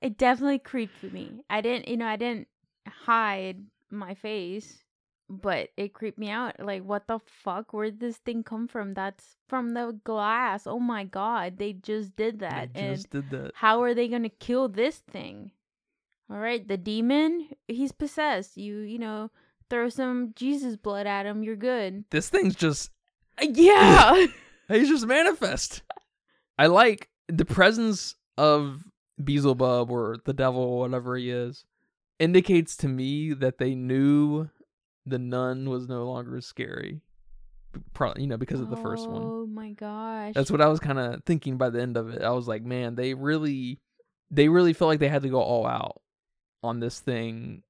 It 0.00 0.16
definitely 0.16 0.60
creeped 0.60 1.02
me. 1.02 1.40
I 1.50 1.60
didn't, 1.60 1.88
you 1.88 1.96
know, 1.96 2.06
I 2.06 2.14
didn't 2.14 2.46
hide 2.86 3.64
my 3.90 4.14
face, 4.14 4.84
but 5.28 5.70
it 5.76 5.92
creeped 5.92 6.18
me 6.18 6.30
out. 6.30 6.60
Like, 6.60 6.84
what 6.84 7.08
the 7.08 7.18
fuck? 7.26 7.72
Where 7.72 7.86
did 7.86 7.98
this 7.98 8.18
thing 8.18 8.44
come 8.44 8.68
from? 8.68 8.94
That's 8.94 9.36
from 9.48 9.74
the 9.74 9.98
glass. 10.04 10.68
Oh 10.68 10.78
my 10.78 11.02
god, 11.02 11.58
they 11.58 11.72
just 11.72 12.14
did 12.14 12.38
that. 12.40 12.70
And 12.76 12.96
just 12.96 13.10
did 13.10 13.28
that. 13.30 13.52
how 13.54 13.82
are 13.82 13.94
they 13.94 14.06
gonna 14.06 14.28
kill 14.28 14.68
this 14.68 14.98
thing? 14.98 15.50
All 16.30 16.38
right, 16.38 16.66
the 16.66 16.76
demon, 16.76 17.48
he's 17.66 17.92
possessed. 17.92 18.56
You, 18.56 18.78
you 18.80 18.98
know, 18.98 19.30
throw 19.70 19.88
some 19.88 20.32
Jesus 20.36 20.76
blood 20.76 21.06
at 21.06 21.26
him, 21.26 21.42
you're 21.42 21.56
good. 21.56 22.04
This 22.10 22.28
thing's 22.28 22.54
just 22.54 22.90
uh, 23.40 23.46
Yeah. 23.50 24.26
he's 24.68 24.88
just 24.88 25.06
manifest. 25.06 25.82
I 26.58 26.66
like 26.66 27.08
the 27.28 27.44
presence 27.44 28.14
of 28.36 28.84
Beelzebub 29.22 29.90
or 29.90 30.18
the 30.24 30.32
devil 30.34 30.62
or 30.62 30.80
whatever 30.80 31.16
he 31.16 31.30
is 31.30 31.64
indicates 32.18 32.76
to 32.78 32.88
me 32.88 33.32
that 33.32 33.58
they 33.58 33.74
knew 33.74 34.48
the 35.06 35.18
nun 35.18 35.70
was 35.70 35.88
no 35.88 36.04
longer 36.04 36.40
scary. 36.40 37.00
Probably, 37.94 38.22
you 38.22 38.28
know, 38.28 38.36
because 38.36 38.60
of 38.60 38.70
the 38.70 38.76
first 38.76 39.08
one. 39.08 39.22
Oh 39.22 39.46
my 39.46 39.70
gosh. 39.70 40.34
That's 40.34 40.50
what 40.50 40.60
I 40.60 40.68
was 40.68 40.80
kind 40.80 40.98
of 40.98 41.22
thinking 41.24 41.56
by 41.56 41.70
the 41.70 41.80
end 41.80 41.96
of 41.96 42.10
it. 42.10 42.22
I 42.22 42.30
was 42.30 42.48
like, 42.48 42.62
man, 42.64 42.96
they 42.96 43.14
really, 43.14 43.78
they 44.30 44.48
really 44.48 44.72
felt 44.72 44.88
like 44.88 45.00
they 45.00 45.08
had 45.08 45.22
to 45.22 45.28
go 45.28 45.40
all 45.40 45.66
out 45.66 46.00
on 46.62 46.80
this 46.80 47.00
thing 47.00 47.62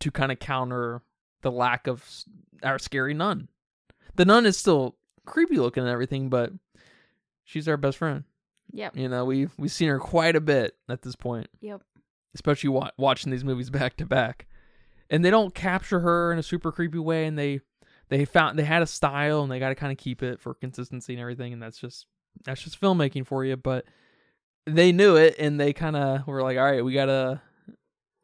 to 0.00 0.10
kind 0.10 0.30
of 0.32 0.38
counter 0.38 1.02
the 1.42 1.50
lack 1.50 1.86
of 1.86 2.04
our 2.62 2.78
scary 2.78 3.14
nun. 3.14 3.48
The 4.16 4.24
nun 4.24 4.46
is 4.46 4.56
still 4.56 4.96
creepy 5.26 5.56
looking 5.56 5.82
and 5.82 5.90
everything, 5.90 6.28
but 6.28 6.52
she's 7.44 7.68
our 7.68 7.76
best 7.76 7.98
friend. 7.98 8.24
Yep. 8.72 8.96
You 8.96 9.08
know, 9.08 9.24
we've 9.24 9.52
we've 9.58 9.70
seen 9.72 9.88
her 9.88 9.98
quite 9.98 10.36
a 10.36 10.40
bit 10.40 10.76
at 10.88 11.02
this 11.02 11.14
point, 11.16 11.48
Yep. 11.60 11.82
especially 12.34 12.70
wa- 12.70 12.90
watching 12.96 13.30
these 13.30 13.44
movies 13.44 13.70
back 13.70 13.96
to 13.98 14.06
back. 14.06 14.46
And 15.10 15.24
they 15.24 15.30
don't 15.30 15.54
capture 15.54 16.00
her 16.00 16.32
in 16.32 16.38
a 16.38 16.42
super 16.42 16.72
creepy 16.72 16.98
way, 16.98 17.26
and 17.26 17.38
they 17.38 17.60
they 18.08 18.24
found 18.24 18.58
they 18.58 18.64
had 18.64 18.82
a 18.82 18.86
style, 18.86 19.42
and 19.42 19.50
they 19.52 19.58
got 19.58 19.68
to 19.68 19.74
kind 19.74 19.92
of 19.92 19.98
keep 19.98 20.22
it 20.22 20.40
for 20.40 20.54
consistency 20.54 21.12
and 21.12 21.20
everything. 21.20 21.52
And 21.52 21.62
that's 21.62 21.78
just 21.78 22.06
that's 22.44 22.62
just 22.62 22.80
filmmaking 22.80 23.26
for 23.26 23.44
you. 23.44 23.56
But 23.56 23.84
they 24.66 24.92
knew 24.92 25.16
it, 25.16 25.36
and 25.38 25.60
they 25.60 25.72
kind 25.72 25.94
of 25.94 26.26
were 26.26 26.42
like, 26.42 26.56
all 26.56 26.64
right, 26.64 26.84
we 26.84 26.94
gotta 26.94 27.42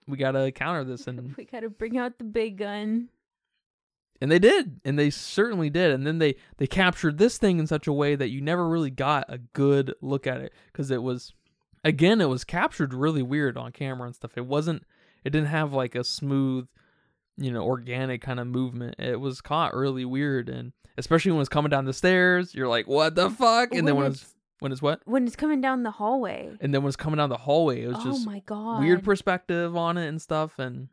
we 0.07 0.17
gotta 0.17 0.51
counter 0.53 0.85
this, 0.85 1.07
and 1.07 1.35
We 1.39 1.45
gotta 1.45 1.69
bring 1.71 1.99
out 1.99 2.19
the 2.19 2.25
big 2.25 2.59
gun. 2.59 3.09
and 4.21 4.31
they 4.31 4.39
did 4.39 4.81
and 4.85 4.99
they 4.99 5.09
certainly 5.11 5.71
did 5.71 5.91
and 5.93 6.07
then 6.07 6.19
they 6.19 6.35
they 6.59 6.67
captured 6.67 7.17
this 7.19 7.39
thing 7.39 7.59
in 7.59 7.67
such 7.67 7.87
a 7.87 7.93
way 7.93 8.15
that 8.17 8.29
you 8.29 8.41
never 8.41 8.69
really 8.69 8.91
got 8.91 9.25
a 9.29 9.39
good 9.39 9.95
look 10.03 10.27
at 10.27 10.41
it 10.41 10.53
because 10.73 10.91
it 10.91 11.03
was 11.03 11.33
again 11.85 12.21
it 12.21 12.29
was 12.29 12.45
captured 12.45 12.93
really 12.93 13.23
weird 13.23 13.57
on 13.57 13.73
camera 13.73 14.07
and 14.07 14.15
stuff. 14.15 14.33
It 14.37 14.47
wasn't 14.47 14.83
it 15.25 15.31
didn't 15.31 15.49
have 15.49 15.73
like 15.73 15.95
a 15.95 16.05
smooth 16.05 16.67
you 17.39 17.51
know 17.51 17.63
organic 17.63 18.21
kind 18.21 18.41
of 18.41 18.47
movement. 18.47 18.97
It 18.99 19.21
was 19.21 19.41
caught 19.41 19.75
really 19.75 20.05
weird 20.05 20.49
and 20.51 20.73
especially 20.99 21.33
when 21.33 21.41
it's 21.41 21.49
coming 21.49 21.71
down 21.71 21.85
the 21.87 21.93
stairs 21.95 22.55
you're 22.55 22.69
like 22.69 22.87
what 22.87 23.15
the 23.15 23.31
fuck? 23.31 23.73
And 23.75 23.87
then 23.89 23.97
when 23.97 24.07
it's 24.13 24.35
when 24.61 24.73
it's 24.73 24.81
what 24.81 25.01
when 25.05 25.27
it's 25.27 25.37
coming 25.37 25.61
down 25.61 25.83
the 25.83 25.91
hallway. 25.91 26.51
and 26.61 26.73
then 26.73 26.83
when 26.83 26.89
it's 26.89 26.97
coming 26.97 27.17
down 27.19 27.29
the 27.29 27.37
hallway 27.37 27.83
it 27.83 27.89
was 27.89 27.97
oh 28.01 28.05
just 28.05 28.27
my 28.27 28.41
god. 28.47 28.81
weird 28.81 29.03
perspective 29.03 29.77
on 29.77 29.97
it 29.99 30.07
and 30.07 30.23
stuff 30.23 30.59
and 30.59 30.89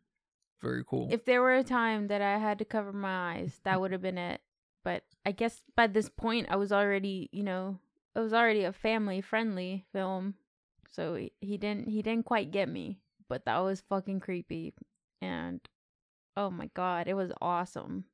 very 0.61 0.83
cool 0.83 1.07
If 1.11 1.25
there 1.25 1.41
were 1.41 1.55
a 1.55 1.63
time 1.63 2.07
that 2.07 2.21
I 2.21 2.37
had 2.39 2.57
to 2.59 2.65
cover 2.65 2.91
my 2.91 3.33
eyes, 3.35 3.59
that 3.63 3.79
would 3.79 3.91
have 3.91 4.01
been 4.01 4.17
it. 4.17 4.41
But 4.83 5.03
I 5.25 5.31
guess 5.31 5.61
by 5.75 5.85
this 5.87 6.09
point 6.09 6.47
I 6.49 6.55
was 6.55 6.71
already, 6.71 7.29
you 7.31 7.43
know, 7.43 7.77
it 8.15 8.19
was 8.19 8.33
already 8.33 8.63
a 8.63 8.71
family 8.73 9.21
friendly 9.21 9.85
film. 9.93 10.33
So 10.89 11.15
he, 11.15 11.31
he 11.41 11.57
didn't 11.57 11.89
he 11.89 12.01
didn't 12.01 12.25
quite 12.25 12.49
get 12.51 12.69
me, 12.69 12.97
but 13.29 13.45
that 13.45 13.59
was 13.59 13.83
fucking 13.87 14.19
creepy. 14.21 14.73
And 15.21 15.61
oh 16.35 16.49
my 16.49 16.69
god, 16.73 17.07
it 17.07 17.13
was 17.13 17.31
awesome. 17.39 18.05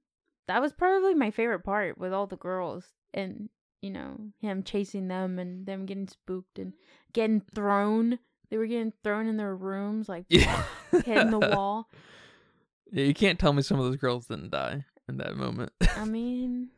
That 0.47 0.62
was 0.62 0.74
probably 0.74 1.14
my 1.14 1.32
favorite 1.32 1.64
part 1.64 1.97
with 1.97 2.12
all 2.12 2.28
the 2.28 2.36
girls 2.36 2.88
and 3.14 3.47
you 3.84 3.91
know, 3.91 4.17
him 4.39 4.63
chasing 4.63 5.09
them 5.09 5.38
and 5.38 5.65
them 5.65 5.86
getting 5.86 6.07
spooked 6.07 6.57
and 6.57 6.73
getting 7.11 7.41
thrown. 7.53 8.17
They 8.49 8.57
were 8.57 8.65
getting 8.65 8.93
thrown 9.03 9.27
in 9.27 9.36
their 9.36 9.55
rooms 9.55 10.07
like 10.07 10.25
yeah 10.29 10.63
hitting 10.91 11.31
the 11.31 11.39
wall. 11.39 11.89
Yeah, 12.95 13.05
you 13.05 13.15
can't 13.15 13.39
tell 13.39 13.53
me 13.53 13.63
some 13.63 13.79
of 13.79 13.86
those 13.86 13.95
girls 13.95 14.27
didn't 14.27 14.51
die 14.51 14.86
in 15.09 15.17
that 15.17 15.36
moment. 15.36 15.71
I 15.97 16.05
mean, 16.05 16.69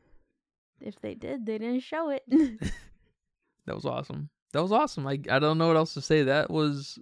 if 0.79 0.97
they 1.01 1.13
did, 1.13 1.45
they 1.45 1.57
didn't 1.57 1.81
show 1.81 2.09
it. 2.09 2.23
that 2.29 3.75
was 3.75 3.83
awesome. 3.83 4.29
That 4.53 4.61
was 4.61 4.71
awesome. 4.71 5.05
I 5.05 5.19
I 5.29 5.39
don't 5.39 5.57
know 5.57 5.67
what 5.67 5.75
else 5.75 5.93
to 5.95 6.01
say. 6.01 6.23
That 6.23 6.49
was 6.49 6.97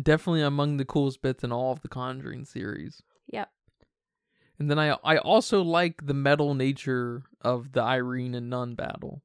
definitely 0.00 0.40
among 0.40 0.78
the 0.78 0.86
coolest 0.86 1.20
bits 1.20 1.44
in 1.44 1.52
all 1.52 1.72
of 1.72 1.82
the 1.82 1.88
Conjuring 1.88 2.46
series. 2.46 3.02
yep. 3.30 3.50
And 4.58 4.70
then 4.70 4.78
I 4.78 4.96
I 5.04 5.18
also 5.18 5.60
like 5.60 6.06
the 6.06 6.14
metal 6.14 6.54
nature 6.54 7.24
of 7.42 7.72
the 7.72 7.82
Irene 7.82 8.34
and 8.34 8.48
Nun 8.50 8.74
battle. 8.74 9.22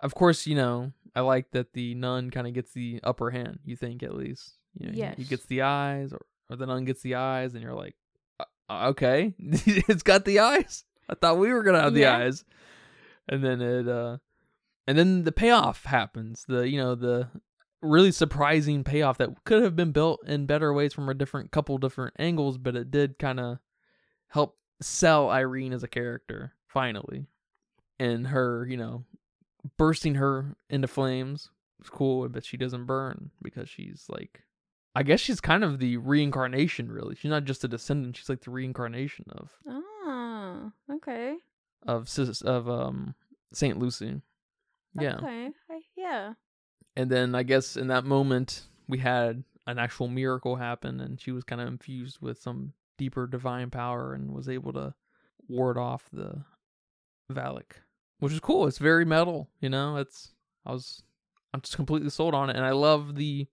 Of 0.00 0.14
course, 0.14 0.46
you 0.46 0.54
know 0.54 0.92
I 1.14 1.20
like 1.22 1.50
that 1.52 1.72
the 1.72 1.94
Nun 1.94 2.30
kind 2.30 2.46
of 2.46 2.54
gets 2.54 2.72
the 2.72 3.00
upper 3.02 3.30
hand. 3.30 3.58
You 3.64 3.74
think 3.76 4.02
at 4.02 4.14
least, 4.14 4.54
you 4.78 4.86
know, 4.86 4.92
he- 4.92 4.98
he 5.16 5.24
gets 5.24 5.44
the 5.46 5.62
eyes, 5.62 6.12
or 6.12 6.20
or 6.48 6.56
the 6.56 6.66
Nun 6.66 6.84
gets 6.84 7.02
the 7.02 7.14
eyes, 7.16 7.54
and 7.54 7.62
you're 7.62 7.74
like, 7.74 7.94
uh, 8.40 8.44
uh, 8.68 8.88
okay, 8.90 9.34
it's 9.38 10.02
got 10.02 10.24
the 10.24 10.38
eyes. 10.40 10.84
I 11.08 11.14
thought 11.14 11.38
we 11.38 11.52
were 11.52 11.62
gonna 11.64 11.80
have 11.80 11.94
the 11.94 12.00
Yeah. 12.02 12.16
eyes. 12.16 12.44
And 13.28 13.42
then 13.44 13.60
it 13.60 13.86
uh 13.88 14.18
and 14.86 14.96
then 14.98 15.24
the 15.24 15.32
payoff 15.32 15.84
happens. 15.84 16.44
The 16.48 16.68
you 16.68 16.78
know, 16.78 16.94
the 16.94 17.28
really 17.82 18.12
surprising 18.12 18.84
payoff 18.84 19.18
that 19.18 19.30
could 19.44 19.62
have 19.62 19.74
been 19.76 19.90
built 19.92 20.20
in 20.26 20.46
better 20.46 20.72
ways 20.72 20.92
from 20.92 21.08
a 21.08 21.14
different 21.14 21.50
couple 21.50 21.78
different 21.78 22.14
angles, 22.18 22.58
but 22.58 22.76
it 22.76 22.90
did 22.90 23.18
kind 23.18 23.40
of 23.40 23.58
help 24.28 24.58
sell 24.82 25.30
Irene 25.30 25.72
as 25.72 25.82
a 25.82 25.88
character 25.88 26.54
finally. 26.66 27.26
And 28.00 28.26
her, 28.28 28.66
you 28.68 28.76
know, 28.76 29.04
bursting 29.76 30.14
her 30.16 30.56
into 30.68 30.88
flames 30.88 31.50
was 31.78 31.88
cool, 31.90 32.28
but 32.28 32.44
she 32.44 32.56
doesn't 32.56 32.86
burn 32.86 33.30
because 33.42 33.68
she's 33.68 34.06
like 34.08 34.42
I 34.94 35.04
guess 35.04 35.20
she's 35.20 35.40
kind 35.40 35.62
of 35.62 35.78
the 35.78 35.98
reincarnation 35.98 36.90
really. 36.90 37.14
She's 37.14 37.30
not 37.30 37.44
just 37.44 37.62
a 37.62 37.68
descendant, 37.68 38.16
she's 38.16 38.28
like 38.28 38.40
the 38.40 38.50
reincarnation 38.50 39.26
of 39.28 39.50
Oh, 39.68 40.72
okay. 40.90 41.36
of 41.86 42.08
sis 42.08 42.40
of 42.40 42.68
um 42.68 43.14
Saint 43.52 43.78
Lucy. 43.78 44.20
Yeah. 44.98 45.16
Okay. 45.16 45.50
I, 45.70 45.80
yeah. 45.96 46.32
And 46.96 47.10
then 47.10 47.34
I 47.34 47.42
guess 47.44 47.76
in 47.76 47.88
that 47.88 48.04
moment 48.04 48.62
we 48.88 48.98
had 48.98 49.44
an 49.66 49.78
actual 49.78 50.08
miracle 50.08 50.56
happen 50.56 51.00
and 51.00 51.20
she 51.20 51.30
was 51.32 51.44
kind 51.44 51.60
of 51.60 51.68
infused 51.68 52.18
with 52.20 52.40
some 52.40 52.72
deeper 52.98 53.26
divine 53.26 53.70
power 53.70 54.14
and 54.14 54.32
was 54.32 54.48
able 54.48 54.72
to 54.72 54.94
ward 55.48 55.78
off 55.78 56.08
the 56.12 56.42
Valak. 57.32 57.72
Which 58.20 58.32
is 58.32 58.40
cool. 58.40 58.66
It's 58.66 58.78
very 58.78 59.04
metal, 59.04 59.48
you 59.60 59.68
know? 59.68 59.96
It's 59.96 60.32
I 60.64 60.72
was 60.72 61.02
I'm 61.52 61.60
just 61.60 61.76
completely 61.76 62.10
sold 62.10 62.34
on 62.34 62.50
it 62.50 62.56
and 62.56 62.64
I 62.64 62.70
love 62.70 63.16
the 63.16 63.48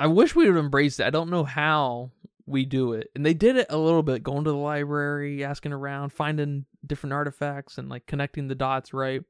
I 0.00 0.06
wish 0.06 0.34
we 0.34 0.44
would 0.44 0.54
have 0.54 0.64
embraced 0.64 1.00
it. 1.00 1.06
I 1.06 1.10
don't 1.10 1.30
know 1.30 1.44
how 1.44 2.12
we 2.46 2.64
do 2.64 2.92
it. 2.92 3.10
And 3.14 3.24
they 3.24 3.34
did 3.34 3.56
it 3.56 3.66
a 3.68 3.76
little 3.76 4.02
bit, 4.02 4.22
going 4.22 4.44
to 4.44 4.50
the 4.50 4.56
library, 4.56 5.44
asking 5.44 5.72
around, 5.72 6.10
finding 6.10 6.66
different 6.86 7.12
artifacts 7.12 7.78
and 7.78 7.88
like 7.88 8.06
connecting 8.06 8.48
the 8.48 8.54
dots 8.54 8.92
right. 8.92 9.22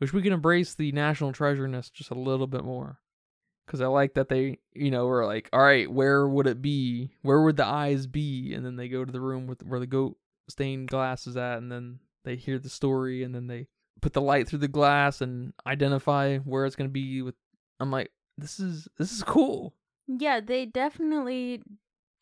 Wish 0.00 0.12
we 0.12 0.22
could 0.22 0.32
embrace 0.32 0.74
the 0.74 0.92
national 0.92 1.32
treasureness 1.32 1.90
just 1.90 2.10
a 2.10 2.18
little 2.18 2.46
bit 2.46 2.64
more. 2.64 2.98
Cause 3.66 3.80
I 3.82 3.86
like 3.86 4.14
that 4.14 4.30
they, 4.30 4.58
you 4.72 4.90
know, 4.90 5.06
were 5.06 5.26
like, 5.26 5.50
all 5.52 5.60
right, 5.60 5.90
where 5.90 6.26
would 6.26 6.46
it 6.46 6.62
be? 6.62 7.10
Where 7.20 7.42
would 7.42 7.58
the 7.58 7.66
eyes 7.66 8.06
be? 8.06 8.54
And 8.54 8.64
then 8.64 8.76
they 8.76 8.88
go 8.88 9.04
to 9.04 9.12
the 9.12 9.20
room 9.20 9.46
with 9.46 9.62
where 9.62 9.80
the 9.80 9.86
goat 9.86 10.16
stained 10.48 10.88
glass 10.88 11.26
is 11.26 11.36
at, 11.36 11.58
and 11.58 11.70
then 11.70 11.98
they 12.24 12.36
hear 12.36 12.58
the 12.58 12.70
story, 12.70 13.22
and 13.22 13.34
then 13.34 13.46
they 13.46 13.66
put 14.00 14.12
the 14.12 14.20
light 14.20 14.48
through 14.48 14.60
the 14.60 14.68
glass 14.68 15.20
and 15.20 15.52
identify 15.66 16.38
where 16.38 16.66
it's 16.66 16.76
gonna 16.76 16.88
be. 16.88 17.22
With 17.22 17.34
I'm 17.80 17.90
like, 17.90 18.10
this 18.36 18.58
is 18.60 18.88
this 18.98 19.12
is 19.12 19.22
cool. 19.22 19.74
Yeah, 20.06 20.40
they 20.40 20.66
definitely 20.66 21.62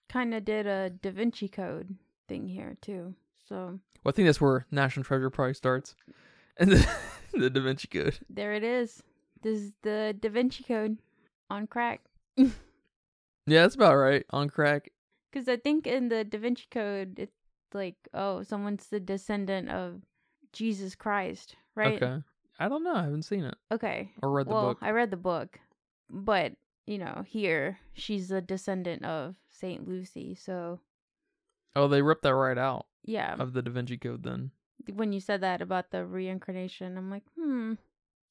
kind 0.08 0.34
of 0.34 0.44
did 0.44 0.66
a 0.66 0.90
Da 0.90 1.10
Vinci 1.10 1.48
Code 1.48 1.96
thing 2.28 2.48
here 2.48 2.76
too. 2.80 3.14
So 3.48 3.78
Well, 4.04 4.10
I 4.10 4.12
think 4.12 4.26
that's 4.26 4.40
where 4.40 4.66
National 4.70 5.04
Treasure 5.04 5.30
probably 5.30 5.54
starts, 5.54 5.94
and 6.56 6.72
the, 6.72 6.88
the 7.32 7.50
Da 7.50 7.60
Vinci 7.60 7.88
Code. 7.88 8.18
there 8.28 8.52
it 8.54 8.64
is. 8.64 9.02
This 9.42 9.58
is 9.58 9.72
the 9.82 10.16
Da 10.18 10.28
Vinci 10.30 10.64
Code 10.64 10.98
on 11.50 11.66
crack. 11.66 12.00
Yeah, 13.48 13.62
that's 13.62 13.76
about 13.76 13.94
right 13.94 14.26
on 14.30 14.50
crack. 14.50 14.90
Because 15.30 15.48
I 15.48 15.56
think 15.56 15.86
in 15.86 16.08
the 16.08 16.24
Da 16.24 16.36
Vinci 16.36 16.66
Code, 16.68 17.14
it's 17.16 17.32
like, 17.72 17.94
oh, 18.12 18.42
someone's 18.42 18.88
the 18.88 18.98
descendant 18.98 19.68
of 19.68 20.02
Jesus 20.52 20.96
Christ, 20.96 21.54
right? 21.76 22.02
Okay, 22.02 22.22
I 22.58 22.68
don't 22.68 22.82
know. 22.82 22.94
I 22.94 23.04
haven't 23.04 23.22
seen 23.22 23.44
it 23.44 23.54
Okay. 23.70 24.10
or 24.22 24.30
read 24.32 24.46
the 24.46 24.54
well, 24.54 24.62
book. 24.62 24.78
I 24.80 24.90
read 24.90 25.10
the 25.10 25.16
book, 25.16 25.60
but 26.10 26.52
you 26.86 26.98
know, 26.98 27.24
here 27.26 27.78
she's 27.92 28.30
a 28.30 28.40
descendant 28.40 29.04
of 29.04 29.36
Saint 29.50 29.86
Lucy. 29.86 30.34
So 30.34 30.80
Oh, 31.74 31.88
they 31.88 32.00
ripped 32.02 32.22
that 32.22 32.34
right 32.34 32.56
out 32.58 32.86
yeah, 33.04 33.34
of 33.38 33.52
the 33.52 33.62
Da 33.62 33.70
Vinci 33.70 33.98
Code. 33.98 34.22
Then 34.22 34.50
when 34.94 35.12
you 35.12 35.20
said 35.20 35.40
that 35.42 35.60
about 35.60 35.90
the 35.90 36.04
reincarnation, 36.06 36.96
I'm 36.96 37.10
like, 37.10 37.24
hmm, 37.38 37.74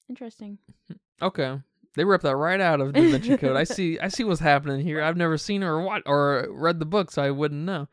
interesting. 0.09 0.57
okay, 1.21 1.59
they 1.95 2.05
ripped 2.05 2.23
that 2.23 2.35
right 2.35 2.59
out 2.59 2.81
of 2.81 2.93
Da 2.93 3.01
Vinci 3.01 3.37
Code. 3.37 3.55
I 3.57 3.63
see. 3.75 3.99
I 3.99 4.07
see 4.07 4.23
what's 4.23 4.39
happening 4.39 4.81
here. 4.81 5.01
I've 5.01 5.17
never 5.17 5.37
seen 5.37 5.61
her 5.61 5.73
or 5.75 5.81
what 5.81 6.03
or 6.05 6.47
read 6.49 6.79
the 6.79 6.85
book, 6.85 7.11
so 7.11 7.21
I 7.21 7.31
wouldn't 7.31 7.61
know. 7.65 7.87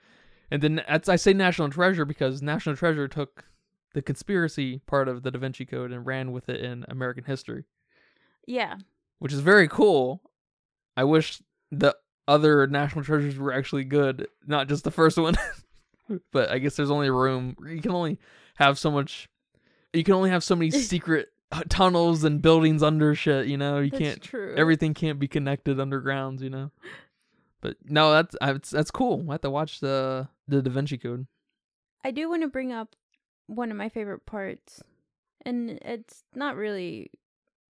And 0.50 0.62
then 0.62 0.84
I 0.88 1.16
say 1.16 1.32
National 1.32 1.70
Treasure 1.70 2.04
because 2.04 2.42
National 2.42 2.76
Treasure 2.76 3.08
took 3.08 3.44
the 3.94 4.02
conspiracy 4.02 4.80
part 4.86 5.08
of 5.08 5.22
the 5.22 5.30
Da 5.30 5.38
Vinci 5.38 5.64
Code 5.64 5.92
and 5.92 6.06
ran 6.06 6.32
with 6.32 6.48
it 6.48 6.60
in 6.60 6.84
American 6.88 7.24
history. 7.24 7.64
Yeah, 8.46 8.76
which 9.18 9.32
is 9.32 9.40
very 9.40 9.68
cool. 9.68 10.22
I 10.96 11.04
wish 11.04 11.40
the 11.70 11.96
other 12.28 12.66
national 12.66 13.04
treasures 13.04 13.36
were 13.36 13.52
actually 13.52 13.84
good, 13.84 14.28
not 14.46 14.68
just 14.68 14.84
the 14.84 14.90
first 14.90 15.16
one. 15.18 15.36
but 16.32 16.50
I 16.50 16.58
guess 16.58 16.76
there's 16.76 16.90
only 16.90 17.10
room. 17.10 17.56
You 17.66 17.80
can 17.80 17.92
only 17.92 18.18
have 18.56 18.78
so 18.78 18.90
much. 18.90 19.28
You 19.92 20.04
can 20.04 20.14
only 20.14 20.30
have 20.30 20.44
so 20.44 20.56
many 20.56 20.70
secret 20.70 21.28
tunnels 21.68 22.24
and 22.24 22.40
buildings 22.40 22.82
under 22.82 23.14
shit. 23.14 23.46
You 23.46 23.56
know, 23.56 23.78
you 23.78 23.90
that's 23.90 24.02
can't. 24.02 24.22
true. 24.22 24.54
Everything 24.56 24.94
can't 24.94 25.18
be 25.18 25.28
connected 25.28 25.78
undergrounds. 25.78 26.40
You 26.40 26.50
know. 26.50 26.70
But 27.60 27.76
no, 27.84 28.12
that's 28.12 28.36
that's, 28.40 28.70
that's 28.70 28.90
cool. 28.90 29.24
I 29.28 29.34
have 29.34 29.40
to 29.42 29.50
watch 29.50 29.80
the 29.80 30.28
the 30.48 30.62
Da 30.62 30.70
Vinci 30.70 30.98
Code. 30.98 31.26
I 32.04 32.10
do 32.10 32.28
want 32.28 32.42
to 32.42 32.48
bring 32.48 32.72
up 32.72 32.96
one 33.46 33.70
of 33.70 33.76
my 33.76 33.88
favorite 33.88 34.26
parts, 34.26 34.82
and 35.44 35.70
it's 35.82 36.24
not 36.34 36.56
really 36.56 37.10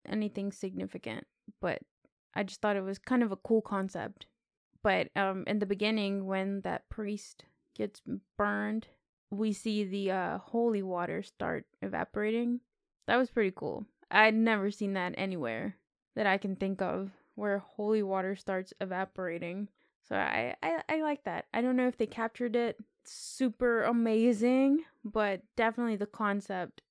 anything 0.09 0.53
significant, 0.53 1.27
but 1.61 1.83
I 2.35 2.43
just 2.43 2.61
thought 2.61 2.77
it 2.77 2.83
was 2.83 2.99
kind 2.99 3.23
of 3.23 3.33
a 3.33 3.37
cool 3.37 3.62
concept. 3.62 4.27
But 4.83 5.09
um, 5.16 5.45
in 5.47 5.59
the 5.59 5.66
beginning, 5.66 6.27
when 6.27 6.61
that 6.62 6.89
priest 6.89 7.45
gets 7.77 8.03
burned, 8.37 8.89
we 9.31 9.53
see 9.53 9.85
the 9.85 10.11
uh, 10.11 10.39
holy 10.39 10.83
water 10.83 11.23
start 11.23 11.66
evaporating. 11.81 12.61
That 13.07 13.16
was 13.16 13.31
pretty 13.31 13.53
cool. 13.55 13.87
I'd 14.11 14.35
never 14.35 14.70
seen 14.70 14.95
that 14.95 15.14
anywhere 15.16 15.77
that 16.16 16.27
I 16.27 16.37
can 16.37 16.57
think 16.57 16.83
of 16.83 17.11
where 17.35 17.59
holy 17.59 18.03
water 18.03 18.37
starts 18.37 18.75
evaporating. 18.81 19.68
So 20.07 20.16
I, 20.16 20.55
I, 20.62 20.83
I 20.89 21.03
like 21.03 21.25
that. 21.25 21.47
I 21.55 21.62
don't 21.62 21.77
know 21.77 21.89
if 21.89 21.97
they 21.97 22.07
captured 22.07 22.57
it 22.57 22.77
super 23.05 23.84
amazing, 23.84 24.84
but 25.05 25.42
definitely 25.57 25.96
the 25.96 26.07
concept 26.07 26.82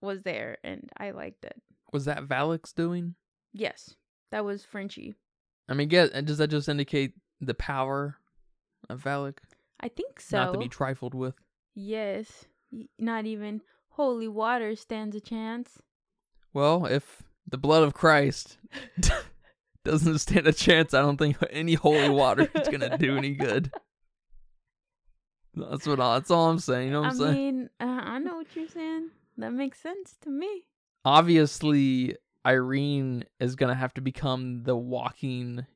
was 0.00 0.22
there 0.22 0.58
and 0.64 0.88
I 0.98 1.10
liked 1.12 1.44
it. 1.44 1.60
Was 1.92 2.04
that 2.06 2.26
Valak's 2.26 2.72
doing? 2.72 3.14
Yes, 3.52 3.94
that 4.30 4.44
was 4.44 4.64
Frenchie. 4.64 5.14
I 5.68 5.74
mean, 5.74 5.88
get 5.88 6.24
does 6.26 6.38
that 6.38 6.48
just 6.48 6.68
indicate 6.68 7.14
the 7.40 7.54
power 7.54 8.16
of 8.90 9.02
Valak? 9.02 9.38
I 9.80 9.88
think 9.88 10.20
so. 10.20 10.38
Not 10.38 10.52
to 10.52 10.58
be 10.58 10.68
trifled 10.68 11.14
with. 11.14 11.34
yes, 11.74 12.44
not 12.98 13.24
even 13.26 13.62
holy 13.90 14.28
water 14.28 14.74
stands 14.76 15.14
a 15.14 15.20
chance. 15.20 15.78
Well, 16.52 16.86
if 16.86 17.22
the 17.48 17.58
blood 17.58 17.82
of 17.82 17.94
Christ 17.94 18.58
doesn't 19.84 20.18
stand 20.18 20.46
a 20.46 20.52
chance, 20.52 20.94
I 20.94 21.00
don't 21.00 21.16
think 21.16 21.36
any 21.50 21.74
holy 21.74 22.08
water 22.08 22.50
is 22.54 22.68
gonna 22.68 22.98
do 22.98 23.16
any 23.16 23.34
good. 23.34 23.72
That's 25.56 25.86
what. 25.86 26.00
I, 26.00 26.14
that's 26.14 26.30
all 26.30 26.50
I'm 26.50 26.58
saying. 26.58 26.86
You 26.88 26.92
know 26.94 27.00
what 27.02 27.06
I 27.06 27.10
I'm 27.10 27.16
saying? 27.18 27.34
mean, 27.56 27.70
uh, 27.80 27.84
I 27.84 28.18
know 28.18 28.36
what 28.36 28.46
you're 28.54 28.68
saying. 28.68 29.10
That 29.38 29.52
makes 29.52 29.80
sense 29.80 30.16
to 30.22 30.30
me. 30.30 30.64
Obviously, 31.04 32.16
Irene 32.46 33.24
is 33.40 33.56
gonna 33.56 33.74
have 33.74 33.94
to 33.94 34.00
become 34.00 34.62
the 34.64 34.76
walking, 34.76 35.66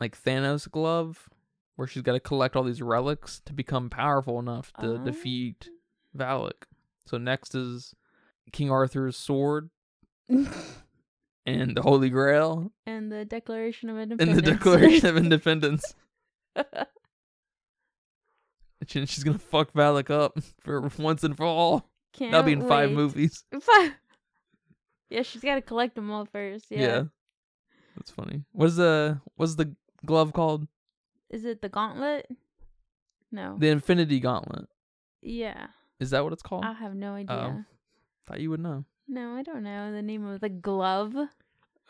like 0.00 0.20
Thanos 0.20 0.70
glove, 0.70 1.28
where 1.76 1.86
she's 1.88 2.02
got 2.02 2.12
to 2.12 2.20
collect 2.20 2.56
all 2.56 2.62
these 2.64 2.82
relics 2.82 3.40
to 3.46 3.52
become 3.52 3.90
powerful 3.90 4.38
enough 4.38 4.72
to 4.80 4.94
Oh. 4.94 4.98
defeat 5.04 5.68
Valak. 6.16 6.64
So 7.06 7.18
next 7.18 7.54
is 7.54 7.94
King 8.52 8.70
Arthur's 8.70 9.16
sword 9.16 9.70
and 10.28 11.76
the 11.76 11.82
Holy 11.82 12.10
Grail 12.10 12.72
and 12.86 13.10
the 13.10 13.24
Declaration 13.24 13.88
of 13.90 13.98
Independence. 13.98 14.38
and 14.38 14.46
Independence. 14.46 14.64
the 14.64 14.70
Declaration 14.78 15.08
of 15.08 15.16
Independence. 15.24 15.94
She's 18.86 19.24
gonna 19.24 19.38
fuck 19.38 19.72
Valak 19.72 20.10
up 20.10 20.38
for 20.60 20.80
once 20.98 21.24
and 21.24 21.36
for 21.36 21.46
all. 21.46 21.88
Can't 22.12 22.32
That'll 22.32 22.46
be 22.46 22.52
in 22.52 22.68
five 22.68 22.90
movies. 22.90 23.44
Five. 23.60 23.92
Yeah, 25.08 25.22
she's 25.22 25.42
got 25.42 25.54
to 25.56 25.62
collect 25.62 25.94
them 25.94 26.10
all 26.10 26.26
first. 26.26 26.66
Yeah. 26.70 26.80
Yeah. 26.80 27.02
That's 27.96 28.10
funny. 28.10 28.44
What's 28.52 28.76
the 28.76 29.20
what's 29.36 29.54
the 29.54 29.74
glove 30.04 30.32
called? 30.32 30.66
Is 31.30 31.44
it 31.44 31.62
the 31.62 31.68
gauntlet? 31.68 32.26
No. 33.30 33.56
The 33.58 33.68
Infinity 33.68 34.20
Gauntlet. 34.20 34.68
yeah. 35.22 35.68
Is 36.00 36.10
that 36.10 36.24
what 36.24 36.32
it's 36.32 36.42
called? 36.42 36.64
I 36.64 36.72
have 36.72 36.94
no 36.94 37.12
oh. 37.12 37.16
idea. 37.16 37.66
Thought 38.26 38.40
you 38.40 38.50
would 38.50 38.60
know. 38.60 38.84
No, 39.08 39.36
I 39.36 39.42
don't 39.42 39.62
know 39.62 39.92
the 39.92 40.02
name 40.02 40.26
of 40.26 40.40
the 40.40 40.48
glove. 40.48 41.14
Oh, 41.14 41.28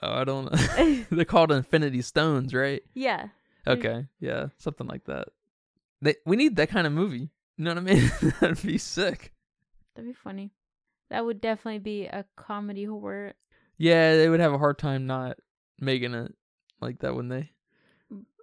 I 0.03 0.24
don't 0.24 0.53
know. 0.53 1.05
They're 1.11 1.24
called 1.24 1.51
Infinity 1.51 2.03
Stones, 2.03 2.55
right? 2.55 2.82
yeah. 2.95 3.28
Okay. 3.66 4.07
Yeah, 4.20 4.47
something 4.59 4.86
like 4.86 5.05
that. 5.05 5.28
They, 6.03 6.16
we 6.26 6.36
need 6.36 6.57
that 6.57 6.68
kind 6.68 6.86
of 6.86 6.92
movie. 6.92 7.30
You 7.57 7.64
know 7.64 7.70
what 7.74 7.78
I 7.78 7.80
mean? 7.80 8.12
That'd 8.40 8.62
be 8.62 8.76
sick. 8.76 9.32
That'd 9.94 10.11
be 10.11 10.14
funny. 10.14 10.50
That 11.11 11.24
would 11.24 11.40
definitely 11.40 11.78
be 11.78 12.07
a 12.07 12.24
comedy 12.36 12.84
horror. 12.84 13.34
Yeah, 13.78 14.16
they 14.16 14.28
would 14.28 14.40
have 14.40 14.53
a 14.53 14.59
hard 14.59 14.78
time 14.78 15.07
not 15.07 15.38
making 15.78 16.14
it 16.14 16.34
like 16.80 16.98
that, 17.00 17.14
wouldn't 17.14 17.32
they? 17.32 17.50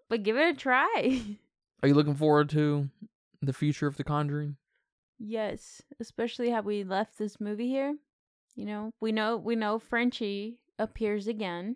But 0.09 0.23
give 0.23 0.37
it 0.37 0.55
a 0.55 0.57
try. 0.57 1.21
Are 1.83 1.87
you 1.87 1.93
looking 1.93 2.15
forward 2.15 2.49
to 2.51 2.89
the 3.41 3.53
future 3.53 3.87
of 3.87 3.97
The 3.97 4.03
Conjuring? 4.03 4.55
Yes, 5.17 5.81
especially 5.99 6.49
how 6.49 6.61
we 6.61 6.83
left 6.83 7.17
this 7.17 7.39
movie 7.41 7.67
here. 7.67 7.95
You 8.55 8.65
know, 8.65 8.91
we 8.99 9.11
know 9.11 9.37
we 9.37 9.55
know 9.55 9.79
Frenchie 9.79 10.59
appears 10.77 11.27
again. 11.27 11.75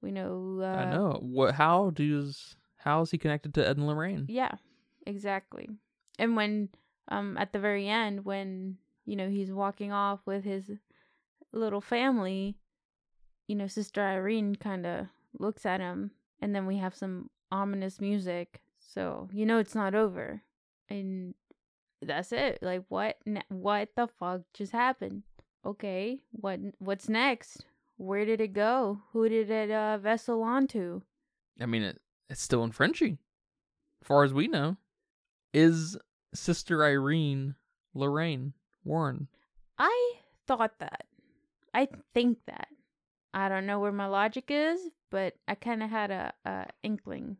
We 0.00 0.10
know. 0.10 0.60
Uh, 0.60 0.64
I 0.66 0.90
know. 0.90 1.18
What? 1.22 1.54
How 1.54 1.90
does? 1.90 2.56
How 2.82 3.00
is 3.02 3.10
he 3.10 3.18
connected 3.18 3.54
to 3.54 3.66
Ed 3.68 3.76
and 3.76 3.86
Lorraine? 3.86 4.26
Yeah, 4.28 4.52
exactly. 5.06 5.68
And 6.18 6.36
when, 6.36 6.68
um, 7.08 7.36
at 7.38 7.52
the 7.52 7.58
very 7.58 7.88
end, 7.88 8.24
when 8.24 8.78
you 9.04 9.16
know 9.16 9.28
he's 9.28 9.50
walking 9.52 9.92
off 9.92 10.20
with 10.26 10.44
his 10.44 10.70
little 11.52 11.80
family, 11.80 12.56
you 13.46 13.54
know, 13.56 13.66
Sister 13.66 14.02
Irene 14.02 14.56
kind 14.56 14.84
of 14.86 15.06
looks 15.38 15.64
at 15.64 15.80
him, 15.80 16.10
and 16.40 16.54
then 16.54 16.66
we 16.66 16.78
have 16.78 16.94
some 16.94 17.30
ominous 17.50 18.00
music, 18.00 18.62
so 18.78 19.28
you 19.32 19.46
know 19.46 19.58
it's 19.58 19.74
not 19.74 19.94
over, 19.94 20.42
and 20.88 21.34
that's 22.00 22.32
it. 22.32 22.58
Like 22.62 22.84
what? 22.88 23.16
ne- 23.24 23.42
What 23.48 23.90
the 23.96 24.08
fuck 24.08 24.42
just 24.54 24.72
happened? 24.72 25.22
Okay, 25.64 26.20
what? 26.32 26.58
What's 26.80 27.08
next? 27.08 27.64
Where 27.96 28.24
did 28.24 28.40
it 28.40 28.52
go? 28.52 28.98
Who 29.12 29.28
did 29.28 29.50
it 29.50 29.70
uh, 29.70 29.98
vessel 29.98 30.42
onto? 30.42 31.02
I 31.60 31.66
mean, 31.66 31.82
it, 31.82 32.00
it's 32.28 32.42
still 32.42 32.64
in 32.64 32.72
Frenchie, 32.72 33.18
as 34.00 34.06
far 34.06 34.24
as 34.24 34.32
we 34.32 34.48
know. 34.48 34.76
Is 35.52 35.96
Sister 36.34 36.84
Irene 36.84 37.54
Lorraine 37.94 38.54
Warren? 38.84 39.28
I 39.78 40.14
thought 40.46 40.78
that. 40.78 41.06
I 41.74 41.88
think 42.14 42.38
that. 42.46 42.68
I 43.34 43.48
don't 43.48 43.66
know 43.66 43.80
where 43.80 43.92
my 43.92 44.06
logic 44.06 44.44
is, 44.48 44.80
but 45.10 45.34
I 45.48 45.54
kind 45.54 45.82
of 45.82 45.90
had 45.90 46.10
a, 46.10 46.32
a 46.44 46.66
inkling. 46.82 47.36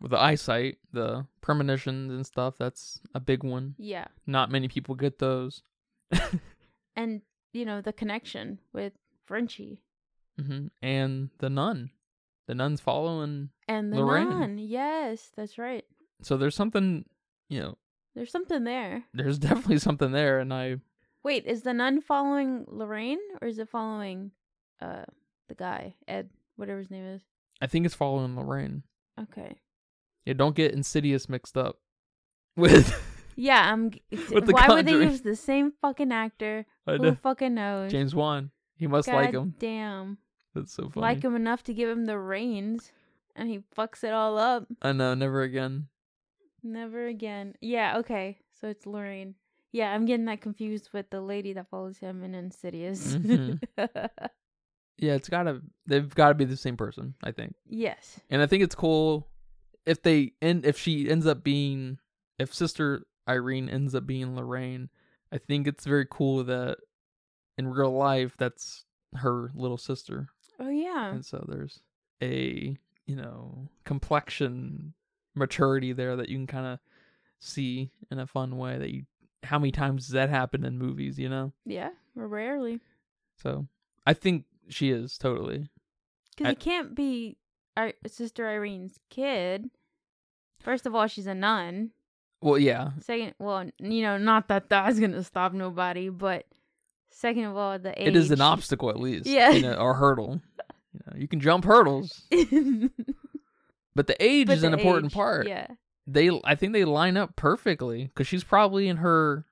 With 0.00 0.12
the 0.12 0.18
eyesight, 0.18 0.78
the 0.92 1.26
premonitions 1.40 2.12
and 2.12 2.24
stuff, 2.24 2.56
that's 2.58 3.00
a 3.14 3.20
big 3.20 3.42
one. 3.42 3.74
Yeah. 3.78 4.06
Not 4.26 4.50
many 4.50 4.68
people 4.68 4.94
get 4.94 5.18
those. 5.18 5.62
And, 6.98 7.22
you 7.52 7.64
know, 7.64 7.80
the 7.80 7.92
connection 7.92 8.58
with 8.72 8.92
Frenchie 9.24 9.80
Mm-hmm. 10.40 10.66
And 10.82 11.30
the 11.38 11.50
nun. 11.50 11.90
The 12.48 12.54
nun's 12.56 12.80
following. 12.80 13.50
and 13.68 13.92
the 13.92 13.98
Lorraine. 14.04 14.30
nun. 14.30 14.58
Yes, 14.58 15.30
that's 15.36 15.56
right. 15.58 15.84
So 16.22 16.36
there's 16.36 16.56
something, 16.56 17.04
you 17.48 17.60
know, 17.60 17.78
There's 18.16 18.32
something 18.32 18.64
there. 18.64 19.04
there's 19.14 19.38
definitely 19.38 19.78
something 19.86 20.10
there. 20.10 20.40
And 20.40 20.52
I, 20.52 20.78
Wait, 21.22 21.46
is 21.46 21.62
the 21.62 21.72
nun 21.74 22.00
following 22.00 22.64
Lorraine 22.66 23.20
or 23.40 23.46
is 23.48 23.58
it 23.60 23.68
following 23.68 24.32
uh 24.80 25.04
the 25.48 25.54
guy, 25.54 25.94
Ed, 26.08 26.30
whatever 26.56 26.78
his 26.80 26.90
name 26.90 27.04
is? 27.04 27.22
I 27.60 27.66
think 27.68 27.86
it's 27.86 27.94
following 27.94 28.34
Lorraine. 28.36 28.82
Okay. 29.20 29.56
Yeah, 30.24 30.34
don't 30.34 30.56
get 30.56 30.72
Insidious 30.72 31.28
mixed 31.28 31.56
up 31.56 31.76
with. 32.56 32.94
Yeah, 33.36 33.72
I'm. 33.72 33.92
With 34.10 34.46
The 34.46 34.52
why 34.52 34.66
would 34.68 34.86
they 34.86 34.92
use 34.92 35.20
the 35.20 35.36
same 35.36 35.72
fucking 35.80 36.10
actor? 36.10 36.66
I 36.88 36.92
Who 36.96 36.98
know. 36.98 37.16
fucking 37.22 37.54
knows? 37.54 37.92
James 37.92 38.12
Wan. 38.14 38.50
He 38.76 38.86
must 38.88 39.06
God 39.06 39.14
like 39.14 39.32
him. 39.34 39.54
Damn. 39.60 40.18
That's 40.58 40.72
so 40.72 40.88
funny. 40.90 41.00
like 41.02 41.22
him 41.22 41.34
enough 41.36 41.62
to 41.64 41.74
give 41.74 41.88
him 41.88 42.04
the 42.06 42.18
reins, 42.18 42.92
and 43.36 43.48
he 43.48 43.60
fucks 43.76 44.04
it 44.04 44.12
all 44.12 44.38
up. 44.38 44.66
I 44.82 44.92
know. 44.92 45.14
Never 45.14 45.42
again. 45.42 45.88
Never 46.62 47.06
again. 47.06 47.54
Yeah, 47.60 47.98
okay. 47.98 48.38
So 48.60 48.68
it's 48.68 48.86
Lorraine. 48.86 49.34
Yeah, 49.72 49.92
I'm 49.92 50.06
getting 50.06 50.24
that 50.26 50.40
confused 50.40 50.90
with 50.92 51.10
the 51.10 51.20
lady 51.20 51.52
that 51.52 51.68
follows 51.68 51.98
him 51.98 52.22
in 52.24 52.34
Insidious. 52.34 53.14
Mhm. 53.14 53.60
Yeah, 55.00 55.14
it's 55.14 55.28
gotta. 55.28 55.60
They've 55.86 56.12
got 56.12 56.30
to 56.30 56.34
be 56.34 56.44
the 56.44 56.56
same 56.56 56.76
person. 56.76 57.14
I 57.22 57.30
think. 57.30 57.54
yes. 57.68 58.18
And 58.30 58.42
I 58.42 58.46
think 58.46 58.64
it's 58.64 58.74
cool 58.74 59.28
if 59.86 60.02
they 60.02 60.32
end 60.42 60.66
if 60.66 60.76
she 60.76 61.08
ends 61.08 61.24
up 61.24 61.44
being 61.44 61.98
if 62.40 62.52
Sister 62.52 63.06
Irene 63.28 63.68
ends 63.68 63.94
up 63.94 64.06
being 64.06 64.34
Lorraine. 64.34 64.88
I 65.30 65.38
think 65.38 65.68
it's 65.68 65.84
very 65.86 66.04
cool 66.10 66.42
that 66.44 66.78
in 67.56 67.68
real 67.68 67.92
life 67.92 68.34
that's 68.38 68.86
her 69.14 69.52
little 69.54 69.76
sister, 69.78 70.30
Oh 70.58 70.68
yeah. 70.70 71.10
and 71.12 71.24
so 71.24 71.44
there's 71.48 71.80
a 72.22 72.76
you 73.06 73.16
know 73.16 73.68
complexion 73.84 74.94
maturity 75.34 75.92
there 75.92 76.16
that 76.16 76.28
you 76.28 76.36
can 76.36 76.46
kind 76.46 76.66
of 76.66 76.78
see 77.38 77.90
in 78.10 78.18
a 78.18 78.26
fun 78.26 78.58
way 78.58 78.76
that 78.78 78.90
you 78.92 79.04
how 79.44 79.58
many 79.58 79.70
times 79.70 80.06
does 80.06 80.12
that 80.14 80.28
happen 80.30 80.64
in 80.64 80.76
movies 80.78 81.18
you 81.18 81.28
know 81.28 81.52
Yeah. 81.64 81.90
Rarely, 82.16 82.80
so 83.40 83.66
i 84.04 84.12
think 84.12 84.44
she 84.68 84.90
is 84.90 85.16
totally 85.16 85.68
because 86.30 86.46
I- 86.48 86.50
you 86.50 86.56
can't 86.56 86.94
be 86.96 87.36
our 87.76 87.92
sister 88.06 88.48
Irene's 88.48 88.98
kid. 89.10 89.70
First 90.58 90.84
of 90.86 90.94
all, 90.96 91.06
she's 91.06 91.28
a 91.28 91.34
nun. 91.34 91.92
well 92.42 92.58
yeah 92.58 92.90
Second, 93.00 93.34
well, 93.38 93.70
you 93.78 94.02
know, 94.02 94.18
not 94.18 94.48
that 94.48 94.68
that's 94.68 94.98
gonna 94.98 95.22
stop 95.22 95.52
nobody, 95.52 96.08
but 96.08 96.44
second 97.18 97.44
of 97.44 97.56
all, 97.56 97.78
the 97.78 97.90
age. 98.00 98.08
it 98.08 98.16
is 98.16 98.30
an 98.30 98.40
obstacle 98.40 98.90
at 98.90 98.98
least 98.98 99.26
Yeah. 99.26 99.50
you 99.50 99.62
know, 99.62 99.74
or 99.74 99.94
hurdle 99.94 100.40
you 100.94 101.00
know 101.06 101.12
you 101.16 101.28
can 101.28 101.40
jump 101.40 101.64
hurdles 101.64 102.22
but 103.94 104.06
the 104.06 104.16
age 104.22 104.46
But 104.46 104.58
is 104.58 104.62
an 104.64 104.74
important 104.74 105.06
age, 105.06 105.14
part 105.14 105.48
Yeah. 105.48 105.66
they 106.06 106.30
i 106.44 106.54
think 106.54 106.72
they 106.72 106.84
line 106.84 107.16
up 107.16 107.36
perfectly 107.36 108.04
because 108.04 108.26
she's 108.26 108.44
probably 108.44 108.88
in 108.88 108.98
her 108.98 109.44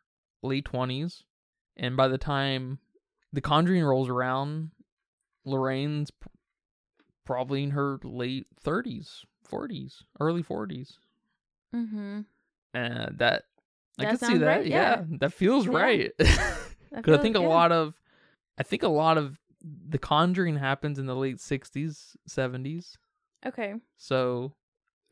late 0.42 0.64
20s 0.64 1.22
and 1.76 1.96
by 1.96 2.08
the 2.08 2.18
time 2.18 2.78
the 3.32 3.40
conjuring 3.40 3.84
rolls 3.84 4.08
around 4.08 4.70
lorraine's 5.44 6.10
probably 7.24 7.62
in 7.64 7.70
her 7.72 7.98
late 8.04 8.46
30s 8.64 9.24
40s 9.50 10.02
early 10.20 10.42
40s 10.42 10.94
Mm-hmm. 11.74 12.20
uh, 12.74 13.06
that 13.16 13.42
i 13.98 14.04
That 14.04 14.10
could 14.12 14.20
see 14.20 14.38
that 14.38 14.46
right, 14.46 14.66
yeah. 14.66 15.00
yeah. 15.00 15.04
that 15.20 15.32
feels 15.32 15.66
Yeah. 15.66 15.72
right 15.72 16.12
because 16.95 17.18
i 17.18 17.22
think 17.22 17.37
a 17.37 17.41
lot 17.41 17.72
of 17.72 18.01
i 18.59 18.62
think 18.62 18.82
a 18.82 18.89
lot 18.89 19.18
of 19.18 19.39
the 19.89 19.99
conjuring 19.99 20.57
happens 20.57 20.99
in 20.99 21.07
the 21.07 21.14
late 21.16 21.39
60s 21.39 22.16
70s 22.28 22.97
Okay. 23.45 23.74
so 23.97 24.53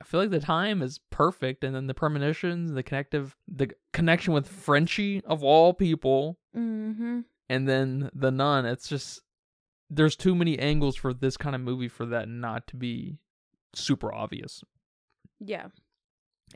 I 0.00 0.04
feel 0.06 0.20
like 0.20 0.30
the 0.30 0.40
time 0.40 0.82
is 0.82 0.98
perfect, 1.10 1.62
and 1.62 1.74
then 1.74 1.86
the 1.86 1.94
premonitions, 1.94 2.72
the 2.72 2.82
connective, 2.82 3.36
the 3.46 3.70
connection 3.92 4.34
with 4.34 4.48
Frenchie 4.48 5.22
of 5.24 5.42
all 5.44 5.72
people, 5.72 6.36
Mm-hmm. 6.54 7.20
and 7.48 7.68
then 7.68 8.10
the 8.12 8.30
nun. 8.32 8.66
It's 8.66 8.88
just 8.88 9.20
there's 9.88 10.16
too 10.16 10.34
many 10.34 10.58
angles 10.58 10.96
for 10.96 11.14
this 11.14 11.36
kind 11.36 11.54
of 11.54 11.62
movie 11.62 11.88
for 11.88 12.06
that 12.06 12.28
not 12.28 12.66
to 12.68 12.76
be 12.76 13.18
super 13.72 14.12
obvious. 14.12 14.62
Yeah. 15.38 15.68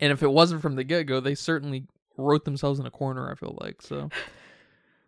And 0.00 0.12
if 0.12 0.22
it 0.22 0.32
wasn't 0.32 0.60
from 0.60 0.74
the 0.74 0.84
get 0.84 1.06
go, 1.06 1.20
they 1.20 1.36
certainly 1.36 1.86
wrote 2.18 2.44
themselves 2.44 2.80
in 2.80 2.86
a 2.86 2.90
corner. 2.90 3.30
I 3.30 3.34
feel 3.36 3.56
like 3.60 3.80
so 3.80 4.10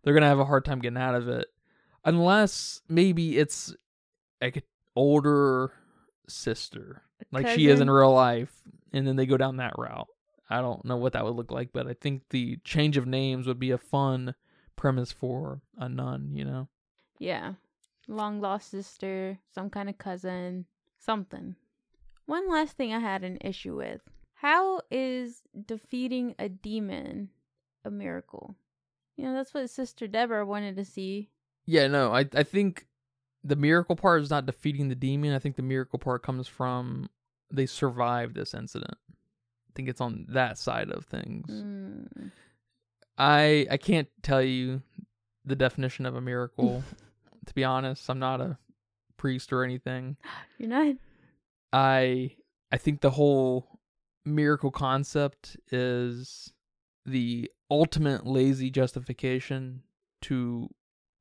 they're 0.03 0.15
gonna 0.15 0.27
have 0.27 0.41
a 0.41 0.45
hard 0.45 0.65
time 0.65 0.81
getting 0.81 0.99
out 0.99 1.15
of 1.15 1.29
it, 1.29 1.47
unless 2.05 2.83
maybe 2.89 3.39
it's 3.39 3.75
like 4.41 4.57
an 4.57 4.63
older 4.97 5.73
sister 6.29 7.03
like 7.33 7.49
she 7.49 7.69
is 7.69 7.81
in 7.81 7.91
real 7.91 8.13
life, 8.13 8.53
and 8.93 9.07
then 9.07 9.17
they 9.17 9.27
go 9.27 9.37
down 9.37 9.59
that 9.59 9.75
route. 9.79 10.09
I 10.49 10.61
don't 10.61 10.85
know 10.85 10.97
what 10.97 11.13
that 11.13 11.25
would 11.25 11.37
look 11.37 11.53
like, 11.53 11.73
but 11.73 11.87
I 11.87 11.95
think 11.95 12.23
the 12.31 12.59
change 12.65 12.97
of 12.97 13.07
names 13.07 13.47
would 13.47 13.61
be 13.61 13.71
a 13.71 13.79
fun 13.79 14.35
premise 14.75 15.13
for 15.13 15.61
a 15.79 15.89
nun, 15.89 16.31
you 16.35 16.45
know? 16.45 16.69
Yeah. 17.19 17.55
Long 18.09 18.41
lost 18.41 18.71
sister, 18.71 19.39
some 19.55 19.71
kind 19.71 19.89
of 19.89 19.99
cousin, 19.99 20.67
something. 20.99 21.55
One 22.27 22.51
last 22.51 22.77
thing 22.77 22.93
I 22.93 22.99
had 22.99 23.23
an 23.23 23.39
issue 23.43 23.77
with. 23.77 24.01
How 24.35 24.81
is 24.91 25.43
defeating 25.67 26.35
a 26.39 26.49
demon 26.49 27.29
a 27.85 27.91
miracle? 27.91 28.57
You 29.21 29.27
know, 29.27 29.35
that's 29.35 29.53
what 29.53 29.69
Sister 29.69 30.09
Deborah 30.09 30.47
wanted 30.47 30.77
to 30.77 30.85
see. 30.85 31.29
Yeah, 31.67 31.89
no, 31.89 32.11
I 32.11 32.21
I 32.35 32.43
think 32.43 32.87
the 33.45 33.55
miracle 33.55 33.95
part 33.95 34.23
is 34.23 34.31
not 34.31 34.47
defeating 34.47 34.89
the 34.89 34.95
demon. 34.95 35.35
I 35.35 35.39
think 35.39 35.57
the 35.57 35.63
miracle 35.63 35.99
part 35.99 36.23
comes 36.23 36.49
from 36.49 37.11
they 37.53 37.67
survived 37.67 38.35
this 38.35 38.55
incident. 38.55 38.97
I 39.11 39.73
think 39.75 39.91
it's 39.91 40.01
on 40.01 40.25
that 40.31 40.57
side 40.57 40.91
of 40.91 41.05
things. 41.05 41.51
Mm. 41.51 42.31
I 43.19 43.67
I 43.71 43.77
can't 43.77 44.09
tell 44.23 44.41
you 44.41 44.81
the 45.45 45.55
definition 45.55 46.07
of 46.07 46.17
a 46.17 46.23
miracle. 46.23 46.83
to 47.47 47.55
be 47.55 47.63
honest, 47.63 48.09
I'm 48.09 48.21
not 48.21 48.41
a 48.41 48.57
priest 49.19 49.53
or 49.53 49.65
anything. 49.65 50.17
You're 50.59 50.71
not? 50.71 50.97
I 51.75 52.37
I 52.73 52.79
think 52.79 53.03
the 53.03 53.11
whole 53.11 53.81
miracle 54.25 54.71
concept 54.71 55.59
is 55.71 56.55
the 57.07 57.51
ultimate 57.71 58.27
lazy 58.27 58.71
justification 58.71 59.83
to 60.23 60.69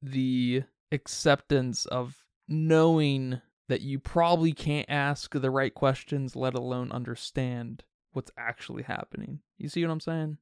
the 0.01 0.63
acceptance 0.91 1.85
of 1.85 2.23
knowing 2.47 3.41
that 3.67 3.81
you 3.81 3.99
probably 3.99 4.51
can't 4.51 4.89
ask 4.89 5.31
the 5.33 5.51
right 5.51 5.73
questions 5.73 6.35
let 6.35 6.55
alone 6.55 6.91
understand 6.91 7.83
what's 8.13 8.31
actually 8.37 8.83
happening. 8.83 9.39
You 9.57 9.69
see 9.69 9.85
what 9.85 9.91
I'm 9.91 9.99
saying? 9.99 10.37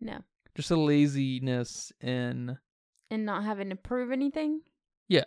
No. 0.00 0.18
Just 0.54 0.70
a 0.70 0.76
laziness 0.76 1.92
in 2.00 2.58
And 3.10 3.26
not 3.26 3.44
having 3.44 3.70
to 3.70 3.76
prove 3.76 4.12
anything? 4.12 4.60
Yeah. 5.08 5.24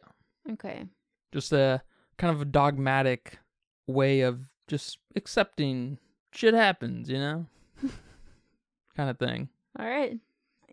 Okay. 0.50 0.86
just 1.34 1.52
a 1.52 1.82
kind 2.18 2.34
of 2.34 2.42
a 2.42 2.46
dogmatic 2.46 3.40
way 3.88 4.22
of 4.22 4.42
just 4.68 4.98
accepting 5.16 5.98
shit 6.32 6.54
happens, 6.54 7.10
you 7.10 7.18
know? 7.18 7.46
kind 8.96 9.10
of 9.10 9.18
thing. 9.18 9.50
All 9.80 9.86
right. 9.86 10.18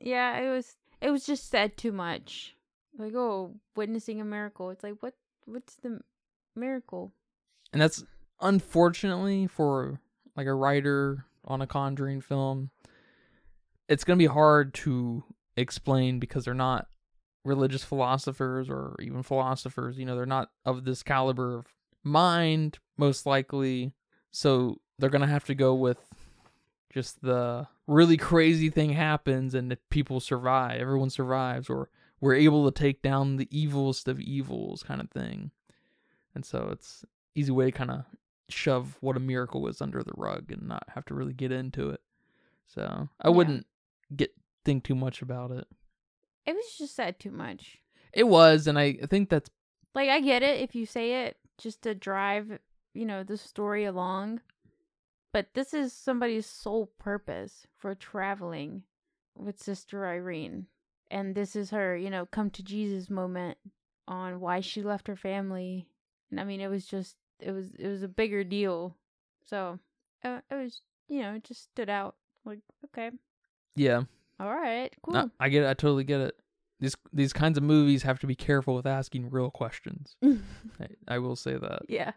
yeah, 0.00 0.38
it 0.38 0.50
was 0.50 0.76
it 1.00 1.10
was 1.10 1.24
just 1.24 1.50
said 1.50 1.76
too 1.76 1.92
much. 1.92 2.54
Like, 2.98 3.14
oh, 3.14 3.54
witnessing 3.76 4.20
a 4.20 4.24
miracle. 4.24 4.70
It's 4.70 4.82
like, 4.82 4.96
what? 5.00 5.14
What's 5.46 5.76
the 5.76 6.00
miracle? 6.54 7.12
And 7.72 7.80
that's 7.80 8.04
unfortunately 8.40 9.46
for 9.46 10.00
like 10.36 10.46
a 10.46 10.54
writer 10.54 11.24
on 11.44 11.62
a 11.62 11.66
Conjuring 11.66 12.20
film, 12.20 12.70
it's 13.88 14.04
gonna 14.04 14.16
be 14.18 14.26
hard 14.26 14.74
to 14.74 15.24
explain 15.56 16.18
because 16.18 16.44
they're 16.44 16.54
not 16.54 16.86
religious 17.44 17.82
philosophers 17.82 18.68
or 18.68 18.96
even 19.00 19.22
philosophers. 19.22 19.98
You 19.98 20.04
know, 20.04 20.14
they're 20.14 20.26
not 20.26 20.50
of 20.64 20.84
this 20.84 21.02
caliber 21.02 21.56
of 21.58 21.66
mind, 22.04 22.78
most 22.96 23.26
likely. 23.26 23.94
So 24.30 24.80
they're 24.98 25.10
gonna 25.10 25.26
have 25.26 25.46
to 25.46 25.54
go 25.54 25.74
with 25.74 25.98
just 26.92 27.22
the 27.22 27.66
really 27.90 28.16
crazy 28.16 28.70
thing 28.70 28.90
happens 28.90 29.54
and 29.54 29.76
people 29.90 30.20
survive, 30.20 30.80
everyone 30.80 31.10
survives, 31.10 31.68
or 31.68 31.88
we're 32.20 32.34
able 32.34 32.70
to 32.70 32.78
take 32.78 33.02
down 33.02 33.36
the 33.36 33.46
evilest 33.46 34.06
of 34.06 34.20
evils 34.20 34.82
kind 34.82 35.00
of 35.00 35.10
thing. 35.10 35.50
And 36.34 36.44
so 36.44 36.68
it's 36.70 37.04
easy 37.34 37.50
way 37.50 37.66
to 37.66 37.72
kind 37.72 37.90
of 37.90 38.04
shove 38.48 38.96
what 39.00 39.16
a 39.16 39.20
miracle 39.20 39.66
is 39.66 39.80
under 39.80 40.02
the 40.02 40.12
rug 40.16 40.52
and 40.52 40.68
not 40.68 40.84
have 40.94 41.04
to 41.06 41.14
really 41.14 41.32
get 41.32 41.50
into 41.50 41.90
it. 41.90 42.00
So 42.66 43.08
I 43.20 43.28
Yeah. 43.28 43.34
wouldn't 43.34 43.66
get 44.14 44.34
think 44.64 44.84
too 44.84 44.94
much 44.94 45.22
about 45.22 45.50
it. 45.50 45.66
It 46.46 46.54
was 46.54 46.76
just 46.78 46.94
said 46.94 47.18
too 47.18 47.30
much. 47.32 47.78
It 48.12 48.28
was, 48.28 48.66
and 48.66 48.78
I 48.78 48.94
think 49.08 49.28
that's 49.30 49.50
Like, 49.94 50.08
I 50.08 50.20
get 50.20 50.42
it 50.44 50.60
if 50.60 50.74
you 50.76 50.86
say 50.86 51.24
it 51.26 51.38
just 51.58 51.82
to 51.82 51.94
drive, 51.96 52.60
you 52.94 53.04
know, 53.04 53.24
the 53.24 53.36
story 53.36 53.84
along. 53.84 54.40
But 55.32 55.54
this 55.54 55.72
is 55.72 55.92
somebody's 55.92 56.46
sole 56.46 56.90
purpose 56.98 57.66
for 57.76 57.94
traveling 57.94 58.82
with 59.36 59.62
Sister 59.62 60.06
Irene. 60.06 60.66
And 61.10 61.34
this 61.34 61.54
is 61.56 61.70
her, 61.70 61.96
you 61.96 62.10
know, 62.10 62.26
come 62.26 62.50
to 62.50 62.62
Jesus 62.62 63.10
moment 63.10 63.58
on 64.08 64.40
why 64.40 64.60
she 64.60 64.82
left 64.82 65.08
her 65.08 65.16
family. 65.16 65.86
And 66.30 66.40
I 66.40 66.44
mean, 66.44 66.60
it 66.60 66.68
was 66.68 66.86
just, 66.86 67.16
it 67.40 67.52
was, 67.52 67.74
it 67.76 67.88
was 67.88 68.02
a 68.02 68.08
bigger 68.08 68.44
deal. 68.44 68.96
So, 69.44 69.78
uh, 70.24 70.40
it 70.50 70.54
was, 70.54 70.82
you 71.08 71.22
know, 71.22 71.34
it 71.34 71.44
just 71.44 71.64
stood 71.64 71.88
out. 71.88 72.16
Like, 72.44 72.60
okay, 72.86 73.10
yeah. 73.76 74.02
all 74.38 74.54
right, 74.54 74.94
cool. 75.02 75.14
No, 75.14 75.30
I 75.38 75.48
get 75.48 75.64
it. 75.64 75.68
I 75.68 75.74
totally 75.74 76.04
get 76.04 76.20
it. 76.20 76.34
These 76.80 76.96
these 77.12 77.32
kinds 77.32 77.58
of 77.58 77.64
movies 77.64 78.02
have 78.04 78.18
to 78.20 78.26
be 78.26 78.34
careful 78.34 78.74
with 78.74 78.86
asking 78.86 79.28
real 79.28 79.50
questions. 79.50 80.16
I, 80.24 80.86
I 81.06 81.18
will 81.18 81.36
say 81.36 81.56
that. 81.56 81.82
yeah. 81.88 82.12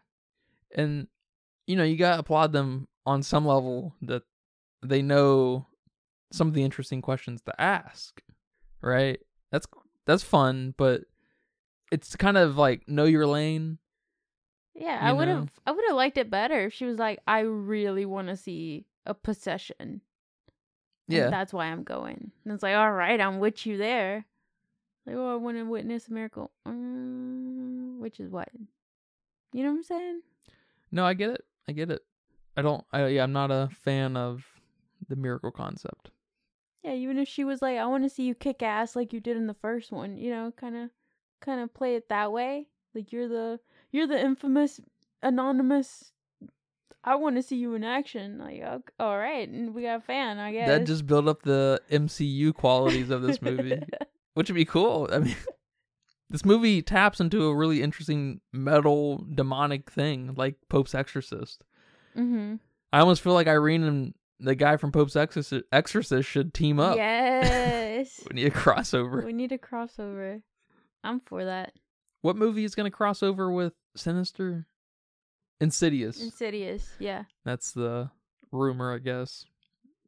and 0.74 1.08
you 1.68 1.76
know 1.76 1.84
you 1.84 1.98
gotta 1.98 2.20
applaud 2.20 2.54
them 2.54 2.88
on 3.06 3.24
some 3.24 3.46
level 3.46 3.94
that 4.02 4.24
they 4.82 5.02
know 5.02 5.66
some 6.32 6.48
of 6.48 6.54
the 6.54 6.64
interesting 6.64 7.02
questions 7.02 7.42
to 7.42 7.62
ask 7.62 8.22
right 8.82 9.20
that's 9.52 9.68
that's 10.06 10.24
fun 10.24 10.74
but 10.78 11.02
it's 11.92 12.16
kind 12.16 12.38
of 12.38 12.58
like 12.58 12.88
know 12.88 13.06
your 13.06 13.28
lane 13.28 13.78
Yeah, 14.74 14.98
I 15.02 15.12
would 15.14 15.28
have 15.28 15.52
I 15.68 15.72
would 15.72 15.86
have 15.88 15.96
liked 15.96 16.18
it 16.18 16.30
better 16.32 16.66
if 16.66 16.74
she 16.74 16.86
was 16.86 16.98
like, 16.98 17.20
I 17.28 17.42
really 17.42 18.06
want 18.06 18.30
to 18.30 18.36
see 18.36 18.86
a 19.06 19.14
possession. 19.14 19.76
and 19.80 20.02
yeah 21.08 21.30
that's 21.30 21.54
why 21.54 21.66
I'm 21.68 21.84
going. 21.84 22.32
And 22.44 22.54
it's 22.54 22.64
like, 22.64 22.76
all 22.76 22.92
right, 22.92 23.22
I'm 23.22 23.38
with 23.40 23.66
you 23.68 23.78
there. 23.78 24.26
Like, 25.06 25.16
oh, 25.16 25.34
I 25.34 25.36
want 25.36 25.58
to 25.58 25.64
witness 25.64 26.08
a 26.08 26.14
miracle. 26.14 26.50
Mm, 26.68 28.00
which 28.00 28.20
is 28.20 28.32
what? 28.32 28.50
You 29.54 29.62
know 29.64 29.70
what 29.70 29.78
I'm 29.78 29.84
saying? 29.84 30.22
no 30.92 31.06
i 31.06 31.14
get 31.14 31.30
it 31.32 31.44
i 31.68 31.72
get 31.72 31.90
it 31.92 32.02
i 32.58 32.62
don't 32.62 32.84
I, 32.92 33.08
yeah 33.08 33.24
i'm 33.24 33.34
not 33.34 33.52
a 33.52 33.70
fan 33.82 34.16
of 34.18 34.46
the 35.08 35.16
miracle 35.16 35.52
concept 35.52 36.12
Yeah, 36.84 36.94
even 36.94 37.18
if 37.18 37.28
she 37.30 37.44
was 37.46 37.62
like, 37.62 37.78
I 37.78 37.86
want 37.86 38.04
to 38.04 38.10
see 38.10 38.24
you 38.24 38.36
kick 38.36 38.62
ass 38.62 38.96
like 38.96 39.14
you 39.14 39.20
did 39.22 39.38
in 39.38 39.48
the 39.48 39.54
first 39.54 39.92
one, 39.92 40.18
you 40.18 40.30
know, 40.30 40.52
kind 40.58 40.76
of, 40.76 40.90
kind 41.40 41.62
of 41.62 41.74
play 41.74 41.96
it 41.96 42.10
that 42.10 42.32
way. 42.34 42.68
Like 42.94 43.12
you're 43.14 43.30
the, 43.30 43.60
you're 43.92 44.08
the 44.08 44.20
infamous 44.20 44.82
anonymous. 45.22 46.12
I 47.04 47.16
want 47.16 47.38
to 47.38 47.42
see 47.42 47.56
you 47.56 47.74
in 47.76 47.84
action. 47.86 48.38
Like, 48.38 48.62
ok- 48.62 48.94
all 49.00 49.18
right, 49.18 49.48
and 49.48 49.74
we 49.74 49.84
got 49.84 50.00
a 50.00 50.02
fan, 50.02 50.40
I 50.40 50.52
guess. 50.52 50.68
that 50.68 50.86
just 50.86 51.08
built 51.08 51.28
up 51.28 51.44
the 51.44 51.82
mcu 51.90 52.54
qualities 52.54 53.10
of 53.10 53.22
this 53.22 53.42
movie 53.42 53.82
which 54.34 54.50
would 54.50 54.56
be 54.56 54.66
cool. 54.66 55.10
I 55.12 55.20
mean, 55.20 55.36
this 56.30 56.44
movie 56.46 56.82
taps 56.82 57.20
into 57.20 57.48
a 57.48 57.56
really 57.56 57.82
interesting 57.82 58.42
metal 58.52 59.26
demonic 59.34 59.90
thing, 59.92 60.34
like 60.36 60.56
Pope's 60.70 60.96
Exorcist. 60.96 61.64
Mm-hmm. 62.16 62.56
I 62.92 63.00
almost 63.00 63.22
feel 63.22 63.34
like 63.34 63.48
Irene 63.48 63.84
and 63.84 64.14
the 64.40 64.56
guy 64.56 64.78
from 64.78 64.92
Pope's 64.92 65.16
Exorcist, 65.16 65.66
Exorcist 65.72 66.28
should 66.30 66.54
team 66.54 66.80
up. 66.80 66.96
Yes. 66.98 68.22
We 68.30 68.36
need 68.36 68.48
a 68.48 68.52
crossover. 68.52 69.24
we 69.24 69.34
need 69.34 69.52
a 69.52 69.58
crossover. 69.58 70.42
I'm 71.04 71.20
for 71.22 71.46
that. 71.46 71.74
What 72.22 72.36
movie 72.36 72.64
is 72.64 72.76
going 72.76 72.90
to 72.90 72.96
cross 72.96 73.22
over 73.24 73.52
with 73.52 73.74
Sinister? 73.96 74.66
Insidious. 75.62 76.22
Insidious. 76.22 76.90
Yeah. 77.00 77.24
That's 77.46 77.72
the 77.72 78.10
rumor, 78.52 78.94
I 78.94 78.98
guess, 78.98 79.46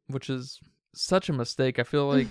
which 0.08 0.28
is 0.28 0.60
such 0.94 1.28
a 1.28 1.32
mistake. 1.32 1.78
I 1.78 1.84
feel 1.84 2.06
like 2.12 2.26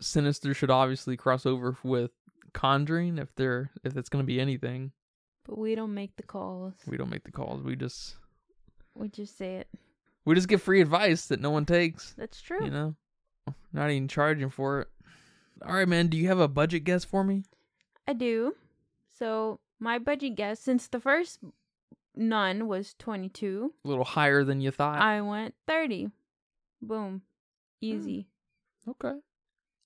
Sinister 0.00 0.54
should 0.54 0.70
obviously 0.70 1.16
cross 1.16 1.44
over 1.46 1.76
with 1.82 2.10
Conjuring 2.54 3.18
if 3.18 3.34
they're 3.34 3.70
if 3.82 3.96
it's 3.96 4.08
going 4.10 4.22
to 4.22 4.26
be 4.26 4.40
anything. 4.40 4.92
but 5.46 5.58
we 5.58 5.74
don't 5.74 5.94
make 5.94 6.16
the 6.16 6.22
calls. 6.22 6.74
We 6.86 6.96
don't 6.98 7.10
make 7.10 7.24
the 7.24 7.32
calls. 7.32 7.62
We 7.62 7.76
just 7.76 8.16
We 8.94 9.08
just 9.08 9.36
say 9.38 9.56
it. 9.56 9.68
we 10.24 10.34
just 10.34 10.48
give 10.48 10.62
free 10.62 10.80
advice 10.80 11.26
that 11.26 11.40
no 11.40 11.50
one 11.50 11.66
takes. 11.66 12.14
That's 12.16 12.40
true. 12.40 12.64
You 12.64 12.70
know, 12.70 12.94
not 13.72 13.90
even 13.90 14.08
charging 14.08 14.50
for 14.50 14.82
it. 14.82 14.88
All 15.66 15.74
right, 15.74 15.88
man. 15.88 16.08
Do 16.08 16.16
you 16.16 16.28
have 16.28 16.40
a 16.40 16.48
budget 16.48 16.84
guess 16.84 17.04
for 17.04 17.24
me? 17.24 17.44
I 18.06 18.12
do. 18.12 18.54
So 19.18 19.60
my 19.78 19.98
budget 19.98 20.36
guess, 20.36 20.60
since 20.60 20.88
the 20.88 21.00
first 21.00 21.40
nun 22.16 22.66
was 22.68 22.94
22, 22.98 23.72
A 23.84 23.88
little 23.88 24.04
higher 24.04 24.44
than 24.44 24.60
you 24.60 24.70
thought. 24.70 25.00
I 25.00 25.20
went 25.20 25.54
30. 25.66 26.08
Boom. 26.82 27.22
Easy. 27.80 28.26
okay. 28.88 29.14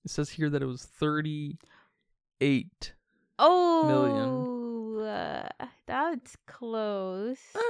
It 0.05 0.11
says 0.11 0.31
here 0.31 0.51
that 0.51 0.63
it 0.63 0.67
was 0.67 0.85
thirty-eight. 0.85 2.93
Oh, 3.39 4.99
uh, 5.01 5.67
that's 5.87 6.37
close. 6.47 7.39
Uh, 7.55 7.61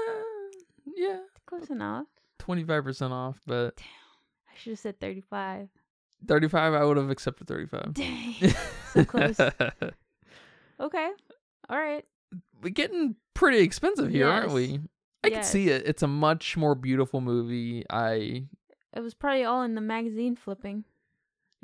yeah, 0.94 1.18
Close 1.46 1.70
enough. 1.70 2.06
twenty-five 2.38 2.84
percent 2.84 3.12
off, 3.12 3.40
but 3.46 3.76
Damn. 3.76 3.86
I 4.50 4.58
should 4.58 4.70
have 4.72 4.78
said 4.78 5.00
35. 5.00 5.68
thirty-five. 6.26 6.74
I 6.74 6.84
would 6.84 6.96
have 6.96 7.10
accepted 7.10 7.46
thirty-five. 7.48 7.94
Dang. 7.94 8.34
so 8.92 9.04
close. 9.04 9.38
Okay. 10.78 11.08
All 11.70 11.78
right. 11.78 12.04
We're 12.62 12.68
getting 12.68 13.16
pretty 13.32 13.60
expensive 13.60 14.10
here, 14.10 14.28
aren't 14.28 14.52
we? 14.52 14.80
I 15.24 15.30
can 15.30 15.42
see 15.42 15.70
it. 15.70 15.86
It's 15.86 16.02
a 16.02 16.06
much 16.06 16.54
more 16.56 16.74
beautiful 16.74 17.22
movie. 17.22 17.84
I 17.88 18.44
It 18.94 19.00
was 19.00 19.14
probably 19.14 19.44
all 19.44 19.62
in 19.62 19.74
the 19.74 19.80
magazine 19.80 20.36
flipping. 20.36 20.84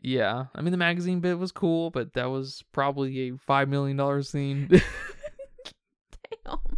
yeah. 0.03 0.47
I 0.55 0.62
mean, 0.62 0.70
the 0.73 0.79
magazine 0.79 1.20
bit 1.20 1.39
was 1.39 1.53
cool, 1.53 1.91
but 1.91 2.14
that 2.14 2.31
was 2.31 2.64
probably 2.73 3.29
a 3.29 3.37
five 3.37 3.68
million 3.68 3.99
dollar 3.99 4.23
scene. 4.23 4.68
Damn. 6.47 6.72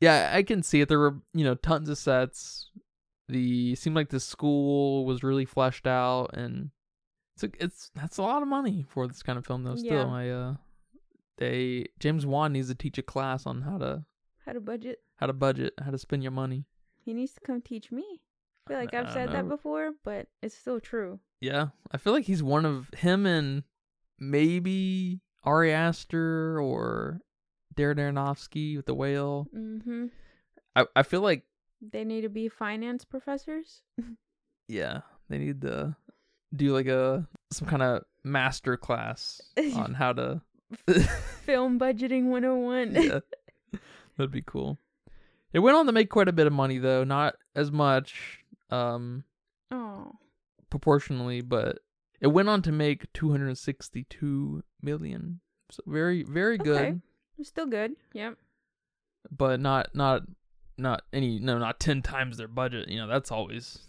Yeah, 0.00 0.30
I 0.34 0.42
can 0.42 0.62
see 0.62 0.80
it. 0.80 0.88
There 0.88 0.98
were 0.98 1.18
you 1.34 1.44
know 1.44 1.54
tons 1.54 1.88
of 1.88 1.98
sets. 1.98 2.70
The 3.28 3.74
seemed 3.76 3.94
like 3.96 4.08
the 4.08 4.20
school 4.20 5.04
was 5.04 5.22
really 5.22 5.44
fleshed 5.44 5.86
out, 5.86 6.30
and 6.34 6.70
it's 7.34 7.44
a, 7.44 7.50
it's 7.64 7.90
that's 7.94 8.18
a 8.18 8.22
lot 8.22 8.42
of 8.42 8.48
money 8.48 8.84
for 8.88 9.06
this 9.06 9.22
kind 9.22 9.38
of 9.38 9.46
film 9.46 9.64
though. 9.64 9.76
Still, 9.76 10.08
Yeah. 10.08 10.12
I 10.12 10.28
uh, 10.28 10.54
they 11.38 11.86
James 11.98 12.26
Wan 12.26 12.52
needs 12.52 12.68
to 12.68 12.74
teach 12.74 12.98
a 12.98 13.02
class 13.02 13.46
on 13.46 13.62
how 13.62 13.78
to 13.78 14.04
how 14.44 14.52
to 14.52 14.60
budget. 14.60 14.98
how 15.16 15.26
to 15.26 15.32
budget, 15.32 15.74
how 15.82 15.90
to 15.90 15.98
spend 15.98 16.22
your 16.22 16.32
money. 16.32 16.64
He 17.04 17.14
needs 17.14 17.32
to 17.34 17.40
come 17.40 17.62
teach 17.62 17.92
me. 17.92 18.20
I 18.66 18.70
feel 18.70 18.78
like 18.78 18.94
I 18.94 19.00
I've 19.00 19.12
said 19.12 19.32
that 19.32 19.48
before, 19.48 19.92
but 20.04 20.26
it's 20.42 20.56
still 20.56 20.80
true. 20.80 21.20
Yeah, 21.40 21.68
I 21.90 21.96
feel 21.96 22.12
like 22.12 22.26
he's 22.26 22.42
one 22.42 22.66
of 22.66 22.90
him 22.96 23.26
and 23.26 23.62
maybe 24.18 25.20
Ari 25.44 25.72
Aster 25.72 26.60
or 26.60 27.20
Darren 27.76 27.96
Aronofsky 27.96 28.76
with 28.76 28.86
the 28.86 28.94
whale. 28.94 29.48
Mm-hmm. 29.56 30.06
I 30.76 30.86
I 30.96 31.02
feel 31.02 31.20
like 31.20 31.44
They 31.80 32.04
need 32.04 32.22
to 32.22 32.28
be 32.28 32.48
finance 32.48 33.04
professors. 33.04 33.82
yeah, 34.68 35.00
they 35.28 35.38
need 35.38 35.62
to 35.62 35.96
do 36.54 36.72
like 36.72 36.86
a 36.86 37.26
some 37.52 37.68
kind 37.68 37.82
of 37.82 38.04
master 38.24 38.76
class 38.76 39.40
on 39.74 39.94
how 39.94 40.12
to. 40.12 40.42
Film 41.42 41.80
budgeting 41.80 42.26
101. 42.26 42.94
yeah, 42.94 43.18
that'd 44.16 44.30
be 44.30 44.42
cool. 44.42 44.78
It 45.52 45.58
went 45.58 45.76
on 45.76 45.86
to 45.86 45.92
make 45.92 46.10
quite 46.10 46.28
a 46.28 46.32
bit 46.32 46.46
of 46.46 46.52
money 46.52 46.78
though, 46.78 47.02
not 47.04 47.34
as 47.56 47.72
much 47.72 48.44
um 48.70 49.24
oh. 49.72 50.12
proportionally, 50.70 51.40
but 51.40 51.80
it 52.20 52.28
went 52.28 52.48
on 52.48 52.62
to 52.62 52.72
make 52.72 53.12
262 53.14 54.62
million. 54.80 55.40
So 55.72 55.82
very 55.86 56.22
very 56.22 56.58
good. 56.58 56.80
Okay. 56.80 56.98
It's 57.40 57.48
still 57.48 57.66
good. 57.66 57.96
Yep. 58.12 58.36
but 59.36 59.58
not 59.60 59.94
not 59.94 60.22
not 60.78 61.02
any 61.12 61.38
no 61.38 61.58
not 61.58 61.78
10 61.80 62.00
times 62.02 62.36
their 62.38 62.48
budget 62.48 62.88
you 62.88 62.98
know 62.98 63.06
that's 63.06 63.30
always 63.32 63.80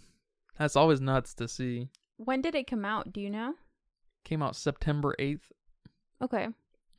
That's 0.57 0.75
always 0.75 0.99
nuts 1.01 1.33
to 1.35 1.47
see. 1.47 1.89
When 2.17 2.41
did 2.41 2.53
it 2.55 2.67
come 2.67 2.85
out? 2.85 3.11
Do 3.13 3.19
you 3.21 3.29
know? 3.29 3.55
Came 4.25 4.41
out 4.43 4.55
September 4.55 5.15
8th, 5.17 5.51
Okay. 6.21 6.49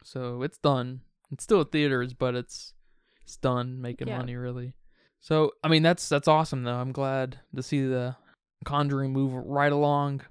so 0.03 0.43
it's 0.43 0.59
done. 0.59 1.03
It's 1.31 1.45
still 1.45 1.61
at 1.61 1.71
theaters, 1.73 2.13
but 2.15 2.35
it's 2.35 2.75
it's 3.23 3.37
done 3.37 3.81
making 3.81 4.09
Yeah. 4.09 4.19
money 4.19 4.35
really. 4.37 4.75
So, 5.21 5.53
I 5.63 5.69
mean, 5.69 5.83
that's 5.85 6.09
that's 6.09 6.27
awesome 6.29 6.65
though. 6.65 6.75
I'm 6.81 6.93
glad 6.93 7.39
to 7.55 7.63
see 7.63 7.87
the 7.87 8.17
Conjuring 8.65 9.13
move 9.13 9.33
right 9.33 9.73
along, 9.73 10.23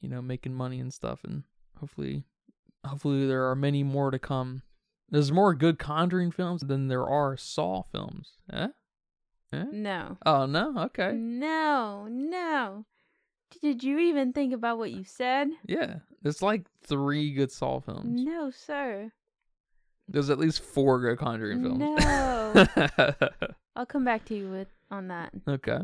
you 0.00 0.08
know, 0.08 0.20
making 0.22 0.52
money 0.54 0.78
and 0.80 0.92
stuff 0.92 1.24
and 1.24 1.44
hopefully 1.78 2.24
hopefully 2.84 3.26
there 3.26 3.48
are 3.50 3.56
many 3.56 3.82
more 3.82 4.10
to 4.10 4.18
come. 4.18 4.62
There's 5.10 5.30
more 5.32 5.54
good 5.54 5.78
Conjuring 5.78 6.30
films 6.32 6.62
than 6.62 6.88
there 6.88 7.06
are 7.06 7.36
Saw 7.36 7.82
films. 7.82 8.32
Eh? 8.52 8.68
Eh? 9.52 9.64
No. 9.72 10.18
Oh, 10.26 10.46
no. 10.46 10.74
Okay. 10.76 11.12
No, 11.12 12.06
no. 12.10 12.84
Did 13.62 13.84
you 13.84 13.98
even 13.98 14.32
think 14.32 14.52
about 14.52 14.78
what 14.78 14.90
you 14.90 15.04
said? 15.04 15.48
Yeah. 15.66 15.96
There's 16.22 16.42
like 16.42 16.66
3 16.84 17.32
good 17.34 17.52
Saw 17.52 17.78
films. 17.80 18.20
No, 18.24 18.50
sir. 18.50 19.12
There's 20.08 20.30
at 20.30 20.38
least 20.38 20.60
4 20.62 21.00
good 21.00 21.18
Conjuring 21.18 21.62
films. 21.62 21.78
No. 21.78 22.66
I'll 23.76 23.86
come 23.86 24.04
back 24.04 24.24
to 24.26 24.34
you 24.36 24.50
with 24.50 24.68
on 24.90 25.08
that. 25.08 25.32
okay. 25.46 25.78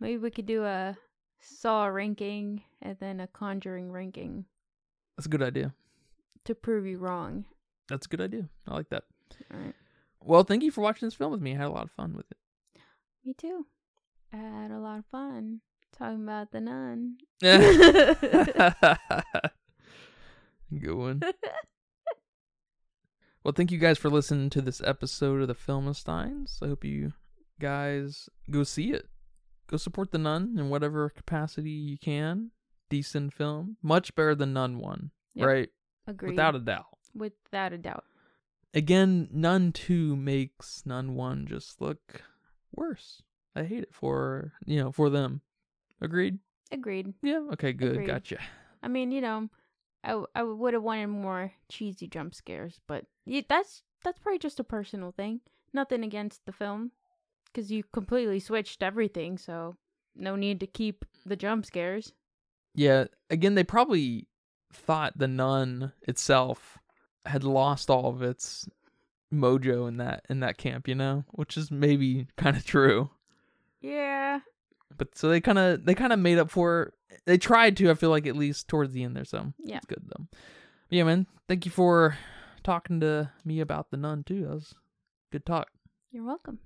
Maybe 0.00 0.18
we 0.18 0.30
could 0.30 0.46
do 0.46 0.64
a 0.64 0.96
Saw 1.40 1.86
ranking 1.86 2.62
and 2.82 2.96
then 3.00 3.20
a 3.20 3.26
Conjuring 3.28 3.90
ranking 3.92 4.44
That's 5.16 5.26
a 5.26 5.30
good 5.30 5.42
idea. 5.42 5.72
to 6.44 6.54
prove 6.54 6.86
you 6.86 6.98
wrong. 6.98 7.44
That's 7.92 8.06
a 8.06 8.08
good 8.08 8.20
idea. 8.22 8.48
I 8.66 8.74
like 8.74 8.88
that. 8.88 9.04
All 9.52 9.60
right. 9.60 9.74
Well, 10.22 10.44
thank 10.44 10.62
you 10.62 10.70
for 10.70 10.80
watching 10.80 11.06
this 11.06 11.14
film 11.14 11.30
with 11.32 11.42
me. 11.42 11.52
I 11.54 11.58
had 11.58 11.66
a 11.66 11.70
lot 11.70 11.84
of 11.84 11.90
fun 11.90 12.14
with 12.16 12.24
it. 12.30 12.38
Me 13.24 13.34
too. 13.36 13.66
I 14.32 14.36
had 14.36 14.70
a 14.70 14.78
lot 14.78 14.98
of 15.00 15.04
fun 15.10 15.60
talking 15.96 16.22
about 16.22 16.52
the 16.52 16.60
nun. 16.60 17.16
good 20.80 20.94
one. 20.94 21.22
Well, 23.44 23.52
thank 23.54 23.70
you 23.72 23.78
guys 23.78 23.98
for 23.98 24.08
listening 24.08 24.50
to 24.50 24.60
this 24.62 24.80
episode 24.84 25.42
of 25.42 25.48
the 25.48 25.54
Filmistines. 25.54 26.62
I 26.62 26.68
hope 26.68 26.84
you 26.84 27.12
guys 27.60 28.28
go 28.50 28.62
see 28.62 28.92
it. 28.92 29.08
Go 29.66 29.76
support 29.76 30.12
the 30.12 30.18
Nun 30.18 30.56
in 30.58 30.68
whatever 30.70 31.08
capacity 31.10 31.70
you 31.70 31.98
can. 31.98 32.50
Decent 32.88 33.32
film, 33.34 33.76
much 33.82 34.14
better 34.14 34.34
than 34.34 34.52
Nun 34.52 34.78
one, 34.78 35.10
Yep. 35.34 35.46
right? 35.46 35.68
Agreed. 36.06 36.30
Without 36.30 36.54
a 36.54 36.58
doubt. 36.60 36.86
Without 37.14 37.72
a 37.72 37.78
doubt. 37.78 38.04
Again, 38.74 39.28
Nun 39.32 39.72
two 39.72 40.16
makes 40.16 40.84
Nun 40.86 41.14
one 41.14 41.46
just 41.46 41.80
look 41.80 42.22
worse. 42.74 43.22
I 43.54 43.64
hate 43.64 43.82
it 43.82 43.94
for 43.94 44.52
you 44.64 44.78
know 44.80 44.92
for 44.92 45.10
them. 45.10 45.42
Agreed. 46.00 46.38
Agreed. 46.70 47.12
Yeah. 47.22 47.46
Okay. 47.52 47.72
Good. 47.72 47.92
Agreed. 47.92 48.06
Gotcha. 48.06 48.38
I 48.82 48.88
mean, 48.88 49.12
you 49.12 49.20
know, 49.20 49.50
I, 50.02 50.08
w- 50.08 50.26
I 50.34 50.42
would 50.42 50.74
have 50.74 50.82
wanted 50.82 51.08
more 51.08 51.52
cheesy 51.68 52.08
jump 52.08 52.34
scares, 52.34 52.80
but 52.88 53.04
y 53.26 53.44
that's 53.48 53.82
that's 54.02 54.18
probably 54.18 54.38
just 54.38 54.58
a 54.58 54.64
personal 54.64 55.12
thing. 55.12 55.40
Nothing 55.74 56.02
against 56.02 56.44
the 56.46 56.52
film, 56.52 56.92
because 57.46 57.70
you 57.70 57.84
completely 57.92 58.40
switched 58.40 58.82
everything, 58.82 59.38
so 59.38 59.76
no 60.16 60.34
need 60.34 60.60
to 60.60 60.66
keep 60.66 61.04
the 61.24 61.36
jump 61.36 61.66
scares. 61.66 62.12
Yeah. 62.74 63.04
Again, 63.30 63.54
they 63.54 63.64
probably 63.64 64.28
thought 64.72 65.18
the 65.18 65.28
Nun 65.28 65.92
itself 66.02 66.78
had 67.26 67.44
lost 67.44 67.90
all 67.90 68.08
of 68.08 68.22
its 68.22 68.68
mojo 69.32 69.88
in 69.88 69.96
that 69.98 70.24
in 70.28 70.40
that 70.40 70.58
camp. 70.58 70.88
You 70.88 70.94
know, 70.94 71.24
which 71.30 71.56
is 71.56 71.70
maybe 71.70 72.26
kind 72.36 72.56
of 72.56 72.64
true. 72.64 73.10
Yeah. 73.80 74.40
But 74.96 75.16
so 75.16 75.28
they 75.28 75.40
kind 75.40 75.58
of 75.58 75.84
they 75.84 75.94
kind 75.94 76.12
of 76.12 76.18
made 76.18 76.38
up 76.38 76.50
for. 76.50 76.92
They 77.26 77.38
tried 77.38 77.76
to. 77.78 77.90
I 77.90 77.94
feel 77.94 78.10
like 78.10 78.26
at 78.26 78.36
least 78.36 78.68
towards 78.68 78.92
the 78.92 79.02
end 79.04 79.16
there. 79.16 79.24
So 79.24 79.52
Yeah. 79.58 79.76
it's 79.78 79.86
good 79.86 80.02
though. 80.06 80.26
But 80.30 80.96
yeah, 80.96 81.04
man. 81.04 81.26
Thank 81.48 81.64
you 81.66 81.70
for 81.70 82.16
talking 82.62 83.00
to 83.00 83.30
me 83.44 83.60
about 83.60 83.90
the 83.90 83.96
nun 83.96 84.22
too. 84.24 84.42
That 84.42 84.54
was 84.54 84.74
good 85.30 85.44
talk. 85.44 85.68
You're 86.10 86.24
welcome. 86.24 86.58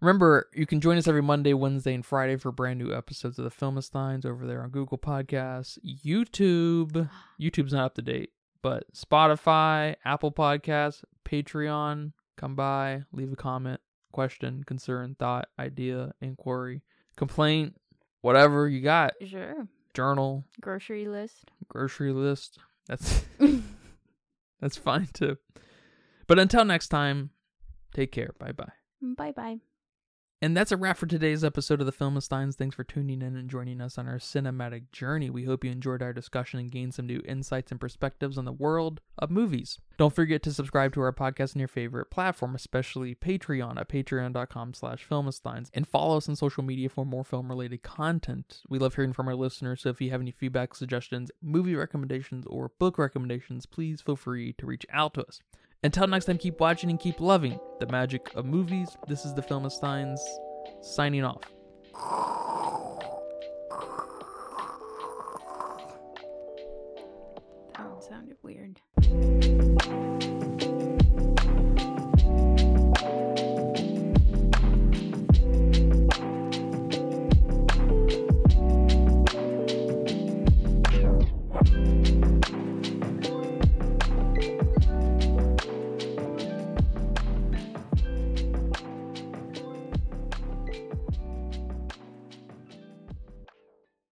Remember, 0.00 0.48
you 0.54 0.66
can 0.66 0.80
join 0.80 0.98
us 0.98 1.06
every 1.06 1.22
Monday, 1.22 1.52
Wednesday, 1.54 1.94
and 1.94 2.04
Friday 2.04 2.34
for 2.36 2.50
brand 2.50 2.80
new 2.80 2.92
episodes 2.92 3.38
of 3.38 3.44
the 3.44 3.50
Filmistines 3.52 4.26
over 4.26 4.46
there 4.48 4.62
on 4.62 4.70
Google 4.70 4.98
Podcasts, 4.98 5.78
YouTube. 5.84 7.08
YouTube's 7.40 7.72
not 7.72 7.84
up 7.84 7.94
to 7.94 8.02
date, 8.02 8.30
but 8.62 8.84
Spotify, 8.94 9.96
Apple 10.04 10.32
Podcasts, 10.32 11.04
Patreon. 11.24 12.12
Come 12.36 12.54
by, 12.56 13.02
leave 13.12 13.32
a 13.32 13.36
comment, 13.36 13.80
question, 14.12 14.64
concern, 14.64 15.14
thought, 15.18 15.48
idea, 15.58 16.12
inquiry, 16.20 16.82
complaint, 17.16 17.76
whatever 18.22 18.68
you 18.68 18.80
got. 18.80 19.12
Sure. 19.26 19.66
Journal, 19.94 20.44
Grocery 20.60 21.06
list. 21.06 21.50
grocery 21.68 22.12
list. 22.12 22.58
That's 22.88 23.22
that's 24.60 24.76
fine 24.78 25.08
too. 25.12 25.36
But 26.26 26.38
until 26.38 26.64
next 26.64 26.88
time, 26.88 27.30
take 27.94 28.10
care. 28.12 28.30
Bye 28.38 28.52
bye. 28.52 28.72
bye 29.02 29.32
bye. 29.32 29.58
And 30.42 30.56
that's 30.56 30.72
a 30.72 30.76
wrap 30.76 30.98
for 30.98 31.06
today's 31.06 31.44
episode 31.44 31.78
of 31.78 31.86
the 31.86 31.92
Filmistines. 31.92 32.56
Thanks 32.56 32.74
for 32.74 32.82
tuning 32.82 33.22
in 33.22 33.36
and 33.36 33.48
joining 33.48 33.80
us 33.80 33.96
on 33.96 34.08
our 34.08 34.18
cinematic 34.18 34.90
journey. 34.90 35.30
We 35.30 35.44
hope 35.44 35.62
you 35.62 35.70
enjoyed 35.70 36.02
our 36.02 36.12
discussion 36.12 36.58
and 36.58 36.68
gained 36.68 36.94
some 36.94 37.06
new 37.06 37.22
insights 37.24 37.70
and 37.70 37.80
perspectives 37.80 38.36
on 38.36 38.44
the 38.44 38.50
world 38.50 39.00
of 39.20 39.30
movies. 39.30 39.78
Don't 39.98 40.12
forget 40.12 40.42
to 40.42 40.52
subscribe 40.52 40.94
to 40.94 41.00
our 41.00 41.12
podcast 41.12 41.54
on 41.54 41.60
your 41.60 41.68
favorite 41.68 42.10
platform, 42.10 42.56
especially 42.56 43.14
Patreon 43.14 43.78
at 43.78 43.88
patreon.com 43.88 44.74
slash 44.74 45.06
filmistines. 45.08 45.68
And 45.74 45.86
follow 45.86 46.16
us 46.16 46.28
on 46.28 46.34
social 46.34 46.64
media 46.64 46.88
for 46.88 47.06
more 47.06 47.22
film-related 47.22 47.84
content. 47.84 48.62
We 48.68 48.80
love 48.80 48.96
hearing 48.96 49.12
from 49.12 49.28
our 49.28 49.36
listeners, 49.36 49.82
so 49.82 49.90
if 49.90 50.00
you 50.00 50.10
have 50.10 50.20
any 50.20 50.32
feedback, 50.32 50.74
suggestions, 50.74 51.30
movie 51.40 51.76
recommendations, 51.76 52.46
or 52.48 52.72
book 52.80 52.98
recommendations, 52.98 53.64
please 53.64 54.00
feel 54.00 54.16
free 54.16 54.54
to 54.54 54.66
reach 54.66 54.86
out 54.92 55.14
to 55.14 55.24
us. 55.24 55.38
Until 55.84 56.06
next 56.06 56.26
time, 56.26 56.38
keep 56.38 56.60
watching 56.60 56.90
and 56.90 57.00
keep 57.00 57.20
loving 57.20 57.58
the 57.80 57.86
magic 57.86 58.32
of 58.36 58.46
movies. 58.46 58.96
This 59.08 59.24
is 59.24 59.34
the 59.34 59.42
Filmistines 59.42 60.20
signing 60.80 61.24
off. 61.24 61.42
That 67.74 68.04
sounded 68.08 68.36
weird. 68.42 68.80